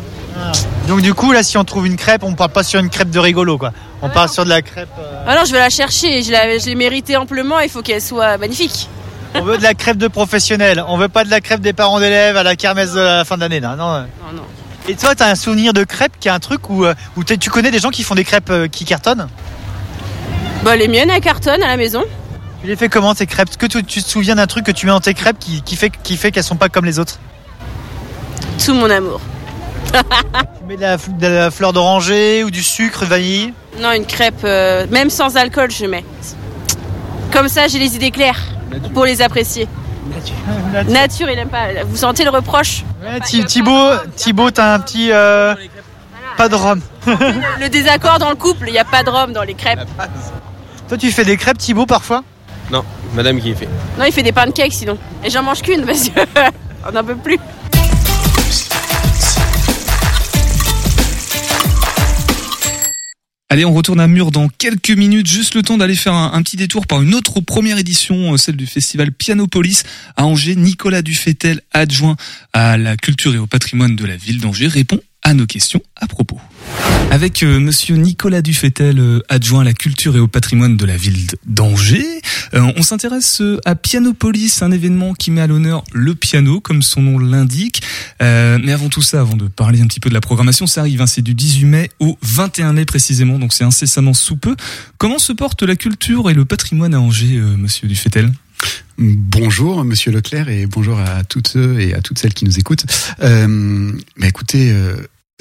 Donc 0.88 1.00
du 1.00 1.14
coup, 1.14 1.32
là, 1.32 1.42
si 1.42 1.56
on 1.56 1.64
trouve 1.64 1.86
une 1.86 1.96
crêpe, 1.96 2.24
on 2.24 2.34
part 2.34 2.50
pas 2.50 2.62
sur 2.64 2.80
une 2.80 2.90
crêpe 2.90 3.08
de 3.10 3.18
rigolo, 3.20 3.56
quoi. 3.56 3.72
On 4.02 4.08
part 4.10 4.28
sur 4.28 4.44
de 4.44 4.50
la 4.50 4.60
crêpe. 4.62 4.88
euh, 4.98 5.24
Alors 5.30 5.44
je 5.46 5.52
vais 5.52 5.58
la 5.60 5.70
chercher, 5.70 6.22
je 6.22 6.30
l'ai 6.32 6.58
je 6.58 6.70
méritée 6.76 7.16
amplement, 7.16 7.60
il 7.60 7.70
faut 7.70 7.80
qu'elle 7.82 8.02
soit 8.02 8.36
magnifique. 8.36 8.88
on 9.34 9.42
veut 9.42 9.56
de 9.56 9.62
la 9.62 9.74
crêpe 9.74 9.96
de 9.96 10.08
professionnel. 10.08 10.84
On 10.88 10.96
veut 10.98 11.08
pas 11.08 11.24
de 11.24 11.30
la 11.30 11.40
crêpe 11.40 11.60
des 11.60 11.72
parents 11.72 12.00
d'élèves 12.00 12.36
à 12.36 12.42
la 12.42 12.56
kermesse 12.56 12.92
de 12.92 13.00
la 13.00 13.24
fin 13.24 13.38
d'année. 13.38 13.60
Non. 13.60 13.76
Non, 13.76 14.00
non. 14.34 14.42
Et 14.88 14.96
toi, 14.96 15.14
t'as 15.14 15.30
un 15.30 15.34
souvenir 15.36 15.72
de 15.72 15.84
crêpe 15.84 16.12
qui 16.20 16.28
est 16.28 16.32
un 16.32 16.40
truc 16.40 16.68
où, 16.68 16.84
euh, 16.84 16.92
où 17.16 17.24
tu 17.24 17.48
connais 17.48 17.70
des 17.70 17.78
gens 17.78 17.90
qui 17.90 18.02
font 18.02 18.14
des 18.16 18.24
crêpes 18.24 18.50
euh, 18.50 18.66
qui 18.68 18.84
cartonnent? 18.84 19.28
Bah 20.62 20.76
les 20.76 20.88
miennes 20.88 21.10
elles 21.10 21.20
cartonnent 21.22 21.62
à 21.62 21.68
la 21.68 21.76
maison. 21.76 22.02
Tu 22.64 22.70
les 22.70 22.76
fais 22.76 22.88
comment 22.88 23.14
tes 23.14 23.26
crêpes? 23.26 23.50
Est-ce 23.50 23.58
que 23.58 23.66
tu, 23.66 23.84
tu 23.84 24.02
te 24.02 24.08
souviens 24.08 24.36
d'un 24.36 24.46
truc 24.46 24.64
que 24.64 24.70
tu 24.72 24.86
mets 24.86 24.92
dans 24.92 25.00
tes 25.00 25.12
crêpes 25.12 25.38
qui, 25.38 25.60
qui 25.60 25.76
fait, 25.76 25.90
qui 25.90 26.16
fait 26.16 26.30
qu'elles 26.32 26.42
sont 26.44 26.56
pas 26.56 26.70
comme 26.70 26.86
les 26.86 26.98
autres? 26.98 27.18
Tout 28.64 28.72
mon 28.72 28.88
amour. 28.88 29.20
Tu 29.92 30.64
mets 30.66 30.76
de 30.76 30.80
la, 30.80 30.96
de 30.96 31.26
la 31.26 31.50
fleur 31.50 31.74
d'oranger 31.74 32.42
ou 32.42 32.50
du 32.50 32.62
sucre, 32.62 33.00
de 33.02 33.04
vanille? 33.10 33.52
Non, 33.82 33.92
une 33.92 34.06
crêpe, 34.06 34.40
euh, 34.44 34.86
même 34.90 35.10
sans 35.10 35.36
alcool, 35.36 35.70
je 35.70 35.84
mets. 35.84 36.06
Comme 37.34 37.48
ça, 37.48 37.68
j'ai 37.68 37.78
les 37.78 37.96
idées 37.96 38.10
claires 38.10 38.40
pour 38.94 39.04
les 39.04 39.20
apprécier. 39.20 39.68
Nature, 40.88 41.28
il 41.28 41.38
aime 41.38 41.50
pas. 41.50 41.66
Vous 41.86 41.96
sentez 41.98 42.24
le 42.24 42.30
reproche? 42.30 42.82
Ouais, 43.04 43.20
Thi- 43.20 43.44
Thibaut, 43.44 43.90
Thibaut, 44.16 44.50
t'as 44.50 44.72
un 44.72 44.80
petit. 44.80 45.10
euh, 45.12 45.54
pas 46.38 46.48
de 46.48 46.54
rhum. 46.54 46.80
Le 47.60 47.68
désaccord 47.68 48.18
dans 48.18 48.30
le 48.30 48.36
couple, 48.36 48.68
il 48.68 48.72
n'y 48.72 48.78
a 48.78 48.84
pas 48.86 49.02
de 49.02 49.10
rhum 49.10 49.34
dans 49.34 49.42
les 49.42 49.52
crêpes. 49.54 49.80
Toi, 50.88 50.96
tu 50.96 51.12
fais 51.12 51.26
des 51.26 51.36
crêpes, 51.36 51.58
Thibaut, 51.58 51.84
parfois? 51.84 52.22
Non, 52.70 52.84
madame 53.14 53.40
qui 53.40 53.48
les 53.48 53.54
fait. 53.54 53.68
Non, 53.98 54.04
il 54.04 54.12
fait 54.12 54.22
des 54.22 54.32
pancakes 54.32 54.72
sinon. 54.72 54.98
Et 55.24 55.30
j'en 55.30 55.42
mange 55.42 55.62
qu'une 55.62 55.84
parce 55.84 56.08
qu'on 56.08 56.92
n'en 56.92 57.04
peut 57.04 57.16
plus. 57.16 57.38
Allez, 63.50 63.64
on 63.64 63.72
retourne 63.72 64.00
à 64.00 64.08
Mur 64.08 64.32
dans 64.32 64.48
quelques 64.48 64.90
minutes. 64.90 65.28
Juste 65.28 65.54
le 65.54 65.62
temps 65.62 65.76
d'aller 65.76 65.94
faire 65.94 66.14
un, 66.14 66.32
un 66.32 66.42
petit 66.42 66.56
détour 66.56 66.88
par 66.88 67.02
une 67.02 67.14
autre 67.14 67.40
première 67.40 67.78
édition, 67.78 68.32
euh, 68.32 68.36
celle 68.36 68.56
du 68.56 68.66
festival 68.66 69.12
Pianopolis 69.12 69.84
à 70.16 70.24
Angers. 70.24 70.56
Nicolas 70.56 71.02
Dufetel, 71.02 71.60
adjoint 71.72 72.16
à 72.52 72.76
la 72.76 72.96
culture 72.96 73.32
et 73.34 73.38
au 73.38 73.46
patrimoine 73.46 73.94
de 73.94 74.04
la 74.04 74.16
ville 74.16 74.40
d'Angers, 74.40 74.66
répond 74.66 74.98
à 75.24 75.34
nos 75.34 75.46
questions 75.46 75.80
à 75.96 76.06
propos. 76.06 76.38
Avec 77.10 77.42
euh, 77.42 77.60
monsieur 77.60 77.96
Nicolas 77.96 78.42
Dufetel, 78.42 78.98
euh, 78.98 79.20
adjoint 79.28 79.60
à 79.60 79.64
la 79.64 79.72
culture 79.72 80.16
et 80.16 80.18
au 80.18 80.26
patrimoine 80.26 80.76
de 80.76 80.84
la 80.84 80.96
ville 80.96 81.26
d'Angers, 81.46 82.20
euh, 82.54 82.72
on 82.76 82.82
s'intéresse 82.82 83.40
à 83.64 83.74
Pianopolis, 83.74 84.62
un 84.62 84.70
événement 84.70 85.14
qui 85.14 85.30
met 85.30 85.40
à 85.40 85.46
l'honneur 85.46 85.84
le 85.92 86.14
piano, 86.14 86.60
comme 86.60 86.82
son 86.82 87.02
nom 87.02 87.18
l'indique. 87.18 87.82
Mais 88.20 88.72
avant 88.72 88.88
tout 88.88 89.02
ça, 89.02 89.20
avant 89.20 89.36
de 89.36 89.48
parler 89.48 89.80
un 89.80 89.86
petit 89.86 90.00
peu 90.00 90.08
de 90.08 90.14
la 90.14 90.20
programmation, 90.20 90.66
ça 90.66 90.80
arrive, 90.80 91.00
hein, 91.02 91.06
c'est 91.06 91.22
du 91.22 91.34
18 91.34 91.64
mai 91.66 91.90
au 92.00 92.18
21 92.22 92.72
mai 92.72 92.84
précisément, 92.84 93.38
donc 93.38 93.52
c'est 93.52 93.64
incessamment 93.64 94.14
sous 94.14 94.36
peu. 94.36 94.56
Comment 94.98 95.18
se 95.18 95.32
porte 95.32 95.62
la 95.62 95.76
culture 95.76 96.30
et 96.30 96.34
le 96.34 96.44
patrimoine 96.44 96.94
à 96.94 97.00
Angers, 97.00 97.38
monsieur 97.58 97.86
Dufetel? 97.86 98.32
Bonjour 98.96 99.84
Monsieur 99.84 100.12
Leclerc 100.12 100.48
et 100.48 100.66
bonjour 100.66 100.98
à 100.98 101.24
toutes 101.24 101.56
et 101.56 101.94
à 101.94 102.00
toutes 102.00 102.18
celles 102.18 102.32
qui 102.32 102.44
nous 102.44 102.58
écoutent. 102.58 102.86
Bah 103.20 104.26
écoutez, 104.26 104.74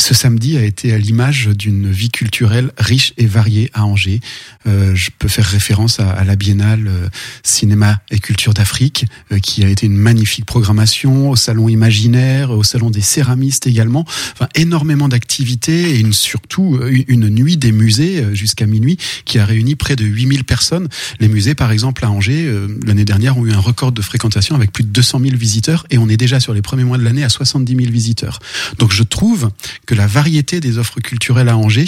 ce 0.04 0.14
samedi 0.14 0.58
a 0.58 0.64
été 0.64 0.92
à 0.92 0.98
l'image 0.98 1.48
d'une 1.48 1.90
vie 1.90 2.10
culturelle 2.10 2.72
riche 2.78 3.14
et 3.18 3.26
variée 3.26 3.70
à 3.74 3.86
Angers. 3.86 4.20
Euh, 4.68 4.94
je 4.96 5.12
peux 5.18 5.30
faire 5.30 5.46
référence 5.46 6.02
à, 6.02 6.22
la 6.26 6.36
Biennale 6.36 6.88
euh, 6.90 7.08
Cinéma 7.42 8.02
et 8.12 8.20
Culture 8.20 8.54
d'Afrique, 8.54 9.06
euh, 9.32 9.40
qui 9.40 9.64
a 9.64 9.70
été 9.70 9.86
une 9.86 9.96
magnifique 9.96 10.44
programmation, 10.44 11.30
au 11.30 11.38
Salon 11.38 11.70
Imaginaire, 11.70 12.52
au 12.52 12.64
Salon 12.64 12.90
des 12.90 13.00
Céramistes 13.00 13.66
également. 13.66 14.04
Enfin, 14.34 14.50
énormément 14.56 15.08
d'activités 15.08 15.98
et 15.98 16.12
surtout 16.12 16.78
une 17.08 17.30
nuit 17.30 17.56
des 17.56 17.72
musées 17.72 18.36
jusqu'à 18.36 18.66
minuit 18.66 18.98
qui 19.24 19.40
a 19.40 19.46
réuni 19.46 19.76
près 19.76 19.96
de 19.96 20.04
8000 20.04 20.44
personnes. 20.44 20.90
Les 21.22 21.30
musées, 21.30 21.56
par 21.56 21.72
exemple, 21.72 22.04
à 22.04 22.12
Angers, 22.12 22.52
l'année 22.86 23.06
dernière, 23.06 23.38
ont 23.38 23.46
eu 23.46 23.54
un 23.54 23.60
record 23.60 23.94
de 23.94 24.02
fréquentation 24.02 24.56
avec 24.56 24.74
plus 24.74 24.84
de 24.84 24.90
200 24.90 25.22
000 25.22 25.38
visiteurs 25.38 25.86
et 25.92 25.98
on 25.98 26.10
est 26.10 26.18
déjà 26.18 26.42
sur 26.42 26.54
les 26.54 26.62
premiers 26.62 26.84
mois 26.84 26.98
de 26.98 27.04
l'année 27.04 27.24
à 27.24 27.30
70 27.30 27.74
000 27.74 27.90
visiteurs. 27.90 28.40
Donc 28.80 28.92
je 28.92 29.04
trouve 29.04 29.50
que 29.86 29.93
la 29.94 30.08
variété 30.08 30.60
des 30.60 30.78
offres 30.78 31.00
culturelles 31.00 31.50
à 31.50 31.58
Angers 31.58 31.86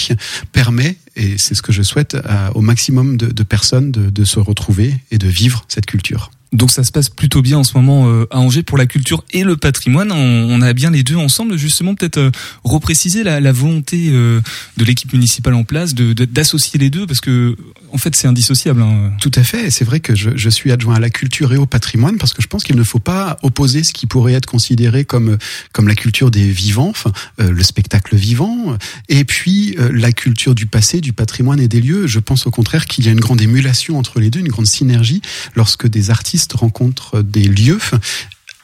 permet, 0.51 0.97
et 1.15 1.37
c'est 1.37 1.55
ce 1.55 1.61
que 1.61 1.71
je 1.71 1.81
souhaite, 1.81 2.17
au 2.53 2.61
maximum 2.61 3.17
de, 3.17 3.43
personnes 3.43 3.91
de 3.91 4.25
se 4.25 4.39
retrouver 4.39 4.93
et 5.11 5.17
de 5.17 5.27
vivre 5.27 5.65
cette 5.67 5.85
culture. 5.85 6.31
Donc 6.55 6.71
ça 6.71 6.83
se 6.83 6.91
passe 6.91 7.09
plutôt 7.09 7.41
bien 7.41 7.57
en 7.57 7.63
ce 7.63 7.73
moment 7.77 8.07
euh, 8.09 8.25
à 8.31 8.39
Angers 8.39 8.63
pour 8.63 8.77
la 8.77 8.85
culture 8.85 9.23
et 9.31 9.43
le 9.43 9.57
patrimoine. 9.57 10.11
On, 10.11 10.47
on 10.49 10.61
a 10.61 10.73
bien 10.73 10.89
les 10.89 11.03
deux 11.03 11.15
ensemble. 11.17 11.57
Justement, 11.57 11.95
peut-être 11.95 12.17
euh, 12.17 12.31
repréciser 12.63 13.23
la, 13.23 13.39
la 13.41 13.51
volonté 13.51 14.09
euh, 14.11 14.41
de 14.77 14.85
l'équipe 14.85 15.11
municipale 15.13 15.53
en 15.53 15.63
place 15.63 15.93
de 15.93 16.13
de- 16.13 16.25
d'associer 16.25 16.79
les 16.79 16.89
deux 16.89 17.05
parce 17.05 17.19
que 17.19 17.55
en 17.91 17.97
fait 17.97 18.15
c'est 18.15 18.27
indissociable. 18.27 18.81
hein. 18.81 19.11
Tout 19.19 19.31
à 19.35 19.43
fait. 19.43 19.65
Et 19.67 19.69
c'est 19.69 19.85
vrai 19.85 19.99
que 19.99 20.15
je, 20.15 20.29
je 20.35 20.49
suis 20.49 20.71
adjoint 20.71 20.95
à 20.95 20.99
la 20.99 21.09
culture 21.09 21.53
et 21.53 21.57
au 21.57 21.65
patrimoine 21.65 22.17
parce 22.17 22.33
que 22.33 22.41
je 22.41 22.47
pense 22.47 22.63
qu'il 22.63 22.75
ne 22.77 22.83
faut 22.83 22.99
pas 22.99 23.37
opposer 23.43 23.83
ce 23.83 23.91
qui 23.93 24.05
pourrait 24.07 24.33
être 24.33 24.45
considéré 24.45 25.03
comme 25.05 25.37
comme 25.73 25.87
la 25.87 25.95
culture 25.95 26.31
des 26.31 26.49
vivants, 26.51 26.89
enfin, 26.89 27.11
euh, 27.41 27.51
le 27.51 27.63
spectacle 27.63 28.15
vivant, 28.15 28.77
et 29.09 29.25
puis 29.25 29.75
euh, 29.79 29.91
la 29.93 30.11
culture 30.11 30.55
du 30.55 30.67
passé, 30.67 31.01
du 31.01 31.11
patrimoine 31.11 31.59
et 31.59 31.67
des 31.67 31.81
lieux. 31.81 32.07
Je 32.07 32.19
pense 32.19 32.47
au 32.47 32.51
contraire 32.51 32.85
qu'il 32.85 33.05
y 33.05 33.09
a 33.09 33.11
une 33.11 33.19
grande 33.19 33.41
émulation 33.41 33.97
entre 33.97 34.19
les 34.19 34.29
deux, 34.29 34.39
une 34.39 34.47
grande 34.47 34.67
synergie 34.67 35.21
lorsque 35.55 35.87
des 35.87 36.11
artistes 36.11 36.44
rencontrent 36.53 37.21
des 37.21 37.43
lieux. 37.43 37.79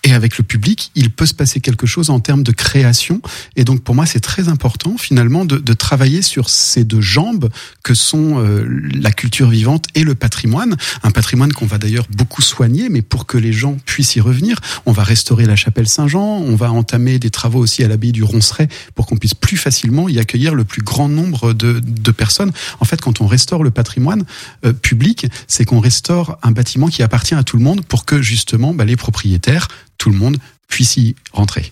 Et 0.03 0.13
avec 0.13 0.37
le 0.39 0.43
public, 0.43 0.91
il 0.95 1.11
peut 1.11 1.27
se 1.27 1.33
passer 1.33 1.59
quelque 1.59 1.85
chose 1.85 2.09
en 2.09 2.19
termes 2.19 2.41
de 2.41 2.51
création. 2.51 3.21
Et 3.55 3.63
donc 3.63 3.81
pour 3.83 3.93
moi, 3.93 4.05
c'est 4.07 4.19
très 4.19 4.49
important 4.49 4.97
finalement 4.97 5.45
de, 5.45 5.57
de 5.57 5.73
travailler 5.73 6.23
sur 6.23 6.49
ces 6.49 6.83
deux 6.83 7.01
jambes 7.01 7.49
que 7.83 7.93
sont 7.93 8.39
euh, 8.39 8.65
la 8.93 9.11
culture 9.11 9.49
vivante 9.49 9.85
et 9.93 10.03
le 10.03 10.15
patrimoine. 10.15 10.75
Un 11.03 11.11
patrimoine 11.11 11.53
qu'on 11.53 11.67
va 11.67 11.77
d'ailleurs 11.77 12.07
beaucoup 12.15 12.41
soigner, 12.41 12.89
mais 12.89 13.03
pour 13.03 13.27
que 13.27 13.37
les 13.37 13.53
gens 13.53 13.77
puissent 13.85 14.15
y 14.15 14.21
revenir, 14.21 14.59
on 14.85 14.91
va 14.91 15.03
restaurer 15.03 15.45
la 15.45 15.55
chapelle 15.55 15.87
Saint-Jean, 15.87 16.39
on 16.39 16.55
va 16.55 16.71
entamer 16.71 17.19
des 17.19 17.29
travaux 17.29 17.59
aussi 17.59 17.83
à 17.83 17.87
l'abbaye 17.87 18.11
du 18.11 18.23
Ronceret 18.23 18.69
pour 18.95 19.05
qu'on 19.05 19.17
puisse 19.17 19.35
plus 19.35 19.57
facilement 19.57 20.09
y 20.09 20.17
accueillir 20.17 20.55
le 20.55 20.63
plus 20.63 20.81
grand 20.81 21.09
nombre 21.09 21.53
de, 21.53 21.79
de 21.79 22.11
personnes. 22.11 22.51
En 22.79 22.85
fait, 22.85 23.01
quand 23.01 23.21
on 23.21 23.27
restaure 23.27 23.63
le 23.63 23.71
patrimoine 23.71 24.25
euh, 24.65 24.73
public, 24.73 25.27
c'est 25.47 25.65
qu'on 25.65 25.79
restaure 25.79 26.39
un 26.41 26.51
bâtiment 26.51 26.87
qui 26.87 27.03
appartient 27.03 27.35
à 27.35 27.43
tout 27.43 27.57
le 27.57 27.63
monde 27.63 27.85
pour 27.85 28.05
que 28.05 28.21
justement 28.21 28.73
bah, 28.73 28.85
les 28.85 28.95
propriétaires, 28.95 29.67
tout 30.01 30.09
le 30.09 30.17
monde 30.17 30.37
puisse 30.67 30.97
y 30.97 31.15
rentrer. 31.31 31.69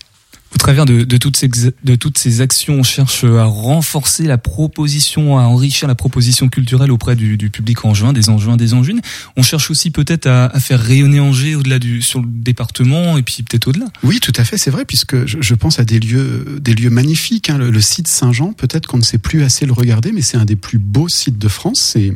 Au 0.52 0.58
travers 0.58 0.84
de, 0.84 1.04
de 1.04 1.16
toutes 1.16 1.36
ces 1.36 1.48
de 1.48 1.94
toutes 1.94 2.18
ces 2.18 2.40
actions, 2.40 2.74
on 2.74 2.82
cherche 2.82 3.22
à 3.22 3.44
renforcer 3.44 4.24
la 4.24 4.36
proposition, 4.36 5.38
à 5.38 5.42
enrichir 5.42 5.86
la 5.86 5.94
proposition 5.94 6.48
culturelle 6.48 6.90
auprès 6.90 7.14
du, 7.14 7.36
du 7.36 7.50
public 7.50 7.84
angevin, 7.84 8.12
des 8.12 8.28
angevins, 8.30 8.56
des 8.56 8.74
angevines. 8.74 9.00
On 9.36 9.42
cherche 9.42 9.70
aussi 9.70 9.90
peut-être 9.92 10.26
à, 10.26 10.46
à 10.46 10.58
faire 10.58 10.80
rayonner 10.80 11.20
Angers 11.20 11.54
au-delà 11.54 11.78
du 11.78 12.02
sur 12.02 12.20
le 12.20 12.26
département 12.28 13.16
et 13.16 13.22
puis 13.22 13.44
peut-être 13.44 13.68
au-delà. 13.68 13.86
Oui, 14.02 14.18
tout 14.18 14.32
à 14.36 14.44
fait, 14.44 14.58
c'est 14.58 14.72
vrai, 14.72 14.84
puisque 14.84 15.24
je, 15.24 15.38
je 15.40 15.54
pense 15.54 15.78
à 15.78 15.84
des 15.84 16.00
lieux, 16.00 16.58
des 16.60 16.74
lieux 16.74 16.90
magnifiques. 16.90 17.48
hein. 17.48 17.58
Le, 17.58 17.70
le 17.70 17.80
site 17.80 18.08
Saint-Jean, 18.08 18.52
peut-être 18.52 18.88
qu'on 18.88 18.98
ne 18.98 19.04
sait 19.04 19.18
plus 19.18 19.44
assez 19.44 19.66
le 19.66 19.72
regarder, 19.72 20.10
mais 20.10 20.22
c'est 20.22 20.36
un 20.36 20.46
des 20.46 20.56
plus 20.56 20.78
beaux 20.80 21.08
sites 21.08 21.38
de 21.38 21.48
France. 21.48 21.80
C'est 21.80 22.12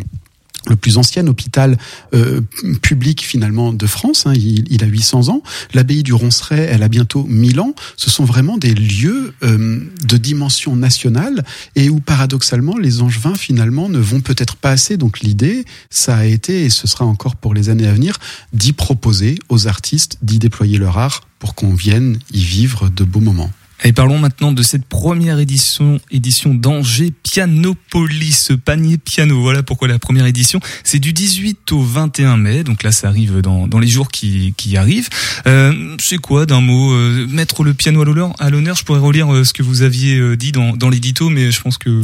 le 0.68 0.76
plus 0.76 0.98
ancien 0.98 1.26
hôpital 1.26 1.76
euh, 2.14 2.40
public 2.82 3.22
finalement 3.22 3.72
de 3.72 3.86
France. 3.86 4.26
hein. 4.26 4.32
Il, 4.34 4.64
il 4.72 4.82
a 4.82 4.86
800 4.86 5.28
ans. 5.28 5.42
L'abbaye 5.74 6.02
du 6.02 6.12
Ronceret, 6.12 6.68
elle 6.70 6.82
a 6.82 6.88
bientôt 6.88 7.24
1000 7.28 7.60
ans. 7.60 7.74
Ce 7.96 8.10
sont 8.10 8.24
vraiment 8.24 8.56
des 8.58 8.74
lieux 8.74 9.34
euh, 9.42 9.80
de 10.04 10.16
dimension 10.16 10.76
nationale 10.76 11.44
et 11.76 11.90
où 11.90 12.00
paradoxalement 12.00 12.76
les 12.76 13.02
Angevins 13.02 13.34
finalement 13.34 13.88
ne 13.88 13.98
vont 13.98 14.20
peut-être 14.20 14.56
pas 14.56 14.70
assez. 14.70 14.96
Donc 14.96 15.20
l'idée, 15.20 15.64
ça 15.90 16.16
a 16.16 16.24
été 16.24 16.64
et 16.64 16.70
ce 16.70 16.86
sera 16.86 17.04
encore 17.04 17.36
pour 17.36 17.54
les 17.54 17.68
années 17.68 17.86
à 17.86 17.92
venir 17.92 18.18
d'y 18.52 18.72
proposer 18.72 19.38
aux 19.48 19.68
artistes 19.68 20.18
d'y 20.22 20.38
déployer 20.38 20.78
leur 20.78 20.98
art 20.98 21.22
pour 21.38 21.54
qu'on 21.54 21.74
vienne 21.74 22.18
y 22.32 22.42
vivre 22.42 22.88
de 22.88 23.04
beaux 23.04 23.20
moments. 23.20 23.50
Et 23.86 23.92
parlons 23.92 24.18
maintenant 24.18 24.50
de 24.52 24.62
cette 24.62 24.86
première 24.86 25.38
édition, 25.38 26.00
édition 26.10 26.54
d'Angers 26.54 27.12
Pianopolis, 27.22 28.48
panier 28.64 28.96
piano. 28.96 29.42
Voilà 29.42 29.62
pourquoi 29.62 29.88
la 29.88 29.98
première 29.98 30.24
édition. 30.24 30.58
C'est 30.84 30.98
du 30.98 31.12
18 31.12 31.70
au 31.72 31.82
21 31.82 32.38
mai, 32.38 32.64
donc 32.64 32.82
là 32.82 32.92
ça 32.92 33.08
arrive 33.08 33.40
dans, 33.42 33.66
dans 33.66 33.78
les 33.78 33.86
jours 33.86 34.08
qui, 34.10 34.54
qui 34.56 34.78
arrivent. 34.78 35.10
Euh, 35.46 35.96
c'est 36.00 36.16
quoi 36.16 36.46
d'un 36.46 36.62
mot 36.62 36.94
euh, 36.94 37.26
Mettre 37.28 37.62
le 37.62 37.74
piano 37.74 38.00
à 38.00 38.04
l'honneur, 38.06 38.32
à 38.38 38.48
l'honneur, 38.48 38.74
je 38.74 38.84
pourrais 38.84 39.00
relire 39.00 39.32
euh, 39.32 39.44
ce 39.44 39.52
que 39.52 39.62
vous 39.62 39.82
aviez 39.82 40.16
euh, 40.18 40.34
dit 40.36 40.52
dans, 40.52 40.74
dans 40.74 40.88
l'édito, 40.88 41.28
mais 41.28 41.50
je 41.50 41.60
pense 41.60 41.76
que... 41.76 42.00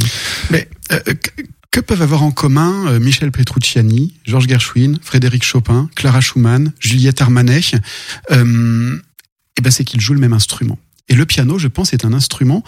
Mais 0.50 0.68
euh, 0.92 0.98
que- 1.00 1.80
peuvent 1.80 2.02
avoir 2.02 2.22
en 2.22 2.30
commun 2.30 2.98
Michel 2.98 3.32
Petrucciani, 3.32 4.12
Georges 4.26 4.46
Gershwin, 4.48 4.98
Frédéric 5.02 5.42
Chopin, 5.44 5.88
Clara 5.96 6.20
Schumann, 6.20 6.72
Juliette 6.78 7.22
Armanet 7.22 7.62
Eh 8.30 8.34
ben, 9.62 9.70
c'est 9.70 9.84
qu'ils 9.84 10.00
jouent 10.00 10.12
le 10.14 10.20
même 10.20 10.34
instrument. 10.34 10.78
Et 11.10 11.14
le 11.14 11.26
piano, 11.26 11.58
je 11.58 11.68
pense, 11.68 11.92
est 11.92 12.06
un 12.06 12.14
instrument 12.14 12.62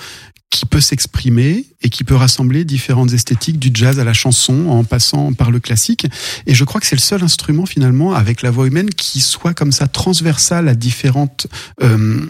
qui 0.53 0.67
peut 0.67 0.83
s'exprimer 0.83 1.65
et 1.81 1.89
qui 1.89 2.05
peut 2.05 2.15
rassembler 2.15 2.65
différentes 2.65 3.15
esthétiques 3.15 3.59
du 3.59 3.71
jazz 3.73 3.99
à 3.99 4.05
la 4.05 4.13
chanson 4.13 4.69
en 4.69 4.85
passant 4.85 5.33
par 5.33 5.51
le 5.51 5.61
classique. 5.61 6.07
Et 6.47 6.53
je 6.53 6.65
crois 6.65 6.79
que 6.79 6.87
c'est 6.87 6.95
le 6.95 7.01
seul 7.01 7.23
instrument 7.23 7.65
finalement 7.65 8.13
avec 8.13 8.43
la 8.43 8.51
voix 8.51 8.67
humaine 8.67 8.91
qui 8.91 9.23
soit 9.23 9.55
comme 9.55 9.73
ça 9.73 9.89
transversal 9.89 10.69
à 10.69 10.75
différentes 10.75 11.47
euh, 11.83 12.21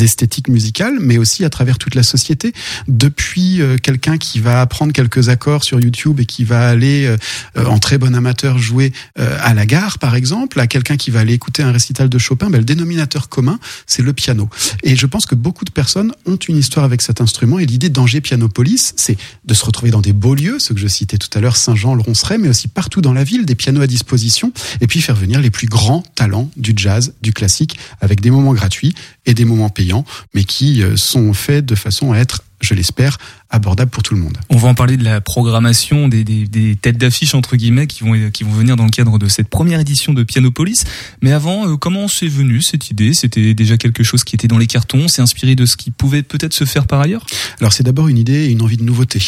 esthétiques 0.00 0.48
musicales, 0.48 0.98
mais 1.00 1.18
aussi 1.18 1.44
à 1.44 1.50
travers 1.50 1.78
toute 1.78 1.94
la 1.94 2.02
société. 2.02 2.52
Depuis 2.86 3.60
euh, 3.60 3.76
quelqu'un 3.76 4.18
qui 4.18 4.40
va 4.40 4.60
apprendre 4.60 4.92
quelques 4.92 5.28
accords 5.28 5.64
sur 5.64 5.80
YouTube 5.80 6.20
et 6.20 6.26
qui 6.26 6.44
va 6.44 6.68
aller 6.68 7.06
euh, 7.06 7.64
en 7.66 7.78
très 7.78 7.98
bon 7.98 8.14
amateur 8.14 8.58
jouer 8.58 8.92
euh, 9.18 9.38
à 9.42 9.54
la 9.54 9.66
gare, 9.66 9.98
par 9.98 10.14
exemple, 10.14 10.60
à 10.60 10.66
quelqu'un 10.66 10.96
qui 10.96 11.10
va 11.10 11.20
aller 11.20 11.32
écouter 11.32 11.62
un 11.62 11.72
récital 11.72 12.08
de 12.08 12.18
Chopin, 12.18 12.50
ben, 12.50 12.58
le 12.58 12.64
dénominateur 12.64 13.28
commun, 13.28 13.58
c'est 13.86 14.02
le 14.02 14.12
piano. 14.12 14.48
Et 14.82 14.96
je 14.96 15.06
pense 15.06 15.26
que 15.26 15.34
beaucoup 15.34 15.64
de 15.64 15.70
personnes 15.70 16.12
ont 16.26 16.36
une 16.36 16.56
histoire 16.56 16.84
avec 16.84 17.02
cet 17.02 17.20
instrument. 17.20 17.58
Et 17.58 17.66
l'idée 17.66 17.88
d'Angers 17.88 18.20
Pianopolis, 18.20 18.92
c'est 18.96 19.16
de 19.44 19.54
se 19.54 19.64
retrouver 19.64 19.90
dans 19.90 20.00
des 20.00 20.12
beaux 20.12 20.34
lieux, 20.34 20.58
ceux 20.58 20.74
que 20.74 20.80
je 20.80 20.88
citais 20.88 21.18
tout 21.18 21.30
à 21.36 21.40
l'heure, 21.40 21.56
Saint-Jean, 21.56 21.94
le 21.94 22.02
Ronceret, 22.02 22.38
mais 22.38 22.48
aussi 22.48 22.68
partout 22.68 23.00
dans 23.00 23.12
la 23.12 23.24
ville, 23.24 23.46
des 23.46 23.54
pianos 23.54 23.80
à 23.80 23.86
disposition, 23.86 24.52
et 24.80 24.86
puis 24.86 25.00
faire 25.00 25.16
venir 25.16 25.40
les 25.40 25.50
plus 25.50 25.66
grands 25.66 26.02
talents 26.14 26.50
du 26.56 26.72
jazz, 26.76 27.14
du 27.22 27.32
classique, 27.32 27.78
avec 28.00 28.20
des 28.20 28.30
moments 28.30 28.54
gratuits 28.54 28.94
et 29.26 29.34
des 29.34 29.44
moments 29.44 29.70
mais 30.34 30.44
qui 30.44 30.82
euh, 30.82 30.96
sont 30.96 31.32
faits 31.32 31.64
de 31.64 31.74
façon 31.74 32.12
à 32.12 32.18
être 32.18 32.42
je 32.60 32.74
l'espère, 32.74 33.18
abordable 33.50 33.90
pour 33.90 34.02
tout 34.02 34.14
le 34.14 34.20
monde. 34.20 34.36
On 34.50 34.56
va 34.56 34.68
en 34.68 34.74
parler 34.74 34.96
de 34.96 35.04
la 35.04 35.20
programmation 35.20 36.08
des, 36.08 36.24
des, 36.24 36.46
des 36.46 36.76
têtes 36.76 36.98
d'affiche 36.98 37.34
entre 37.34 37.56
guillemets 37.56 37.86
qui 37.86 38.04
vont 38.04 38.30
qui 38.30 38.44
vont 38.44 38.52
venir 38.52 38.76
dans 38.76 38.84
le 38.84 38.90
cadre 38.90 39.18
de 39.18 39.28
cette 39.28 39.48
première 39.48 39.80
édition 39.80 40.12
de 40.12 40.22
Pianopolis. 40.22 40.84
Mais 41.22 41.32
avant, 41.32 41.68
euh, 41.68 41.76
comment 41.76 42.08
c'est 42.08 42.28
venu 42.28 42.60
cette 42.62 42.90
idée? 42.90 43.14
C'était 43.14 43.54
déjà 43.54 43.76
quelque 43.76 44.02
chose 44.02 44.24
qui 44.24 44.34
était 44.34 44.48
dans 44.48 44.58
les 44.58 44.66
cartons, 44.66 45.08
c'est 45.08 45.22
inspiré 45.22 45.54
de 45.54 45.66
ce 45.66 45.76
qui 45.76 45.90
pouvait 45.90 46.22
peut-être 46.22 46.54
se 46.54 46.64
faire 46.64 46.86
par 46.86 47.00
ailleurs? 47.00 47.24
Alors 47.60 47.72
c'est 47.72 47.84
d'abord 47.84 48.08
une 48.08 48.18
idée 48.18 48.46
et 48.46 48.50
une 48.50 48.62
envie 48.62 48.76
de 48.76 48.84
nouveauté. 48.84 49.20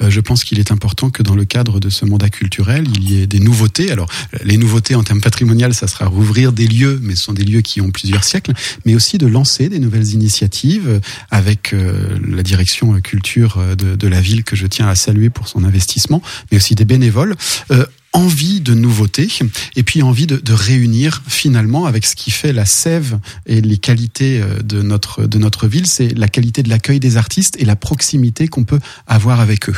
Euh, 0.00 0.10
je 0.10 0.20
pense 0.20 0.44
qu'il 0.44 0.58
est 0.58 0.72
important 0.72 1.10
que 1.10 1.22
dans 1.22 1.34
le 1.34 1.44
cadre 1.44 1.78
de 1.78 1.90
ce 1.90 2.04
mandat 2.04 2.30
culturel, 2.30 2.84
il 2.94 3.10
y 3.10 3.20
ait 3.20 3.26
des 3.26 3.40
nouveautés. 3.40 3.90
Alors 3.90 4.08
les 4.44 4.56
nouveautés 4.56 4.94
en 4.94 5.02
termes 5.02 5.20
patrimonial, 5.20 5.74
ça 5.74 5.86
sera 5.86 6.06
rouvrir 6.06 6.52
des 6.52 6.66
lieux, 6.66 6.98
mais 7.02 7.16
ce 7.16 7.24
sont 7.24 7.32
des 7.32 7.44
lieux 7.44 7.60
qui 7.60 7.80
ont 7.80 7.90
plusieurs 7.90 8.24
siècles, 8.24 8.52
mais 8.84 8.94
aussi 8.94 9.18
de 9.18 9.26
lancer 9.26 9.68
des 9.68 9.78
nouvelles 9.78 10.12
initiatives 10.12 11.00
avec 11.30 11.72
euh, 11.72 12.18
la 12.26 12.42
direction 12.42 12.77
euh, 12.86 13.00
culture 13.00 13.62
de, 13.76 13.96
de, 13.96 14.08
la 14.08 14.20
ville 14.20 14.44
que 14.44 14.56
je 14.56 14.66
tiens 14.66 14.88
à 14.88 14.94
saluer 14.94 15.30
pour 15.30 15.48
son 15.48 15.64
investissement, 15.64 16.22
mais 16.50 16.56
aussi 16.56 16.74
des 16.74 16.84
bénévoles. 16.84 17.34
Euh, 17.70 17.84
envie 18.14 18.62
de 18.62 18.72
nouveautés 18.72 19.28
et 19.76 19.82
puis 19.82 20.00
envie 20.00 20.26
de, 20.26 20.38
de, 20.38 20.52
réunir 20.54 21.22
finalement 21.28 21.84
avec 21.84 22.06
ce 22.06 22.16
qui 22.16 22.30
fait 22.30 22.54
la 22.54 22.64
sève 22.64 23.18
et 23.44 23.60
les 23.60 23.76
qualités 23.76 24.42
de 24.64 24.80
notre 24.80 25.26
de 25.26 25.38
notre 25.38 25.68
ville, 25.68 25.86
c'est 25.86 26.16
la 26.16 26.26
qualité 26.26 26.62
de 26.62 26.70
l'accueil 26.70 27.00
des 27.00 27.18
artistes 27.18 27.56
et 27.60 27.66
la 27.66 27.76
proximité 27.76 28.48
qu'on 28.48 28.64
peut 28.64 28.80
avoir 29.06 29.40
avec 29.40 29.68
eux. 29.68 29.76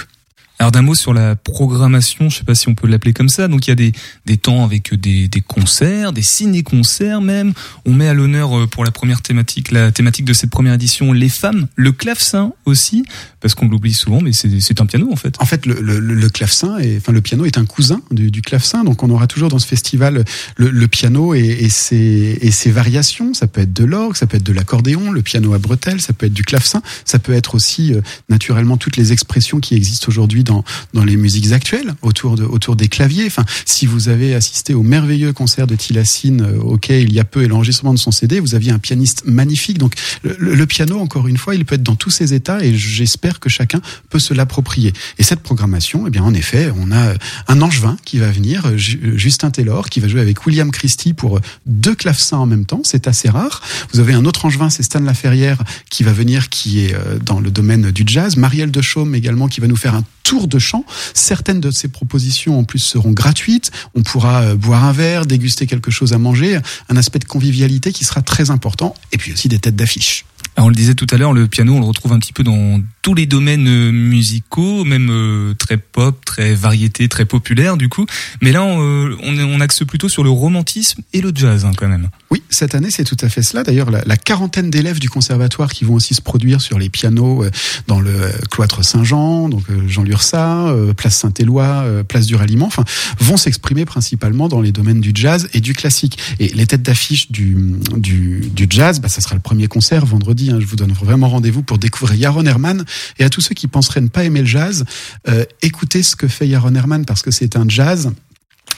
Alors 0.60 0.72
d'un 0.72 0.82
mot 0.82 0.94
sur 0.94 1.14
la 1.14 1.36
programmation, 1.36 2.28
je 2.28 2.36
sais 2.36 2.44
pas 2.44 2.54
si 2.54 2.68
on 2.68 2.74
peut 2.74 2.86
l'appeler 2.86 3.14
comme 3.14 3.30
ça. 3.30 3.48
Donc 3.48 3.66
il 3.66 3.70
y 3.70 3.72
a 3.72 3.76
des, 3.76 3.92
des 4.26 4.36
temps 4.36 4.62
avec 4.62 4.94
des, 4.94 5.26
des 5.26 5.40
concerts, 5.40 6.12
des 6.12 6.20
ciné-concerts 6.20 7.22
même. 7.22 7.54
On 7.86 7.94
met 7.94 8.08
à 8.08 8.12
l'honneur 8.12 8.54
euh, 8.54 8.66
pour 8.66 8.84
la 8.84 8.90
première 8.90 9.22
thématique, 9.22 9.70
la 9.70 9.90
thématique 9.90 10.26
de 10.26 10.34
cette 10.34 10.50
première 10.50 10.74
édition, 10.74 11.14
les 11.14 11.30
femmes, 11.30 11.66
le 11.76 11.92
clavecin 11.92 12.52
aussi, 12.66 13.06
parce 13.40 13.54
qu'on 13.54 13.68
l'oublie 13.68 13.94
souvent, 13.94 14.20
mais 14.20 14.32
c'est 14.32 14.82
un 14.82 14.84
piano 14.84 15.10
en 15.10 15.16
fait. 15.16 15.34
En 15.40 15.46
fait, 15.46 15.64
le, 15.64 15.80
le, 15.80 15.98
le 15.98 16.28
clavecin, 16.28 16.76
est, 16.76 16.98
enfin 16.98 17.12
le 17.12 17.22
piano 17.22 17.46
est 17.46 17.56
un 17.56 17.64
cousin 17.64 18.02
du, 18.10 18.30
du 18.30 18.42
clavecin, 18.42 18.84
donc 18.84 19.02
on 19.02 19.08
aura 19.08 19.26
toujours 19.26 19.48
dans 19.48 19.58
ce 19.58 19.66
festival 19.66 20.26
le, 20.56 20.68
le 20.68 20.88
piano 20.88 21.32
et, 21.32 21.40
et, 21.40 21.70
ses, 21.70 22.38
et 22.42 22.50
ses 22.50 22.70
variations. 22.70 23.32
Ça 23.32 23.46
peut 23.46 23.62
être 23.62 23.72
de 23.72 23.84
l'orgue, 23.84 24.14
ça 24.14 24.26
peut 24.26 24.36
être 24.36 24.42
de 24.42 24.52
l'accordéon, 24.52 25.10
le 25.10 25.22
piano 25.22 25.54
à 25.54 25.58
bretelles, 25.58 26.02
ça 26.02 26.12
peut 26.12 26.26
être 26.26 26.34
du 26.34 26.42
clavecin, 26.44 26.82
ça 27.06 27.18
peut 27.18 27.32
être 27.32 27.54
aussi 27.54 27.94
euh, 27.94 28.02
naturellement 28.28 28.76
toutes 28.76 28.98
les 28.98 29.12
expressions 29.12 29.58
qui 29.60 29.74
existent 29.74 30.08
aujourd'hui 30.08 30.44
dans, 30.50 30.64
dans 30.94 31.04
les 31.04 31.16
musiques 31.16 31.52
actuelles, 31.52 31.94
autour, 32.02 32.34
de, 32.36 32.44
autour 32.44 32.76
des 32.76 32.88
claviers. 32.88 33.26
Enfin, 33.26 33.44
si 33.64 33.86
vous 33.86 34.08
avez 34.08 34.34
assisté 34.34 34.74
au 34.74 34.82
merveilleux 34.82 35.32
concert 35.32 35.66
de 35.66 35.76
Tilassine 35.76 36.42
euh, 36.42 36.58
auquel 36.60 37.04
il 37.04 37.12
y 37.12 37.20
a 37.20 37.24
peu 37.24 37.42
et 37.44 37.48
l'enregistrement 37.48 37.94
de 37.94 37.98
son 37.98 38.10
CD, 38.10 38.40
vous 38.40 38.54
aviez 38.54 38.72
un 38.72 38.78
pianiste 38.78 39.22
magnifique. 39.26 39.78
Donc 39.78 39.94
le, 40.22 40.36
le, 40.38 40.66
piano, 40.66 40.98
encore 40.98 41.28
une 41.28 41.36
fois, 41.36 41.54
il 41.54 41.64
peut 41.64 41.76
être 41.76 41.82
dans 41.82 41.94
tous 41.94 42.10
ses 42.10 42.34
états 42.34 42.64
et 42.64 42.74
j'espère 42.74 43.38
que 43.38 43.48
chacun 43.48 43.80
peut 44.08 44.18
se 44.18 44.34
l'approprier. 44.34 44.92
Et 45.18 45.22
cette 45.22 45.40
programmation, 45.40 46.06
eh 46.06 46.10
bien, 46.10 46.24
en 46.24 46.34
effet, 46.34 46.72
on 46.76 46.90
a 46.90 47.14
un 47.48 47.62
angevin 47.62 47.96
qui 48.04 48.18
va 48.18 48.30
venir, 48.30 48.76
Justin 48.76 49.50
Taylor, 49.50 49.88
qui 49.88 50.00
va 50.00 50.08
jouer 50.08 50.20
avec 50.20 50.46
William 50.46 50.70
Christie 50.70 51.14
pour 51.14 51.40
deux 51.66 51.94
clavecins 51.94 52.38
en 52.38 52.46
même 52.46 52.66
temps. 52.66 52.82
C'est 52.84 53.06
assez 53.06 53.28
rare. 53.28 53.62
Vous 53.92 54.00
avez 54.00 54.14
un 54.14 54.24
autre 54.24 54.44
angevin, 54.44 54.70
c'est 54.70 54.82
Stan 54.82 55.00
Laferrière, 55.00 55.62
qui 55.90 56.02
va 56.02 56.12
venir, 56.12 56.48
qui 56.48 56.84
est 56.84 56.94
euh, 56.94 57.18
dans 57.24 57.40
le 57.40 57.50
domaine 57.50 57.90
du 57.90 58.02
jazz. 58.06 58.36
Marielle 58.36 58.70
de 58.70 58.82
Chaume 58.82 59.14
également, 59.14 59.48
qui 59.48 59.60
va 59.60 59.68
nous 59.68 59.76
faire 59.76 59.94
un 59.94 60.04
tour 60.22 60.48
de 60.48 60.58
chant. 60.58 60.84
Certaines 61.14 61.60
de 61.60 61.70
ces 61.70 61.88
propositions 61.88 62.58
en 62.58 62.64
plus 62.64 62.78
seront 62.78 63.12
gratuites. 63.12 63.70
On 63.94 64.02
pourra 64.02 64.42
euh, 64.42 64.56
boire 64.56 64.84
un 64.84 64.92
verre, 64.92 65.26
déguster 65.26 65.66
quelque 65.66 65.90
chose 65.90 66.12
à 66.12 66.18
manger, 66.18 66.58
un 66.88 66.96
aspect 66.96 67.18
de 67.18 67.24
convivialité 67.24 67.92
qui 67.92 68.04
sera 68.04 68.22
très 68.22 68.50
important. 68.50 68.94
Et 69.12 69.18
puis 69.18 69.32
aussi 69.32 69.48
des 69.48 69.58
têtes 69.58 69.76
d'affiche. 69.76 70.24
on 70.56 70.68
le 70.68 70.74
disait 70.74 70.94
tout 70.94 71.06
à 71.10 71.16
l'heure, 71.16 71.32
le 71.32 71.46
piano, 71.46 71.74
on 71.74 71.80
le 71.80 71.86
retrouve 71.86 72.12
un 72.12 72.18
petit 72.18 72.32
peu 72.32 72.42
dans 72.42 72.80
tous 73.02 73.14
les 73.14 73.26
domaines 73.26 73.66
euh, 73.66 73.90
musicaux, 73.90 74.84
même 74.84 75.08
euh, 75.10 75.54
très 75.54 75.78
pop, 75.78 76.22
très 76.24 76.54
variété, 76.54 77.08
très 77.08 77.24
populaire 77.24 77.76
du 77.76 77.88
coup. 77.88 78.06
Mais 78.42 78.52
là, 78.52 78.62
on, 78.62 79.16
on 79.22 79.60
axe 79.60 79.84
plutôt 79.84 80.08
sur 80.08 80.22
le 80.22 80.30
romantisme 80.30 81.02
et 81.12 81.20
le 81.20 81.32
jazz 81.34 81.64
hein, 81.64 81.72
quand 81.76 81.88
même. 81.88 82.08
Oui, 82.30 82.42
cette 82.50 82.74
année, 82.74 82.90
c'est 82.90 83.04
tout 83.04 83.16
à 83.20 83.28
fait 83.28 83.42
cela. 83.42 83.62
D'ailleurs, 83.62 83.90
la, 83.90 84.02
la, 84.04 84.16
quarantaine 84.16 84.70
d'élèves 84.70 85.00
du 85.00 85.08
conservatoire 85.08 85.72
qui 85.72 85.84
vont 85.84 85.94
aussi 85.94 86.14
se 86.14 86.20
produire 86.20 86.60
sur 86.60 86.78
les 86.78 86.88
pianos 86.88 87.44
dans 87.88 88.00
le 88.00 88.12
cloître 88.50 88.84
Saint-Jean, 88.84 89.48
donc 89.48 89.64
Jean 89.88 90.04
Lursa, 90.04 90.72
place 90.96 91.16
Saint-Éloi, 91.16 92.04
place 92.06 92.26
du 92.26 92.36
Ralliement, 92.36 92.66
enfin, 92.66 92.84
vont 93.18 93.36
s'exprimer 93.36 93.84
principalement 93.84 94.48
dans 94.48 94.60
les 94.60 94.70
domaines 94.70 95.00
du 95.00 95.10
jazz 95.14 95.48
et 95.54 95.60
du 95.60 95.74
classique. 95.74 96.18
Et 96.38 96.48
les 96.48 96.66
têtes 96.66 96.82
d'affiche 96.82 97.32
du, 97.32 97.56
du, 97.96 98.42
du, 98.52 98.66
jazz, 98.68 99.00
bah, 99.00 99.08
ça 99.08 99.20
sera 99.20 99.34
le 99.34 99.40
premier 99.40 99.66
concert 99.66 100.06
vendredi. 100.06 100.50
Hein, 100.50 100.58
je 100.60 100.66
vous 100.66 100.76
donne 100.76 100.92
vraiment 100.92 101.28
rendez-vous 101.28 101.62
pour 101.62 101.78
découvrir 101.78 102.18
Yaron 102.18 102.44
Herman. 102.44 102.84
Et 103.18 103.24
à 103.24 103.30
tous 103.30 103.40
ceux 103.40 103.54
qui 103.54 103.68
penseraient 103.68 104.00
ne 104.00 104.08
pas 104.08 104.24
aimer 104.24 104.40
le 104.40 104.46
jazz, 104.46 104.84
euh, 105.28 105.44
écoutez 105.62 106.02
ce 106.02 106.16
que 106.16 106.28
fait 106.28 106.48
Yaron 106.48 106.74
Herman 106.74 107.04
parce 107.04 107.22
que 107.22 107.30
c'est 107.30 107.56
un 107.56 107.68
jazz 107.68 108.12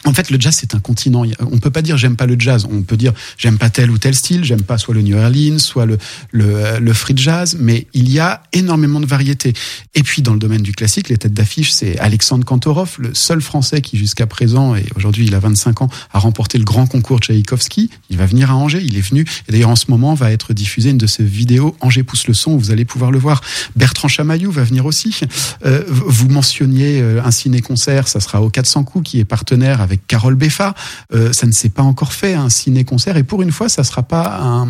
en 0.04 0.12
fait, 0.12 0.30
le 0.30 0.40
jazz, 0.40 0.56
c'est 0.58 0.74
un 0.74 0.80
continent. 0.80 1.24
On 1.40 1.58
peut 1.58 1.70
pas 1.70 1.82
dire 1.82 1.96
j'aime 1.96 2.16
pas 2.16 2.26
le 2.26 2.36
jazz. 2.38 2.66
On 2.70 2.82
peut 2.82 2.96
dire 2.96 3.12
j'aime 3.38 3.58
pas 3.58 3.70
tel 3.70 3.90
ou 3.90 3.98
tel 3.98 4.14
style. 4.14 4.44
J'aime 4.44 4.62
pas 4.62 4.78
soit 4.78 4.94
le 4.94 5.02
New 5.02 5.16
Orleans, 5.16 5.58
soit 5.58 5.86
le, 5.86 5.98
le, 6.32 6.78
le 6.80 6.92
free 6.92 7.16
jazz. 7.16 7.56
Mais 7.58 7.86
il 7.94 8.10
y 8.10 8.18
a 8.18 8.42
énormément 8.52 9.00
de 9.00 9.06
variétés. 9.06 9.52
Et 9.94 10.02
puis, 10.02 10.22
dans 10.22 10.32
le 10.32 10.38
domaine 10.38 10.62
du 10.62 10.72
classique, 10.72 11.08
les 11.08 11.18
têtes 11.18 11.34
d'affiche, 11.34 11.72
c'est 11.72 11.98
Alexandre 11.98 12.44
Kantorov, 12.44 12.96
le 12.98 13.14
seul 13.14 13.40
Français 13.40 13.80
qui, 13.80 13.96
jusqu'à 13.96 14.26
présent, 14.26 14.74
et 14.74 14.84
aujourd'hui 14.96 15.26
il 15.26 15.34
a 15.34 15.38
25 15.38 15.82
ans, 15.82 15.88
a 16.12 16.18
remporté 16.18 16.58
le 16.58 16.64
grand 16.64 16.86
concours 16.86 17.20
Tchaïkovski. 17.20 17.90
Il 18.10 18.16
va 18.16 18.26
venir 18.26 18.50
à 18.50 18.56
Angers. 18.56 18.82
Il 18.82 18.96
est 18.96 19.08
venu. 19.08 19.24
Et 19.48 19.52
d'ailleurs, 19.52 19.70
en 19.70 19.76
ce 19.76 19.86
moment, 19.88 20.14
va 20.14 20.32
être 20.32 20.52
diffusée 20.52 20.90
une 20.90 20.98
de 20.98 21.06
ses 21.06 21.24
vidéos 21.24 21.76
Angers 21.80 22.02
pousse 22.02 22.26
le 22.26 22.34
son. 22.34 22.56
Vous 22.56 22.70
allez 22.70 22.84
pouvoir 22.84 23.10
le 23.10 23.18
voir. 23.18 23.40
Bertrand 23.76 24.08
Chamaillou 24.08 24.50
va 24.50 24.64
venir 24.64 24.86
aussi. 24.86 25.20
Euh, 25.64 25.84
vous 25.88 26.28
mentionniez 26.28 27.00
un 27.00 27.30
ciné-concert. 27.30 28.08
Ça 28.08 28.20
sera 28.20 28.42
au 28.42 28.50
400 28.50 28.84
coups 28.84 29.10
qui 29.10 29.20
est 29.20 29.24
partenaire 29.24 29.80
avec 29.80 29.91
avec 29.92 30.06
Carole 30.06 30.34
Beffa. 30.34 30.74
Euh, 31.14 31.32
ça 31.32 31.46
ne 31.46 31.52
s'est 31.52 31.68
pas 31.68 31.82
encore 31.82 32.12
fait, 32.12 32.34
un 32.34 32.48
ciné-concert. 32.48 33.16
Et 33.16 33.22
pour 33.22 33.42
une 33.42 33.52
fois, 33.52 33.68
ça 33.68 33.84
sera 33.84 34.02
pas 34.02 34.40
un, 34.40 34.66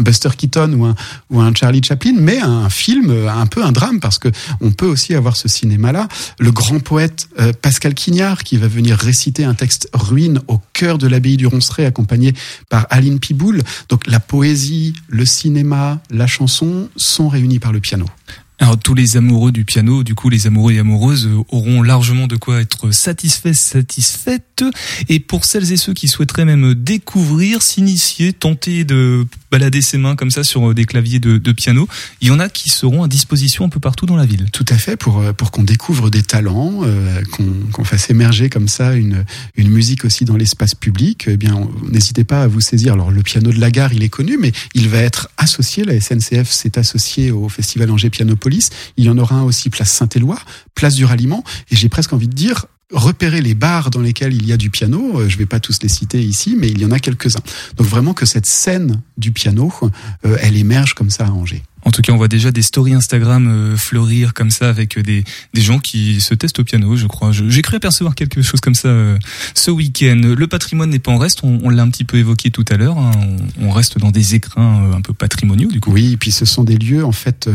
Buster 0.00 0.30
Keaton 0.36 0.72
ou 0.74 0.84
un, 0.84 0.94
ou 1.30 1.40
un 1.40 1.52
Charlie 1.54 1.82
Chaplin, 1.82 2.14
mais 2.16 2.38
un 2.38 2.68
film, 2.70 3.10
un 3.28 3.46
peu 3.46 3.64
un 3.64 3.72
drame, 3.72 4.00
parce 4.00 4.18
que 4.18 4.28
on 4.60 4.70
peut 4.70 4.86
aussi 4.86 5.14
avoir 5.14 5.36
ce 5.36 5.48
cinéma-là. 5.48 6.08
Le 6.38 6.52
grand 6.52 6.78
poète 6.80 7.28
euh, 7.40 7.52
Pascal 7.60 7.94
Quignard, 7.94 8.44
qui 8.44 8.56
va 8.56 8.68
venir 8.68 8.96
réciter 8.96 9.44
un 9.44 9.54
texte 9.54 9.88
ruine 9.92 10.40
au 10.48 10.60
cœur 10.72 10.98
de 10.98 11.06
l'abbaye 11.06 11.36
du 11.36 11.46
Ronceret, 11.46 11.86
accompagné 11.86 12.34
par 12.68 12.86
Aline 12.90 13.18
Piboul. 13.18 13.62
Donc 13.88 14.06
la 14.06 14.20
poésie, 14.20 14.94
le 15.08 15.26
cinéma, 15.26 16.00
la 16.10 16.26
chanson 16.26 16.88
sont 16.96 17.28
réunis 17.28 17.58
par 17.58 17.72
le 17.72 17.80
piano. 17.80 18.06
Alors 18.60 18.76
tous 18.76 18.94
les 18.94 19.16
amoureux 19.16 19.52
du 19.52 19.64
piano, 19.64 20.02
du 20.02 20.14
coup 20.14 20.30
les 20.30 20.46
amoureux 20.46 20.72
et 20.72 20.78
amoureuses 20.80 21.26
euh, 21.26 21.44
auront 21.50 21.80
largement 21.82 22.26
de 22.26 22.36
quoi 22.36 22.60
être 22.60 22.90
satisfaits, 22.90 23.52
satisfaites. 23.52 24.64
Et 25.08 25.20
pour 25.20 25.44
celles 25.44 25.72
et 25.72 25.76
ceux 25.76 25.94
qui 25.94 26.08
souhaiteraient 26.08 26.44
même 26.44 26.74
découvrir, 26.74 27.62
s'initier, 27.62 28.32
tenter 28.32 28.84
de 28.84 29.26
balader 29.50 29.82
ses 29.82 29.98
mains 29.98 30.16
comme 30.16 30.30
ça 30.30 30.44
sur 30.44 30.70
euh, 30.70 30.74
des 30.74 30.84
claviers 30.84 31.18
de, 31.18 31.52
piano, 31.52 31.88
il 32.20 32.28
y 32.28 32.30
en 32.30 32.38
a 32.38 32.48
qui 32.48 32.68
seront 32.68 33.02
à 33.02 33.08
disposition 33.08 33.64
un 33.64 33.68
peu 33.68 33.80
partout 33.80 34.06
dans 34.06 34.16
la 34.16 34.26
ville. 34.26 34.50
Tout 34.52 34.64
à 34.68 34.76
fait, 34.76 34.96
pour, 34.96 35.20
euh, 35.20 35.32
pour 35.32 35.50
qu'on 35.50 35.62
découvre 35.62 36.10
des 36.10 36.22
talents, 36.22 36.80
euh, 36.84 37.22
qu'on 37.72 37.84
fasse 37.84 38.10
émerger 38.10 38.50
comme 38.50 38.68
ça 38.68 38.94
une, 38.94 39.24
une 39.56 39.68
musique 39.68 40.04
aussi 40.04 40.24
dans 40.24 40.36
l'espace 40.36 40.74
public, 40.74 41.24
eh 41.28 41.36
bien 41.36 41.68
n'hésitez 41.90 42.24
pas 42.24 42.42
à 42.42 42.46
vous 42.46 42.60
saisir. 42.60 42.92
Alors 42.92 43.10
le 43.10 43.22
piano 43.22 43.50
de 43.50 43.58
la 43.58 43.70
gare, 43.70 43.92
il 43.92 44.02
est 44.02 44.08
connu, 44.08 44.36
mais 44.38 44.52
il 44.74 44.88
va 44.88 44.98
être 44.98 45.30
associé, 45.38 45.84
la 45.84 45.98
SNCF 46.00 46.50
s'est 46.50 46.78
associée 46.78 47.30
au 47.30 47.48
Festival 47.48 47.90
Angers 47.90 48.10
Pianopolis. 48.48 48.70
Il 48.96 49.04
y 49.04 49.10
en 49.10 49.18
aura 49.18 49.36
un 49.36 49.42
aussi 49.42 49.70
place 49.70 49.90
Saint-Éloi, 49.90 50.38
place 50.74 50.94
du 50.94 51.04
Ralliement, 51.04 51.44
et 51.70 51.76
j'ai 51.76 51.88
presque 51.88 52.12
envie 52.12 52.28
de 52.28 52.34
dire, 52.34 52.66
repérer 52.92 53.42
les 53.42 53.54
bars 53.54 53.90
dans 53.90 54.00
lesquels 54.00 54.32
il 54.32 54.46
y 54.46 54.52
a 54.52 54.56
du 54.56 54.70
piano. 54.70 55.28
Je 55.28 55.36
vais 55.36 55.46
pas 55.46 55.60
tous 55.60 55.78
les 55.82 55.88
citer 55.88 56.22
ici, 56.22 56.56
mais 56.58 56.68
il 56.68 56.80
y 56.80 56.84
en 56.84 56.90
a 56.90 56.98
quelques-uns. 56.98 57.42
Donc 57.76 57.86
vraiment 57.86 58.14
que 58.14 58.26
cette 58.26 58.46
scène 58.46 59.02
du 59.18 59.32
piano, 59.32 59.72
euh, 60.24 60.38
elle 60.40 60.56
émerge 60.56 60.94
comme 60.94 61.10
ça 61.10 61.26
à 61.26 61.30
Angers. 61.30 61.62
En 61.84 61.90
tout 61.90 62.02
cas, 62.02 62.12
on 62.12 62.16
voit 62.16 62.28
déjà 62.28 62.50
des 62.50 62.62
stories 62.62 62.94
Instagram 62.94 63.46
euh, 63.46 63.76
fleurir 63.76 64.34
comme 64.34 64.50
ça 64.50 64.68
avec 64.68 64.98
des, 64.98 65.22
des 65.54 65.60
gens 65.60 65.78
qui 65.78 66.20
se 66.20 66.34
testent 66.34 66.58
au 66.58 66.64
piano, 66.64 66.96
je 66.96 67.06
crois. 67.06 67.30
J'ai 67.30 67.62
cru 67.62 67.76
apercevoir 67.76 68.14
quelque 68.14 68.42
chose 68.42 68.60
comme 68.60 68.74
ça 68.74 68.88
euh, 68.88 69.18
ce 69.54 69.70
week-end. 69.70 70.20
Le 70.36 70.46
patrimoine 70.46 70.90
n'est 70.90 70.98
pas 70.98 71.12
en 71.12 71.18
reste, 71.18 71.44
on, 71.44 71.60
on 71.62 71.68
l'a 71.68 71.82
un 71.82 71.90
petit 71.90 72.04
peu 72.04 72.16
évoqué 72.16 72.50
tout 72.50 72.64
à 72.70 72.76
l'heure. 72.76 72.98
Hein. 72.98 73.12
On, 73.60 73.68
on, 73.68 73.70
reste 73.70 73.98
dans 73.98 74.10
des 74.10 74.34
écrins 74.34 74.92
un 74.92 75.00
peu 75.02 75.12
patrimoniaux 75.12 75.70
du 75.70 75.80
coup. 75.80 75.92
Oui, 75.92 76.12
et 76.12 76.16
puis 76.16 76.32
ce 76.32 76.46
sont 76.46 76.64
des 76.64 76.76
lieux 76.76 77.04
en 77.04 77.12
fait 77.12 77.48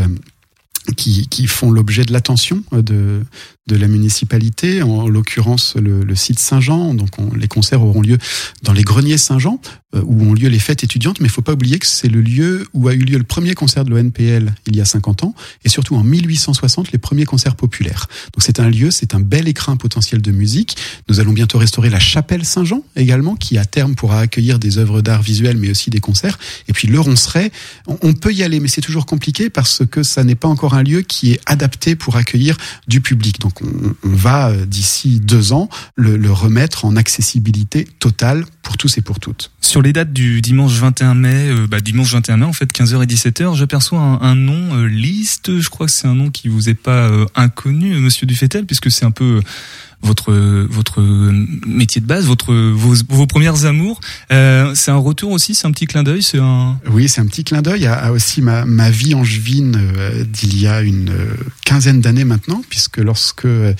qui, 0.98 1.48
font 1.48 1.72
l'objet 1.72 2.04
de 2.04 2.14
l'attention 2.14 2.64
de, 2.72 3.24
de 3.68 3.76
la 3.76 3.88
municipalité, 3.88 4.82
en 4.82 5.08
l'occurrence 5.08 5.76
le, 5.76 6.16
site 6.16 6.40
Saint-Jean. 6.40 6.94
Donc 6.94 7.18
on, 7.18 7.34
les 7.34 7.48
concerts 7.48 7.82
auront 7.82 8.02
lieu 8.02 8.18
dans 8.64 8.74
les 8.74 8.84
greniers 8.84 9.18
Saint-Jean. 9.18 9.60
euh, 9.96 10.02
où 10.06 10.24
ont 10.24 10.34
lieu 10.34 10.50
les 10.50 10.60
fêtes 10.60 10.84
étudiantes, 10.84 11.20
mais 11.20 11.28
il 11.28 11.32
faut 11.32 11.42
pas 11.42 11.54
oublier 11.54 11.80
que 11.80 11.88
c'est 11.88 12.08
le 12.08 12.22
lieu 12.22 12.68
où 12.74 12.88
a 12.88 12.94
eu 12.94 13.00
lieu 13.00 13.18
le 13.18 13.24
premier 13.24 13.54
concert 13.54 13.86
de 13.86 13.92
l'ONPL 13.92 14.54
il 14.68 14.76
y 14.76 14.82
a 14.82 14.86
50 14.86 15.24
ans, 15.24 15.36
et 15.64 15.70
surtout 15.70 15.96
en 15.96 16.04
1860 16.04 16.92
les 16.92 16.98
premiers 16.98 17.26
concerts 17.26 17.56
populaires. 17.56 18.08
Donc 18.34 18.42
c'est 18.44 18.60
un 18.60 18.70
lieu, 18.70 18.92
c'est 18.92 19.16
un 19.16 19.20
bel 19.20 19.48
écrin 19.48 19.78
potentiel 19.78 20.22
de 20.22 20.32
musique. 20.32 20.78
Nous 21.10 21.20
allons 21.20 21.34
bientôt 21.34 21.58
restaurer 21.58 21.90
la 21.90 22.00
chapelle 22.00 22.46
Saint-Jean 22.46 22.84
également, 22.96 23.36
qui 23.36 23.58
à 23.58 23.66
terme 23.66 23.96
pourra 23.96 24.20
accueillir 24.20 24.60
des 24.60 24.78
œuvres 24.78 25.02
d'art 25.02 25.22
visuel, 25.22 25.58
mais 25.58 25.70
aussi 25.70 25.90
des 25.90 26.00
concerts. 26.00 26.40
Et 26.68 26.74
puis 26.74 26.88
le 26.88 27.00
Ronceret, 27.00 27.52
on, 27.88 28.14
peut 28.14 28.34
y 28.34 28.44
aller, 28.44 28.60
mais 28.60 28.68
c'est 28.68 28.82
toujours 28.82 29.06
compliqué 29.06 29.50
parce 29.50 29.84
que 29.90 30.04
ça 30.04 30.24
n'est 30.24 30.36
pas 30.36 30.48
encore 30.48 30.74
un 30.74 30.84
lieu 30.84 31.02
qui 31.02 31.34
est 31.34 31.42
adapté 31.46 31.96
pour 31.96 32.16
accueillir 32.16 32.58
du 32.88 33.02
public. 33.02 33.40
On, 33.62 33.96
on 34.04 34.16
va 34.16 34.50
euh, 34.50 34.66
d'ici 34.66 35.20
deux 35.20 35.54
ans 35.54 35.70
le, 35.96 36.32
remettre 36.32 36.86
en 36.86 36.96
accessibilité 36.96 37.88
totale 38.00 38.46
pour 38.62 38.78
tous 38.78 38.98
et 38.98 39.02
pour 39.02 39.20
toutes. 39.20 39.52
Sur 39.62 39.82
les 39.82 39.94
dates 39.94 40.14
du 40.14 40.42
dimanche 40.42 40.74
21 40.74 41.14
mai, 41.14 41.50
euh, 41.50 41.68
bah, 41.68 41.80
dimanche 41.80 42.12
21 42.14 42.38
mai, 42.38 42.46
en 42.46 42.54
fait, 42.54 42.74
15h 42.74 43.04
et 43.04 43.06
17h, 43.06 43.56
j'aperçois 43.56 44.00
un, 44.00 44.36
nom, 44.36 44.76
euh, 44.76 44.88
liste, 44.88 45.60
je 45.60 45.70
crois 45.70 45.86
que 45.86 45.92
c'est 45.92 46.08
un 46.08 46.16
nom 46.16 46.32
qui 46.32 46.48
vous 46.48 46.70
est 46.70 46.74
pas 46.74 47.10
inconnu, 47.36 47.96
monsieur 48.00 48.26
Dufetel, 48.26 48.66
puisque 48.66 48.90
c'est 48.90 49.06
un 49.06 49.12
peu 49.12 49.42
votre 50.04 50.34
votre 50.70 51.02
métier 51.66 52.02
de 52.02 52.06
base, 52.06 52.26
votre 52.26 52.54
vos, 52.54 52.96
vos 53.10 53.28
premières 53.28 53.66
amours. 53.66 54.00
Euh, 54.32 54.74
c'est 54.76 54.92
un 54.92 54.98
retour 54.98 55.32
aussi, 55.32 55.56
c'est 55.56 55.68
un 55.68 55.72
petit 55.72 55.86
clin 55.86 56.04
d'œil, 56.04 56.24
c'est 56.24 56.40
un. 56.40 56.78
Oui, 56.92 57.10
c'est 57.10 57.22
un 57.22 57.26
petit 57.26 57.44
clin 57.44 57.62
d'œil 57.62 57.86
à, 57.86 57.94
à 57.96 58.12
aussi 58.12 58.42
ma, 58.42 58.66
ma 58.66 58.90
vie 58.90 59.16
angevine 59.16 59.78
euh, 59.80 60.24
d'il 60.24 60.60
y 60.60 60.68
a 60.68 60.82
une 60.82 61.10
euh, 61.10 61.36
quinzaine 61.66 62.02
d'années 62.02 62.26
maintenant, 62.26 62.62
puisque 62.70 62.98
lorsque 62.98 63.46
euh, 63.46 63.74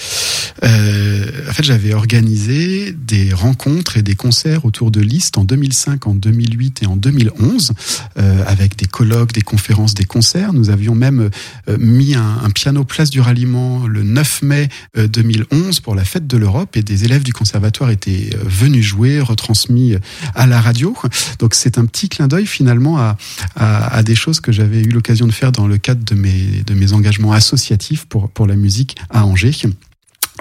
en 0.62 1.54
fait 1.54 1.64
j'avais 1.64 1.94
organisé 1.94 2.94
des 2.94 3.34
rencontres 3.34 3.98
et 3.98 4.02
des 4.02 4.16
concerts 4.16 4.66
autour 4.66 4.92
de 4.92 5.02
listes 5.02 5.38
en 5.38 5.44
2005, 5.44 6.08
en 6.08 6.16
2008 6.16 6.84
et 6.84 6.86
en 6.86 6.96
2011, 6.96 7.74
euh, 8.18 8.44
avec 8.48 8.78
des 8.78 8.86
colloques, 8.86 9.34
des 9.34 9.42
conférences, 9.42 9.94
des 9.94 10.06
concerts. 10.06 10.54
Nous 10.54 10.70
avions 10.70 10.96
même 10.96 11.30
euh, 11.70 11.78
mis 11.80 12.16
un, 12.16 12.40
un 12.44 12.50
piano 12.50 12.84
place 12.84 13.10
du 13.10 13.22
ralliement 13.22 13.88
le 13.88 14.04
9 14.04 14.42
mai 14.44 14.70
euh, 14.98 15.08
2011 15.08 15.80
pour 15.80 15.96
la 15.96 16.06
de 16.20 16.38
l'Europe 16.38 16.76
et 16.78 16.84
des 16.84 17.06
élèves 17.06 17.24
du 17.24 17.34
conservatoire 17.34 17.90
étaient 17.90 18.30
euh, 18.34 18.40
venus 18.44 18.86
jouer, 18.86 19.20
retransmis 19.20 19.96
à 20.36 20.46
la 20.46 20.62
radio. 20.62 20.96
Donc 21.40 21.54
c'est 21.56 21.78
un 21.78 21.86
petit 21.86 22.10
clin 22.10 22.28
d'œil 22.28 22.46
finalement 22.46 22.98
à, 22.98 23.18
à, 23.56 24.04
des 24.04 24.16
choses 24.16 24.40
que 24.40 24.52
j'avais 24.52 24.82
eu 24.82 24.90
l'occasion 24.90 25.28
de 25.28 25.32
faire 25.32 25.52
dans 25.52 25.68
le 25.68 25.78
cadre 25.78 26.04
de 26.04 26.16
mes, 26.16 26.64
de 26.66 26.74
mes 26.74 26.94
engagements 26.94 27.34
associatifs 27.34 28.06
pour, 28.06 28.30
pour 28.30 28.48
la 28.48 28.56
musique 28.56 28.98
à 29.10 29.26
Angers. 29.26 29.52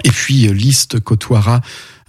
Et 0.03 0.11
puis 0.11 0.47
euh, 0.47 0.53
liste 0.53 0.99
côtoiera 0.99 1.61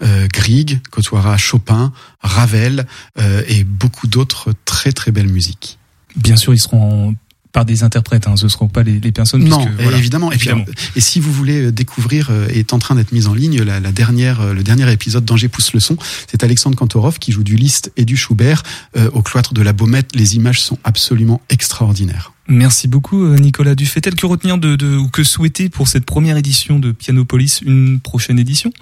euh, 0.02 0.26
Grieg, 0.32 0.80
côtoiera 0.90 1.36
Chopin, 1.36 1.92
Ravel 2.20 2.86
euh, 3.18 3.42
et 3.46 3.64
beaucoup 3.64 4.06
d'autres 4.06 4.52
très 4.64 4.92
très 4.92 5.12
belles 5.12 5.28
musiques. 5.28 5.78
Bien 6.16 6.36
sûr, 6.36 6.54
ils 6.54 6.58
seront 6.58 7.14
par 7.54 7.64
des 7.64 7.84
interprètes, 7.84 8.26
hein, 8.26 8.36
ce 8.36 8.44
ne 8.44 8.48
seront 8.48 8.66
pas 8.66 8.82
les, 8.82 8.98
les 8.98 9.12
personnes. 9.12 9.44
Non, 9.44 9.64
puisque, 9.64 9.80
voilà, 9.80 9.96
évidemment. 9.96 10.32
Et, 10.32 10.36
puis, 10.36 10.50
et 10.96 11.00
si 11.00 11.20
vous 11.20 11.32
voulez 11.32 11.70
découvrir, 11.70 12.28
euh, 12.30 12.48
est 12.48 12.72
en 12.72 12.80
train 12.80 12.96
d'être 12.96 13.12
mise 13.12 13.28
en 13.28 13.32
ligne 13.32 13.62
la, 13.62 13.78
la, 13.78 13.92
dernière, 13.92 14.40
euh, 14.40 14.52
le 14.52 14.64
dernier 14.64 14.92
épisode 14.92 15.24
d'Angers 15.24 15.46
pousse 15.48 15.72
le 15.72 15.78
son. 15.78 15.96
C'est 16.28 16.42
Alexandre 16.42 16.76
Kantorov 16.76 17.20
qui 17.20 17.30
joue 17.30 17.44
du 17.44 17.54
Liszt 17.54 17.92
et 17.96 18.04
du 18.04 18.16
Schubert 18.16 18.64
euh, 18.96 19.08
au 19.12 19.22
cloître 19.22 19.54
de 19.54 19.62
la 19.62 19.72
Baumette. 19.72 20.16
Les 20.16 20.34
images 20.34 20.60
sont 20.60 20.78
absolument 20.82 21.40
extraordinaires. 21.48 22.32
Merci 22.48 22.88
beaucoup 22.88 23.24
euh, 23.24 23.38
Nicolas 23.38 23.76
Dufetel. 23.76 24.16
Que 24.16 24.26
retenir 24.26 24.58
de, 24.58 24.74
de, 24.74 24.96
ou 24.96 25.08
que 25.08 25.22
souhaiter 25.22 25.68
pour 25.68 25.86
cette 25.86 26.04
première 26.04 26.36
édition 26.36 26.80
de 26.80 26.90
Pianopolis, 26.90 27.60
une 27.64 28.00
prochaine 28.00 28.40
édition? 28.40 28.72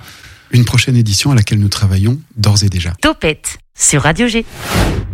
Une 0.53 0.65
prochaine 0.65 0.97
édition 0.97 1.31
à 1.31 1.35
laquelle 1.35 1.59
nous 1.59 1.69
travaillons 1.69 2.21
d'ores 2.37 2.63
et 2.63 2.69
déjà. 2.69 2.93
Topette 3.01 3.59
sur 3.75 4.03
Radio 4.03 4.29
G. 4.29 4.45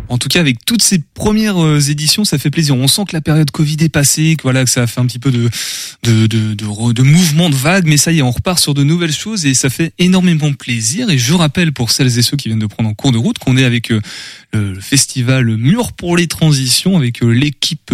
En 0.09 0.17
tout 0.17 0.27
cas, 0.27 0.39
avec 0.39 0.65
toutes 0.65 0.81
ces 0.81 0.99
premières 1.13 1.63
euh, 1.63 1.79
éditions, 1.79 2.25
ça 2.25 2.37
fait 2.37 2.49
plaisir. 2.49 2.75
On 2.75 2.87
sent 2.87 3.03
que 3.07 3.15
la 3.15 3.21
période 3.21 3.49
Covid 3.51 3.77
est 3.81 3.89
passée, 3.89 4.35
que 4.37 4.43
voilà, 4.43 4.65
que 4.65 4.69
ça 4.69 4.81
a 4.81 4.87
fait 4.87 4.99
un 4.99 5.05
petit 5.05 5.19
peu 5.19 5.31
de 5.31 5.49
de 6.03 6.27
de, 6.27 6.55
de, 6.55 6.91
de 6.91 7.03
mouvement 7.03 7.49
de 7.49 7.55
vague, 7.55 7.85
mais 7.85 7.97
ça 7.97 8.11
y 8.11 8.19
est, 8.19 8.21
on 8.21 8.31
repart 8.31 8.59
sur 8.59 8.73
de 8.73 8.83
nouvelles 8.83 9.13
choses 9.13 9.45
et 9.45 9.53
ça 9.53 9.69
fait 9.69 9.93
énormément 9.97 10.51
plaisir. 10.53 11.09
Et 11.09 11.17
je 11.17 11.33
rappelle 11.33 11.71
pour 11.71 11.91
celles 11.91 12.17
et 12.17 12.21
ceux 12.23 12.37
qui 12.37 12.49
viennent 12.49 12.59
de 12.59 12.65
prendre 12.65 12.89
en 12.89 12.93
cours 12.93 13.11
de 13.11 13.17
route 13.17 13.37
qu'on 13.37 13.55
est 13.55 13.65
avec 13.65 13.91
euh, 13.91 14.01
le 14.53 14.79
festival 14.79 15.45
Mur 15.57 15.93
pour 15.93 16.17
les 16.17 16.27
transitions, 16.27 16.97
avec 16.97 17.23
euh, 17.23 17.29
l'équipe 17.29 17.93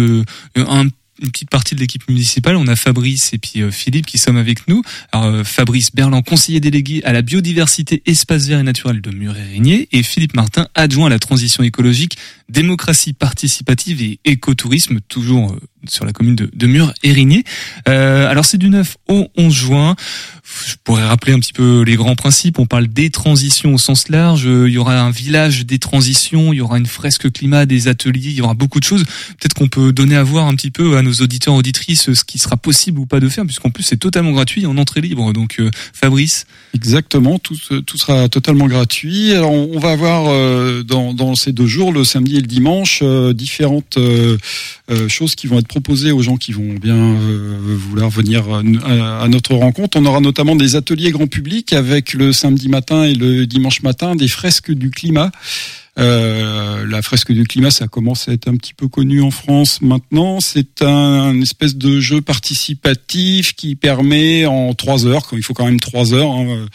un 0.56 0.86
une 1.20 1.30
petite 1.30 1.50
partie 1.50 1.74
de 1.74 1.80
l'équipe 1.80 2.06
municipale. 2.08 2.56
On 2.56 2.66
a 2.66 2.76
Fabrice 2.76 3.32
et 3.32 3.38
puis 3.38 3.62
euh, 3.62 3.70
Philippe 3.70 4.06
qui 4.06 4.18
sommes 4.18 4.36
avec 4.36 4.68
nous. 4.68 4.82
Alors, 5.12 5.26
euh, 5.26 5.44
Fabrice 5.44 5.94
Berland, 5.94 6.22
conseiller 6.22 6.60
délégué 6.60 7.02
à 7.04 7.12
la 7.12 7.22
biodiversité, 7.22 8.02
espace 8.06 8.46
vert 8.46 8.60
et 8.60 8.62
naturel 8.62 9.00
de 9.00 9.10
Mur-et-Régnier, 9.10 9.88
et 9.92 10.02
Philippe 10.02 10.34
Martin, 10.34 10.68
adjoint 10.74 11.06
à 11.06 11.10
la 11.10 11.18
transition 11.18 11.62
écologique, 11.62 12.16
démocratie 12.48 13.12
participative 13.12 14.02
et 14.02 14.20
écotourisme, 14.24 15.00
toujours 15.08 15.52
euh, 15.52 15.60
sur 15.88 16.04
la 16.04 16.12
commune 16.12 16.36
de, 16.36 16.50
de 16.52 16.66
Mur-et-Régnier. 16.66 17.44
Euh, 17.88 18.28
alors 18.28 18.44
c'est 18.44 18.58
du 18.58 18.70
9 18.70 18.96
au 19.08 19.28
11 19.36 19.52
juin. 19.52 19.96
Je 20.66 20.74
pourrais 20.84 21.04
rappeler 21.04 21.32
un 21.32 21.40
petit 21.40 21.52
peu 21.52 21.82
les 21.82 21.96
grands 21.96 22.14
principes. 22.14 22.58
On 22.58 22.66
parle 22.66 22.86
des 22.86 23.10
transitions 23.10 23.74
au 23.74 23.78
sens 23.78 24.08
large. 24.08 24.44
Il 24.44 24.72
y 24.72 24.78
aura 24.78 24.98
un 25.00 25.10
village 25.10 25.66
des 25.66 25.78
transitions. 25.78 26.52
Il 26.52 26.56
y 26.56 26.60
aura 26.60 26.78
une 26.78 26.86
fresque 26.86 27.30
climat, 27.32 27.66
des 27.66 27.88
ateliers. 27.88 28.30
Il 28.30 28.36
y 28.36 28.42
aura 28.42 28.54
beaucoup 28.54 28.78
de 28.78 28.84
choses. 28.84 29.04
Peut-être 29.38 29.54
qu'on 29.54 29.68
peut 29.68 29.92
donner 29.92 30.16
à 30.16 30.22
voir 30.22 30.46
un 30.46 30.54
petit 30.54 30.70
peu 30.70 30.96
à 30.96 31.02
nos 31.02 31.12
auditeurs 31.14 31.54
auditrices 31.54 32.12
ce 32.14 32.24
qui 32.24 32.38
sera 32.38 32.56
possible 32.56 33.00
ou 33.00 33.06
pas 33.06 33.20
de 33.20 33.28
faire, 33.28 33.44
puisqu'en 33.44 33.70
plus 33.70 33.82
c'est 33.82 33.96
totalement 33.96 34.30
gratuit 34.30 34.66
en 34.66 34.78
entrée 34.78 35.00
libre. 35.00 35.32
Donc 35.32 35.56
euh, 35.58 35.70
Fabrice. 35.92 36.46
Exactement. 36.74 37.38
Tout, 37.38 37.56
tout 37.84 37.98
sera 37.98 38.28
totalement 38.28 38.66
gratuit. 38.66 39.32
Alors 39.32 39.52
on, 39.52 39.76
on 39.76 39.78
va 39.78 39.90
avoir 39.90 40.26
euh, 40.28 40.82
dans, 40.82 41.12
dans, 41.12 41.34
ces 41.34 41.52
deux 41.52 41.66
jours, 41.66 41.92
le 41.92 42.04
samedi 42.04 42.36
et 42.36 42.40
le 42.40 42.46
dimanche, 42.46 43.00
euh, 43.02 43.34
différentes 43.34 43.98
euh, 43.98 44.38
choses 45.08 45.34
qui 45.34 45.46
vont 45.46 45.58
être 45.58 45.68
proposées 45.76 46.10
aux 46.10 46.22
gens 46.22 46.38
qui 46.38 46.52
vont 46.52 46.72
bien 46.72 46.96
vouloir 47.90 48.08
venir 48.08 48.44
à, 48.48 49.22
à 49.22 49.28
notre 49.28 49.54
rencontre. 49.54 49.98
On 50.00 50.06
aura 50.06 50.20
notamment 50.20 50.56
des 50.56 50.74
ateliers 50.74 51.10
grand 51.10 51.26
public 51.26 51.74
avec 51.74 52.14
le 52.14 52.32
samedi 52.32 52.70
matin 52.70 53.04
et 53.04 53.12
le 53.12 53.46
dimanche 53.46 53.82
matin 53.82 54.16
des 54.16 54.26
fresques 54.26 54.72
du 54.72 54.90
climat. 54.90 55.30
Euh, 55.98 56.86
la 56.86 57.02
fresque 57.02 57.32
du 57.32 57.44
climat, 57.44 57.70
ça 57.70 57.88
commence 57.88 58.28
à 58.28 58.32
être 58.32 58.48
un 58.48 58.56
petit 58.56 58.74
peu 58.74 58.88
connu 58.88 59.22
en 59.22 59.30
France 59.30 59.80
maintenant. 59.80 60.40
C'est 60.40 60.82
un, 60.82 61.40
espèce 61.40 61.76
de 61.76 62.00
jeu 62.00 62.20
participatif 62.20 63.54
qui 63.54 63.76
permet 63.76 64.46
en 64.46 64.74
trois 64.74 65.06
heures, 65.06 65.26
il 65.32 65.42
faut 65.42 65.54
quand 65.54 65.64
même 65.64 65.80
trois 65.80 66.14
heures 66.14 66.30
hein, 66.30 66.66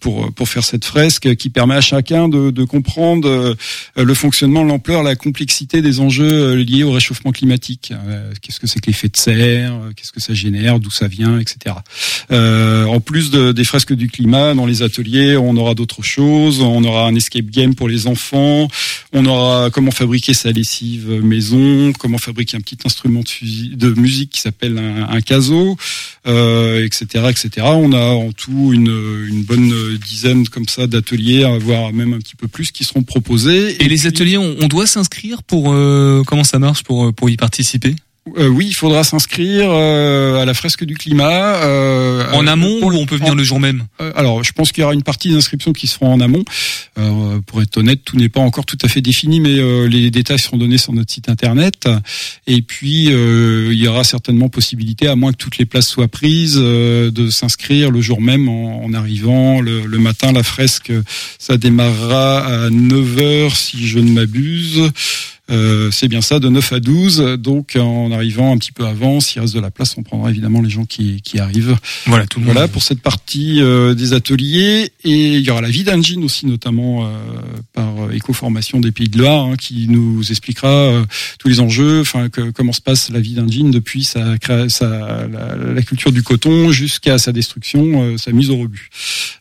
pour 0.00 0.32
pour 0.32 0.48
faire 0.48 0.64
cette 0.64 0.84
fresque, 0.84 1.34
qui 1.36 1.50
permet 1.50 1.74
à 1.74 1.80
chacun 1.80 2.28
de, 2.28 2.64
comprendre 2.64 3.28
euh, 3.28 3.54
le 3.96 4.14
fonctionnement, 4.14 4.64
l'ampleur, 4.64 5.02
la 5.02 5.16
complexité 5.16 5.82
des 5.82 6.00
enjeux 6.00 6.54
liés 6.54 6.82
au 6.82 6.92
réchauffement 6.92 7.32
climatique. 7.32 7.92
Euh, 7.92 8.32
qu'est-ce 8.40 8.60
que 8.60 8.66
c'est 8.66 8.80
que 8.80 8.86
l'effet 8.86 9.08
de 9.08 9.16
serre 9.16 9.74
Qu'est-ce 9.96 10.12
que 10.12 10.20
ça 10.20 10.34
génère 10.34 10.80
D'où 10.80 10.90
ça 10.90 11.08
vient, 11.08 11.38
etc. 11.38 11.76
Euh, 12.30 12.84
en 12.84 13.00
plus 13.00 13.30
de, 13.30 13.52
des 13.52 13.64
fresques 13.64 13.94
du 13.94 14.08
climat, 14.08 14.54
dans 14.54 14.66
les 14.66 14.82
ateliers, 14.82 15.36
on 15.36 15.56
aura 15.56 15.74
d'autres 15.74 16.02
choses. 16.02 16.60
On 16.60 16.84
aura 16.84 17.06
un 17.06 17.14
escape 17.14 17.46
game 17.46 17.74
pour 17.74 17.88
les 17.88 18.06
enfants 18.06 18.47
on 19.12 19.26
aura 19.26 19.70
comment 19.70 19.90
fabriquer 19.90 20.34
sa 20.34 20.50
lessive 20.50 21.10
maison, 21.22 21.92
comment 21.92 22.18
fabriquer 22.18 22.56
un 22.56 22.60
petit 22.60 22.78
instrument 22.84 23.22
de, 23.42 24.00
musique 24.00 24.30
qui 24.30 24.40
s'appelle 24.40 24.78
un, 24.78 25.20
caso, 25.20 25.76
euh, 26.26 26.84
etc., 26.84 27.26
etc. 27.30 27.66
On 27.70 27.92
a 27.92 28.12
en 28.12 28.32
tout 28.32 28.72
une, 28.72 29.42
bonne 29.44 29.96
dizaine 29.98 30.46
comme 30.48 30.68
ça 30.68 30.86
d'ateliers, 30.86 31.46
voire 31.60 31.92
même 31.92 32.12
un 32.12 32.18
petit 32.18 32.36
peu 32.36 32.48
plus, 32.48 32.70
qui 32.70 32.84
seront 32.84 33.02
proposés. 33.02 33.82
Et, 33.82 33.88
les 33.88 34.06
ateliers, 34.06 34.38
on, 34.38 34.68
doit 34.68 34.86
s'inscrire 34.86 35.42
pour 35.42 35.72
euh, 35.72 36.22
comment 36.26 36.44
ça 36.44 36.58
marche 36.58 36.82
pour 36.82 37.14
pour 37.14 37.30
y 37.30 37.36
participer? 37.36 37.94
Euh, 38.36 38.48
oui, 38.48 38.66
il 38.68 38.74
faudra 38.74 39.04
s'inscrire 39.04 39.68
euh, 39.70 40.42
à 40.42 40.44
la 40.44 40.54
fresque 40.54 40.84
du 40.84 40.96
climat. 40.96 41.56
Euh, 41.64 42.30
en 42.32 42.46
amont 42.46 42.80
ou 42.82 42.92
on 42.92 43.06
peut 43.06 43.16
venir 43.16 43.32
en, 43.32 43.36
le 43.36 43.42
jour 43.42 43.60
même 43.60 43.86
Alors, 44.14 44.44
je 44.44 44.52
pense 44.52 44.72
qu'il 44.72 44.82
y 44.82 44.84
aura 44.84 44.94
une 44.94 45.02
partie 45.02 45.30
d'inscription 45.30 45.72
qui 45.72 45.86
se 45.86 45.98
fera 45.98 46.10
en 46.10 46.20
amont. 46.20 46.44
pour 47.46 47.62
être 47.62 47.76
honnête, 47.78 48.00
tout 48.04 48.16
n'est 48.16 48.28
pas 48.28 48.40
encore 48.40 48.66
tout 48.66 48.78
à 48.82 48.88
fait 48.88 49.00
défini, 49.00 49.40
mais 49.40 49.88
les 49.88 50.10
détails 50.10 50.38
seront 50.38 50.56
donnés 50.56 50.78
sur 50.78 50.92
notre 50.92 51.12
site 51.12 51.28
internet. 51.28 51.88
Et 52.46 52.62
puis, 52.62 53.06
il 53.06 53.78
y 53.78 53.88
aura 53.88 54.04
certainement 54.04 54.48
possibilité, 54.48 55.08
à 55.08 55.16
moins 55.16 55.32
que 55.32 55.38
toutes 55.38 55.58
les 55.58 55.66
places 55.66 55.88
soient 55.88 56.08
prises, 56.08 56.56
de 56.56 57.30
s'inscrire 57.30 57.90
le 57.90 58.00
jour 58.00 58.20
même 58.20 58.48
en, 58.48 58.84
en 58.84 58.94
arrivant 58.94 59.60
le, 59.60 59.86
le, 59.86 59.98
matin. 59.98 60.32
La 60.32 60.42
fresque, 60.42 60.92
ça 61.38 61.56
démarrera 61.56 62.66
à 62.66 62.70
9h 62.70 63.54
si 63.54 63.86
je 63.86 63.98
ne 63.98 64.12
m'abuse. 64.12 64.90
Euh, 65.50 65.90
c'est 65.90 66.08
bien 66.08 66.20
ça, 66.20 66.38
de 66.40 66.48
9 66.48 66.72
à 66.72 66.80
12. 66.80 67.36
Donc 67.38 67.76
en 67.76 68.10
arrivant 68.12 68.52
un 68.52 68.58
petit 68.58 68.72
peu 68.72 68.84
avant, 68.84 69.20
s'il 69.20 69.40
reste 69.40 69.54
de 69.54 69.60
la 69.60 69.70
place, 69.70 69.94
on 69.96 70.02
prendra 70.02 70.30
évidemment 70.30 70.60
les 70.62 70.70
gens 70.70 70.84
qui, 70.84 71.22
qui 71.22 71.38
arrivent. 71.38 71.76
Voilà, 72.06 72.26
tout 72.26 72.40
le 72.40 72.46
Voilà 72.46 72.62
monde. 72.62 72.70
pour 72.70 72.82
cette 72.82 73.00
partie 73.00 73.60
euh, 73.60 73.94
des 73.94 74.12
ateliers. 74.12 74.90
Et 75.04 75.36
il 75.36 75.40
y 75.40 75.50
aura 75.50 75.60
la 75.60 75.70
vie 75.70 75.84
d'Engine 75.84 76.24
aussi, 76.24 76.46
notamment 76.46 77.06
euh, 77.06 77.08
par 77.72 78.04
euh, 78.04 78.12
Écoformation 78.12 78.80
des 78.80 78.92
Pays 78.92 79.08
de 79.08 79.18
Loire, 79.18 79.46
hein, 79.46 79.56
qui 79.56 79.86
nous 79.88 80.22
expliquera 80.30 80.68
euh, 80.68 81.04
tous 81.38 81.48
les 81.48 81.60
enjeux, 81.60 82.00
enfin 82.00 82.28
comment 82.54 82.72
se 82.72 82.80
passe 82.80 83.10
la 83.10 83.20
vie 83.20 83.34
d'Engine 83.34 83.70
depuis 83.70 84.04
sa, 84.04 84.36
sa 84.68 84.88
la, 84.88 85.56
la 85.74 85.82
culture 85.82 86.12
du 86.12 86.22
coton 86.22 86.70
jusqu'à 86.70 87.18
sa 87.18 87.32
destruction, 87.32 88.02
euh, 88.02 88.16
sa 88.16 88.32
mise 88.32 88.50
au 88.50 88.56
rebut. 88.56 88.90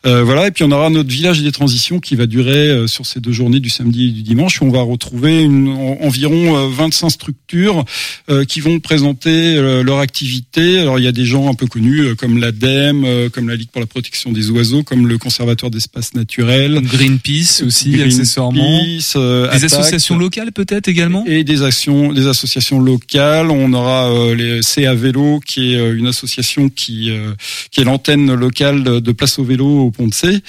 Euh, 0.06 0.24
voilà, 0.24 0.48
et 0.48 0.52
puis 0.52 0.64
on 0.64 0.72
aura 0.72 0.90
notre 0.90 1.10
village 1.10 1.42
des 1.42 1.52
transitions 1.52 2.00
qui 2.00 2.16
va 2.16 2.26
durer 2.28 2.70
euh, 2.70 2.88
sur 2.88 3.06
ces 3.06 3.20
deux 3.20 3.32
journées 3.32 3.60
du 3.60 3.70
samedi 3.70 4.08
et 4.08 4.12
du 4.12 4.24
dimanche. 4.24 4.62
où 4.62 4.66
On 4.66 4.70
va 4.72 4.82
retrouver 4.82 5.44
une, 5.44 5.68
environ 6.02 6.56
euh, 6.58 6.68
25 6.70 7.10
structures 7.10 7.84
euh, 8.30 8.46
qui 8.46 8.60
vont 8.60 8.80
présenter 8.80 9.56
euh, 9.56 9.84
leur 9.84 10.00
activité. 10.00 10.80
Alors 10.80 11.00
il 11.00 11.06
y 11.06 11.08
a 11.08 11.12
des 11.12 11.26
gens 11.26 11.50
un 11.50 11.54
peu 11.54 11.68
connus 11.68 12.02
euh, 12.02 12.16
comme 12.16 12.38
l'ADEME, 12.40 13.04
euh, 13.06 13.30
comme 13.30 13.50
la 13.50 13.56
Ligue 13.56 13.70
pour 13.72 13.82
la 13.82 13.88
protection 13.88 14.32
des 14.32 14.50
oiseaux, 14.50 14.84
comme 14.84 15.08
le 15.08 15.18
Conservatoire 15.18 15.72
d'espaces 15.72 16.14
naturels, 16.14 16.80
Greenpeace 16.82 17.64
aussi, 17.66 17.92
Greenpeace, 17.92 18.16
accessoirement. 18.20 18.82
euh, 19.16 19.44
Des 19.52 19.56
Attac. 19.64 19.64
associations 19.80 20.18
locales 20.18 20.52
peut-être 20.52 20.88
également? 20.88 21.24
Et 21.28 21.44
des 21.44 21.64
actions, 21.64 22.12
des 22.14 22.28
associations 22.28 22.80
locales. 22.80 23.50
On 23.52 23.74
aura 23.74 24.12
euh, 24.12 24.36
les 24.36 24.62
CA 24.62 24.94
Vélo, 24.94 25.40
qui 25.46 25.74
est 25.74 25.78
euh, 25.78 25.98
une 25.98 26.08
association 26.08 26.70
qui 26.70 27.10
euh, 27.12 27.34
qui 27.72 27.82
est 27.82 27.84
l'antenne 27.84 28.34
locale 28.34 28.84
de, 28.84 29.12
Place 29.12 29.40
au 29.40 29.44
Vélo 29.44 29.66
au 29.66 29.92
Pont 29.92 30.08
de 30.08 30.14
C. 30.14 30.40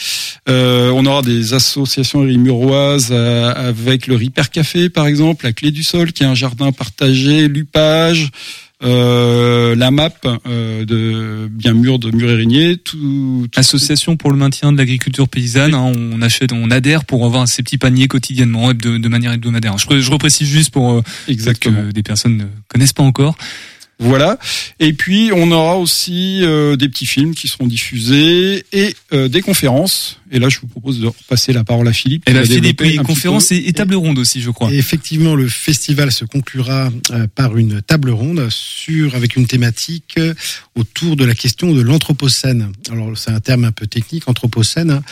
Euh, 0.49 0.90
on 0.90 1.07
aura 1.07 1.22
des 1.22 1.55
associations 1.55 2.20
rimuroises 2.20 3.09
euh, 3.11 3.53
avec 3.55 4.07
le 4.07 4.16
Ripper 4.16 4.42
Café, 4.53 4.88
par 4.90 5.07
exemple, 5.07 5.38
la 5.43 5.53
Clé 5.53 5.70
du 5.70 5.82
Sol, 5.82 6.12
qui 6.12 6.22
est 6.22 6.26
un 6.26 6.34
jardin 6.34 6.72
partagé, 6.72 7.49
l'Upage. 7.49 8.30
Euh, 8.84 9.74
la 9.74 9.91
map 9.91 10.12
euh, 10.47 10.84
de 10.84 11.49
bien 11.51 11.74
mûr 11.74 11.99
de 11.99 12.12
Mur-Érigné, 12.12 12.76
tout, 12.76 13.49
Association 13.57 14.16
pour 14.16 14.30
le 14.30 14.36
maintien 14.36 14.70
de 14.72 14.78
l'agriculture 14.78 15.28
paysanne. 15.28 15.74
hein, 15.74 15.93
on 15.97 16.22
achète, 16.22 16.53
on 16.53 16.70
adhère 16.70 17.05
pour 17.05 17.26
avoir 17.26 17.49
ces 17.49 17.64
petits 17.64 17.78
paniers 17.78 18.07
quotidiennement, 18.07 18.72
de 18.74 19.09
manière 19.09 19.32
hebdomadaire. 19.32 19.76
Je, 19.78 19.99
je 19.99 20.11
reprécise 20.12 20.49
juste 20.49 20.70
pour 20.70 20.93
euh, 20.93 21.03
Exactement. 21.26 21.82
que 21.89 21.91
des 21.91 22.05
personnes 22.05 22.36
ne 22.36 22.45
connaissent 22.68 22.93
pas 22.93 23.03
encore. 23.03 23.36
Voilà. 23.99 24.39
Et 24.78 24.93
puis 24.93 25.30
on 25.34 25.51
aura 25.51 25.76
aussi 25.76 26.45
euh, 26.45 26.76
des 26.76 26.89
petits 26.89 27.07
films 27.07 27.34
qui 27.34 27.49
seront 27.49 27.66
diffusés 27.66 28.64
et 28.72 28.95
des 29.11 29.41
conférences. 29.41 30.20
Et 30.30 30.38
là, 30.38 30.48
je 30.48 30.60
vous 30.60 30.66
propose 30.66 31.00
de 31.00 31.06
repasser 31.06 31.52
la 31.52 31.64
parole 31.64 31.88
à 31.88 31.92
Philippe. 31.92 32.28
Et 32.28 32.32
va 32.32 32.44
Philippe, 32.44 32.80
oui, 32.80 32.96
conférence 32.96 33.52
et, 33.52 33.72
table 33.72 33.94
ronde 33.94 34.18
aussi, 34.18 34.40
je 34.40 34.50
crois. 34.50 34.70
Et 34.72 34.76
effectivement, 34.76 35.34
le 35.34 35.48
festival 35.48 36.12
se 36.12 36.24
conclura 36.24 36.90
euh, 37.10 37.26
par 37.34 37.56
une 37.56 37.80
table 37.82 38.10
ronde 38.10 38.48
sur 38.50 39.14
avec 39.14 39.36
une 39.36 39.46
thématique 39.46 40.14
euh, 40.18 40.34
autour 40.74 41.16
de 41.16 41.24
la 41.24 41.34
question 41.34 41.72
de 41.72 41.80
l'anthropocène. 41.80 42.72
Alors 42.90 43.16
c'est 43.16 43.30
un 43.30 43.40
terme 43.40 43.64
un 43.64 43.72
peu 43.72 43.86
technique, 43.86 44.28
anthropocène, 44.28 44.90
hein, 44.90 45.02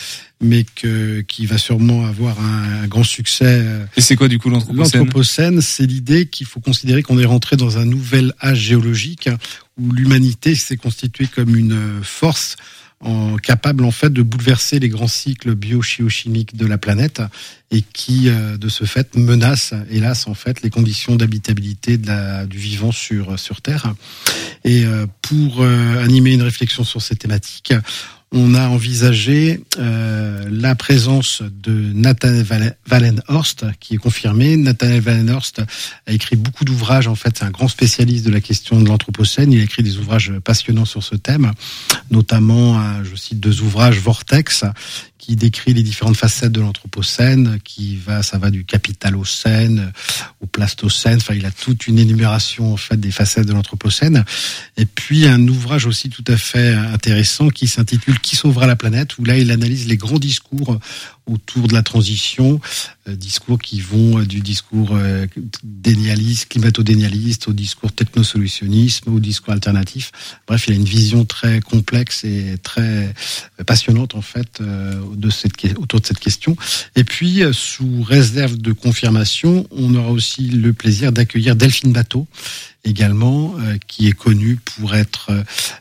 mais 0.40 0.64
que 0.74 1.22
qui 1.22 1.46
va 1.46 1.58
sûrement 1.58 2.04
avoir 2.04 2.38
un, 2.40 2.82
un 2.82 2.86
grand 2.86 3.04
succès. 3.04 3.44
euh, 3.46 3.84
Et 3.96 4.00
c'est 4.00 4.16
quoi 4.16 4.28
du 4.28 4.38
coup 4.38 4.50
l'anthropocène? 4.50 5.00
L'anthropocène, 5.00 5.60
c'est 5.60 5.86
l'idée 5.86 6.26
qu'il 6.26 6.46
faut 6.46 6.60
considérer 6.60 7.02
qu'on 7.02 7.18
est 7.18 7.24
rentré 7.24 7.56
dans 7.56 7.78
un 7.78 7.84
nouvel 7.84 8.34
âge 8.42 8.58
géologique 8.60 9.28
hein, 9.28 9.38
où 9.78 9.92
l'humanité 9.92 10.54
s'est 10.54 10.76
constituée 10.76 11.26
comme 11.26 11.56
une 11.56 12.00
force 12.02 12.56
en, 13.00 13.36
capable 13.36 13.84
en 13.84 13.90
fait 13.90 14.10
de 14.10 14.22
bouleverser 14.22 14.78
les 14.78 14.88
grands 14.88 15.08
cycles 15.08 15.54
bio-chimiques 15.54 16.56
de 16.56 16.66
la 16.66 16.78
planète 16.78 17.22
et 17.70 17.82
qui 17.82 18.28
euh, 18.28 18.56
de 18.56 18.68
ce 18.68 18.84
fait 18.84 19.14
menace 19.16 19.74
hélas 19.90 20.26
en 20.28 20.34
fait 20.34 20.62
les 20.62 20.70
conditions 20.70 21.16
d'habitabilité 21.16 21.98
du 21.98 22.58
vivant 22.58 22.92
sur 22.92 23.38
sur 23.38 23.60
Terre. 23.60 23.94
Et 24.64 24.84
euh, 24.84 25.06
pour 25.22 25.62
euh, 25.62 26.02
animer 26.02 26.32
une 26.32 26.42
réflexion 26.42 26.84
sur 26.84 27.02
ces 27.02 27.16
thématiques, 27.16 27.72
on 28.32 28.54
a 28.54 28.68
envisagé 28.68 29.60
euh, 29.78 30.44
la 30.50 30.74
présence 30.74 31.42
de 31.42 31.92
Valen- 32.42 32.74
Wallenhorst, 32.90 33.64
qui 33.78 33.94
est 33.94 33.98
confirmé. 33.98 34.56
Nathaniel 34.56 35.02
Wallenhorst 35.02 35.62
a 36.06 36.12
écrit 36.12 36.36
beaucoup 36.36 36.64
d'ouvrages. 36.64 37.06
En 37.06 37.14
fait, 37.14 37.38
c'est 37.38 37.44
un 37.44 37.50
grand 37.50 37.68
spécialiste 37.68 38.26
de 38.26 38.30
la 38.30 38.40
question 38.40 38.80
de 38.82 38.88
l'anthropocène. 38.88 39.52
Il 39.52 39.60
a 39.60 39.64
écrit 39.64 39.82
des 39.82 39.98
ouvrages 39.98 40.32
passionnants 40.44 40.84
sur 40.84 41.02
ce 41.02 41.14
thème, 41.14 41.52
notamment, 42.10 42.78
euh, 42.78 43.04
je 43.04 43.14
cite 43.16 43.40
deux 43.40 43.60
ouvrages, 43.62 43.98
Vortex, 43.98 44.64
qui 45.18 45.34
décrit 45.34 45.74
les 45.74 45.82
différentes 45.82 46.16
facettes 46.16 46.52
de 46.52 46.60
l'anthropocène, 46.60 47.58
qui 47.64 47.96
va, 47.96 48.22
ça 48.22 48.38
va 48.38 48.50
du 48.50 48.64
capitalocène 48.64 49.92
au 50.40 50.46
plastocène. 50.46 51.16
Enfin, 51.16 51.34
il 51.34 51.44
a 51.46 51.50
toute 51.50 51.88
une 51.88 51.98
énumération 51.98 52.72
en 52.72 52.76
fait 52.76 52.96
des 53.00 53.10
facettes 53.10 53.46
de 53.46 53.52
l'anthropocène. 53.52 54.24
Et 54.76 54.86
puis 54.86 55.26
un 55.26 55.40
ouvrage 55.48 55.86
aussi 55.86 56.10
tout 56.10 56.24
à 56.28 56.36
fait 56.36 56.74
intéressant 56.74 57.48
qui 57.48 57.66
s'intitule 57.66 58.15
Qui 58.22 58.36
sauvera 58.36 58.66
la 58.66 58.76
planète, 58.76 59.18
où 59.18 59.24
là 59.24 59.36
il 59.36 59.50
analyse 59.50 59.86
les 59.86 59.96
grands 59.96 60.18
discours 60.18 60.78
autour 61.26 61.66
de 61.66 61.74
la 61.74 61.82
transition, 61.82 62.60
euh, 63.08 63.16
discours 63.16 63.58
qui 63.58 63.80
vont 63.80 64.18
euh, 64.18 64.24
du 64.24 64.40
discours 64.40 64.90
euh, 64.92 65.26
dénialiste, 65.64 66.48
climato-dénialiste, 66.48 67.48
au 67.48 67.52
discours 67.52 67.92
technosolutionnisme, 67.92 69.12
au 69.12 69.18
discours 69.18 69.52
alternatif. 69.52 70.12
Bref, 70.46 70.68
il 70.68 70.74
a 70.74 70.76
une 70.76 70.84
vision 70.84 71.24
très 71.24 71.60
complexe 71.60 72.24
et 72.24 72.56
très 72.62 73.12
passionnante 73.66 74.14
en 74.14 74.22
fait 74.22 74.60
autour 74.60 76.00
de 76.00 76.06
cette 76.06 76.18
question. 76.18 76.56
Et 76.94 77.04
puis, 77.04 77.42
sous 77.52 78.02
réserve 78.02 78.56
de 78.58 78.72
confirmation, 78.72 79.66
on 79.70 79.94
aura 79.94 80.10
aussi 80.10 80.42
le 80.48 80.72
plaisir 80.72 81.12
d'accueillir 81.12 81.56
Delphine 81.56 81.92
Bateau 81.92 82.26
également, 82.84 83.56
qui 83.88 84.06
est 84.06 84.12
connue 84.12 84.56
pour 84.56 84.94
être 84.94 85.32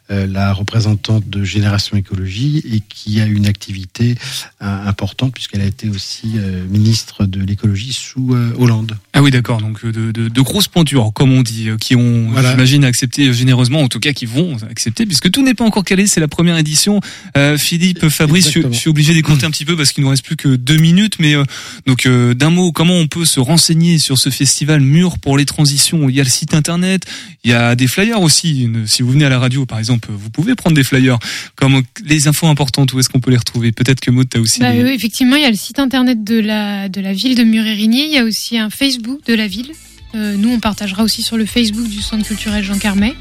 la 0.10 0.54
représentante 0.54 1.30
de 1.30 1.44
Génération 1.44 1.98
Écologie 1.98 2.64
et 2.72 2.82
qui 2.82 3.22
a 3.22 3.26
une 3.26 3.46
activité 3.46 4.16
importante 4.60 5.35
puisqu'elle 5.36 5.62
a 5.62 5.66
été 5.66 5.88
aussi 5.90 6.34
euh, 6.38 6.66
ministre 6.68 7.26
de 7.28 7.40
l'écologie 7.44 7.94
sous 7.94 8.34
euh, 8.34 8.52
Hollande. 8.58 8.98
Ah 9.14 9.22
oui, 9.22 9.30
d'accord. 9.30 9.62
Donc 9.62 9.86
euh, 9.86 9.92
de, 9.92 10.12
de, 10.12 10.30
de 10.30 10.42
grosses 10.42 10.68
pointures, 10.68 11.12
comme 11.14 11.32
on 11.32 11.44
dit, 11.44 11.68
qui 11.80 11.96
ont, 11.96 12.30
Voilà. 12.32 12.52
j'imagine, 12.52 12.84
accepté 12.84 13.32
généreusement, 13.34 13.82
en 13.82 13.88
tout 13.88 14.00
cas, 14.00 14.14
qui 14.14 14.26
vont 14.26 14.58
accepter, 14.72 15.06
puisque 15.06 15.30
tout 15.30 15.44
n'est 15.44 15.54
pas 15.54 15.66
encore 15.66 15.84
calé. 15.84 16.08
C'est 16.08 16.20
la 16.20 16.28
première 16.28 16.58
édition. 16.58 17.00
Euh, 17.38 17.58
Philippe, 17.58 18.08
Fabrice, 18.10 18.50
je, 18.52 18.72
suis 18.72 18.90
obligé 18.90 19.14
d'écourter 19.14 19.46
un 19.46 19.52
petit 19.52 19.66
peu 19.66 19.76
parce 19.78 19.92
qu'il 19.92 20.04
nous 20.04 20.10
reste 20.10 20.26
plus 20.26 20.38
que 20.38 20.56
deux 20.56 20.78
minutes. 20.78 21.18
Mais 21.20 21.36
euh, 21.36 21.44
donc 21.86 22.06
euh, 22.06 22.34
d'un 22.34 22.50
mot, 22.50 22.72
comment 22.72 22.96
on 22.96 23.08
peut 23.08 23.26
se 23.26 23.40
renseigner 23.40 24.00
sur 24.00 24.18
ce 24.18 24.30
festival 24.30 24.80
Mur 24.82 25.20
pour 25.20 25.38
les 25.38 25.46
transitions? 25.46 26.10
Il 26.10 26.16
y 26.16 26.22
a 26.22 26.24
le 26.24 26.30
site 26.30 26.54
internet, 26.54 27.04
il 27.44 27.52
y 27.52 27.54
a 27.54 27.76
des 27.76 27.88
flyers 27.88 28.22
aussi. 28.22 28.64
Une- 28.64 28.88
si 28.88 29.02
vous 29.04 29.12
venez 29.12 29.26
à 29.26 29.30
la 29.30 29.40
radio, 29.40 29.66
par 29.66 29.80
exemple, 29.80 30.10
vous 30.12 30.30
pouvez 30.30 30.56
prendre 30.56 30.76
des 30.76 30.84
flyers. 30.84 31.20
Comme 31.56 31.82
les 32.06 32.28
infos 32.28 32.48
importantes, 32.48 32.94
où 32.94 33.00
est-ce 33.00 33.10
qu'on 33.10 33.20
peut 33.20 33.32
les 33.32 33.38
retrouver? 33.38 33.72
Peut-être 33.72 34.00
que 34.00 34.12
Maud, 34.12 34.28
t'as 34.30 34.40
aussi. 34.40 34.60
Bah, 34.60 34.72
des- 34.72 34.84
oui, 34.84 34.92
effectivement, 34.92 35.25
il 35.36 35.42
y 35.42 35.46
a 35.46 35.50
le 35.50 35.56
site 35.56 35.80
internet 35.80 36.24
de 36.24 36.40
la, 36.40 36.90
de 36.90 37.02
la 37.02 37.14
ville 37.14 37.36
de 37.36 37.44
Mur-Érigné. 37.44 38.06
Il 38.06 38.12
y 38.14 38.18
a 38.18 38.24
aussi 38.24 38.58
un 38.58 38.70
Facebook 38.70 39.20
de 39.26 39.34
la 39.34 39.48
ville. 39.48 39.72
Euh, 40.14 40.36
nous, 40.38 40.50
on 40.50 40.60
partagera 40.60 41.04
aussi 41.04 41.22
sur 41.24 41.38
le 41.38 41.46
Facebook 41.46 41.88
du 41.90 42.02
Centre 42.02 42.26
culturel 42.26 42.64
Jean 42.64 42.78
Carmet. 42.78 43.14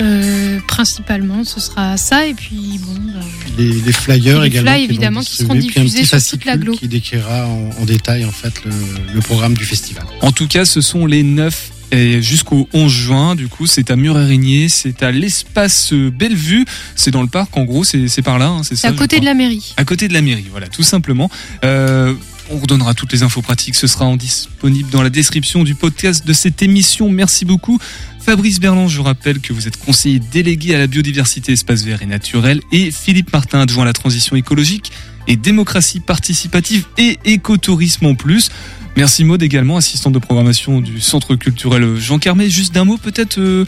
Euh, 0.00 0.58
principalement, 0.66 1.44
ce 1.44 1.60
sera 1.60 1.96
ça. 1.96 2.26
Et 2.26 2.34
puis, 2.34 2.78
bon, 2.84 2.94
bah, 3.14 3.20
Les, 3.58 3.72
les 3.80 3.92
flyers 3.92 4.40
Les 4.40 4.48
également. 4.48 4.70
flyers, 4.72 4.86
qui 4.88 4.92
évidemment, 4.92 5.20
qui 5.20 5.36
seront 5.36 5.54
diffusés 5.54 5.82
petit 5.82 5.90
sur 5.90 6.00
toute 6.00 6.08
fascicule 6.10 6.46
la 6.50 6.56
glo. 6.56 6.72
Qui 6.74 6.88
décrira 6.88 7.46
en, 7.46 7.70
en 7.80 7.84
détail 7.84 8.24
en 8.24 8.32
fait 8.32 8.52
le, 8.64 8.72
le 9.14 9.20
programme 9.20 9.54
du 9.56 9.64
festival. 9.64 10.04
En 10.20 10.32
tout 10.32 10.48
cas, 10.48 10.64
ce 10.64 10.80
sont 10.80 11.06
les 11.06 11.22
9 11.22 11.70
et 11.94 12.22
jusqu'au 12.22 12.68
11 12.72 12.92
juin. 12.92 13.34
Du 13.34 13.48
coup, 13.48 13.66
c'est 13.66 13.90
à 13.90 13.96
Mur-Érigné, 13.96 14.68
c'est 14.68 15.02
à 15.02 15.10
l'espace 15.10 15.92
Bellevue. 15.92 16.64
C'est 16.96 17.10
dans 17.10 17.22
le 17.22 17.28
parc, 17.28 17.56
en 17.56 17.64
gros, 17.64 17.84
c'est 17.84 18.22
par 18.22 18.38
là, 18.38 18.48
hein, 18.48 18.62
c'est 18.62 18.76
ça 18.76 18.88
à 18.88 18.92
côté 18.92 19.20
de 19.20 19.24
la 19.24 19.34
mairie. 19.34 19.74
À 19.76 19.84
côté 19.84 20.08
de 20.08 20.12
la 20.12 20.22
mairie, 20.22 20.46
voilà, 20.50 20.68
tout 20.68 20.82
simplement. 20.82 21.30
Euh, 21.64 22.14
on 22.50 22.58
redonnera 22.58 22.94
toutes 22.94 23.12
les 23.12 23.22
infos 23.22 23.42
pratiques. 23.42 23.74
Ce 23.74 23.86
sera 23.86 24.04
en 24.04 24.16
disponible 24.16 24.90
dans 24.90 25.02
la 25.02 25.10
description 25.10 25.64
du 25.64 25.74
podcast 25.74 26.26
de 26.26 26.32
cette 26.32 26.62
émission. 26.62 27.08
Merci 27.08 27.44
beaucoup. 27.44 27.78
Fabrice 28.20 28.60
Berland, 28.60 28.88
je 28.88 29.00
rappelle 29.00 29.40
que 29.40 29.52
vous 29.52 29.66
êtes 29.68 29.76
conseiller 29.76 30.18
délégué 30.18 30.74
à 30.74 30.78
la 30.78 30.86
biodiversité, 30.86 31.52
espace 31.52 31.84
vert 31.84 32.02
et 32.02 32.06
naturel, 32.06 32.60
et 32.72 32.90
Philippe 32.90 33.32
Martin, 33.32 33.60
adjoint 33.60 33.84
à 33.84 33.86
la 33.86 33.92
transition 33.92 34.36
écologique 34.36 34.92
et 35.26 35.36
démocratie 35.36 36.00
participative 36.00 36.84
et 36.98 37.18
écotourisme 37.24 38.06
en 38.06 38.14
plus. 38.14 38.50
Merci 38.96 39.24
Maud 39.24 39.42
également, 39.42 39.76
assistante 39.76 40.12
de 40.12 40.18
programmation 40.18 40.80
du 40.80 41.00
Centre 41.00 41.34
culturel 41.34 41.96
Jean 41.96 42.18
Carmet. 42.18 42.48
Juste 42.48 42.72
d'un 42.72 42.84
mot 42.84 42.96
peut-être 42.96 43.38
euh, 43.38 43.64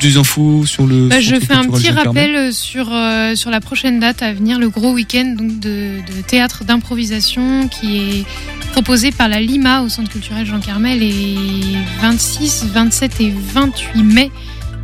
des 0.00 0.18
infos 0.18 0.66
sur 0.66 0.86
le. 0.86 1.08
Bah, 1.08 1.20
je 1.20 1.36
fais 1.36 1.54
un 1.54 1.64
petit 1.64 1.86
Jean 1.86 1.94
rappel 1.94 2.34
euh, 2.34 2.52
sur, 2.52 2.88
euh, 2.92 3.34
sur 3.34 3.50
la 3.50 3.60
prochaine 3.60 4.00
date 4.00 4.22
à 4.22 4.34
venir, 4.34 4.58
le 4.58 4.68
gros 4.68 4.92
week-end 4.92 5.34
donc 5.36 5.60
de, 5.60 5.96
de 5.96 6.22
théâtre 6.26 6.64
d'improvisation 6.64 7.68
qui 7.68 7.98
est 7.98 8.24
proposé 8.72 9.12
par 9.12 9.28
la 9.28 9.40
Lima 9.40 9.82
au 9.82 9.88
Centre 9.88 10.10
culturel 10.10 10.44
Jean 10.44 10.60
Carmel 10.60 11.00
les 11.00 11.36
26, 12.02 12.66
27 12.72 13.20
et 13.20 13.32
28 13.54 14.02
mai 14.02 14.30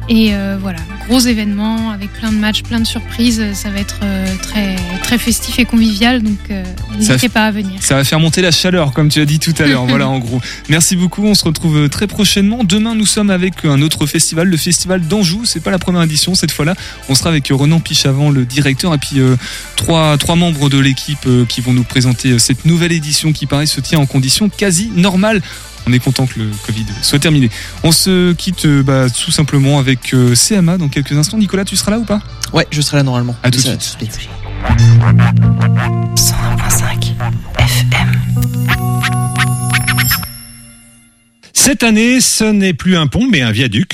Et 0.08 0.34
euh, 0.34 0.56
voilà, 0.60 0.78
gros 1.08 1.18
événement 1.18 1.90
avec 1.90 2.12
plein 2.12 2.30
de 2.30 2.36
matchs, 2.36 2.62
plein 2.62 2.78
de 2.78 2.86
surprises. 2.86 3.42
Ça 3.54 3.70
va 3.70 3.80
être 3.80 4.00
euh, 4.02 4.26
très 4.40 4.76
très 5.02 5.18
festif 5.18 5.58
et 5.58 5.64
convivial, 5.64 6.22
donc 6.22 6.38
euh, 6.50 6.62
n'hésitez 6.96 7.28
pas 7.28 7.46
à 7.46 7.50
venir. 7.50 7.82
Ça 7.82 7.96
va 7.96 8.04
faire 8.04 8.20
monter 8.20 8.40
la 8.40 8.52
chaleur, 8.52 8.92
comme 8.92 9.08
tu 9.08 9.20
as 9.20 9.24
dit 9.24 9.38
tout 9.38 9.54
à 9.58 9.66
l'heure. 9.66 9.84
voilà, 9.88 10.08
en 10.08 10.18
gros. 10.18 10.40
Merci 10.68 10.94
beaucoup. 10.94 11.24
On 11.24 11.34
se 11.34 11.44
retrouve 11.44 11.88
très 11.88 12.06
prochainement. 12.06 12.62
Demain, 12.62 12.94
nous 12.94 13.06
sommes 13.06 13.30
avec 13.30 13.64
un 13.64 13.82
autre 13.82 14.06
festival, 14.06 14.48
le 14.48 14.56
festival 14.56 15.00
d'Anjou. 15.00 15.44
C'est 15.44 15.60
pas 15.60 15.70
la 15.70 15.78
première 15.78 16.02
édition 16.02 16.34
cette 16.34 16.52
fois-là. 16.52 16.74
On 17.08 17.14
sera 17.14 17.30
avec 17.30 17.48
Renan 17.48 17.80
Pichavant, 17.80 18.30
le 18.30 18.44
directeur, 18.44 18.94
et 18.94 18.98
puis 18.98 19.20
euh, 19.20 19.36
trois 19.76 20.16
trois 20.18 20.36
membres 20.36 20.68
de 20.68 20.78
l'équipe 20.78 21.26
euh, 21.26 21.44
qui 21.44 21.60
vont 21.60 21.72
nous 21.72 21.84
présenter 21.84 22.32
euh, 22.32 22.38
cette 22.38 22.64
nouvelle 22.64 22.92
édition 22.92 23.32
qui 23.32 23.46
paraît 23.46 23.66
se 23.66 23.80
tient 23.80 23.98
en 23.98 24.06
conditions 24.06 24.48
quasi 24.48 24.90
normales. 24.94 25.42
On 25.88 25.92
est 25.92 25.98
content 26.00 26.26
que 26.26 26.38
le 26.40 26.50
Covid 26.66 26.84
soit 27.02 27.18
terminé. 27.20 27.48
On 27.84 27.92
se 27.92 28.32
quitte 28.32 28.64
euh, 28.66 28.82
bah, 28.82 29.06
tout 29.08 29.30
simplement 29.30 29.78
avec 29.78 30.12
euh, 30.14 30.34
CMA 30.34 30.78
dans 30.78 30.88
quelques 30.88 31.12
instants. 31.12 31.38
Nicolas, 31.38 31.64
tu 31.64 31.76
seras 31.76 31.92
là 31.92 31.98
ou 31.98 32.04
pas? 32.04 32.20
Ouais, 32.52 32.66
je 32.70 32.80
serai 32.80 32.96
là 32.96 33.02
normalement. 33.04 33.36
À 33.44 33.50
tout 33.50 33.58
de 33.58 33.62
Ça- 33.64 33.78
suite. 33.78 34.28
101.5 36.16 37.12
FM. 37.58 38.12
Cette 41.52 41.82
année, 41.82 42.20
ce 42.20 42.44
n'est 42.44 42.74
plus 42.74 42.96
un 42.96 43.06
pont, 43.08 43.26
mais 43.30 43.42
un 43.42 43.50
viaduc 43.50 43.84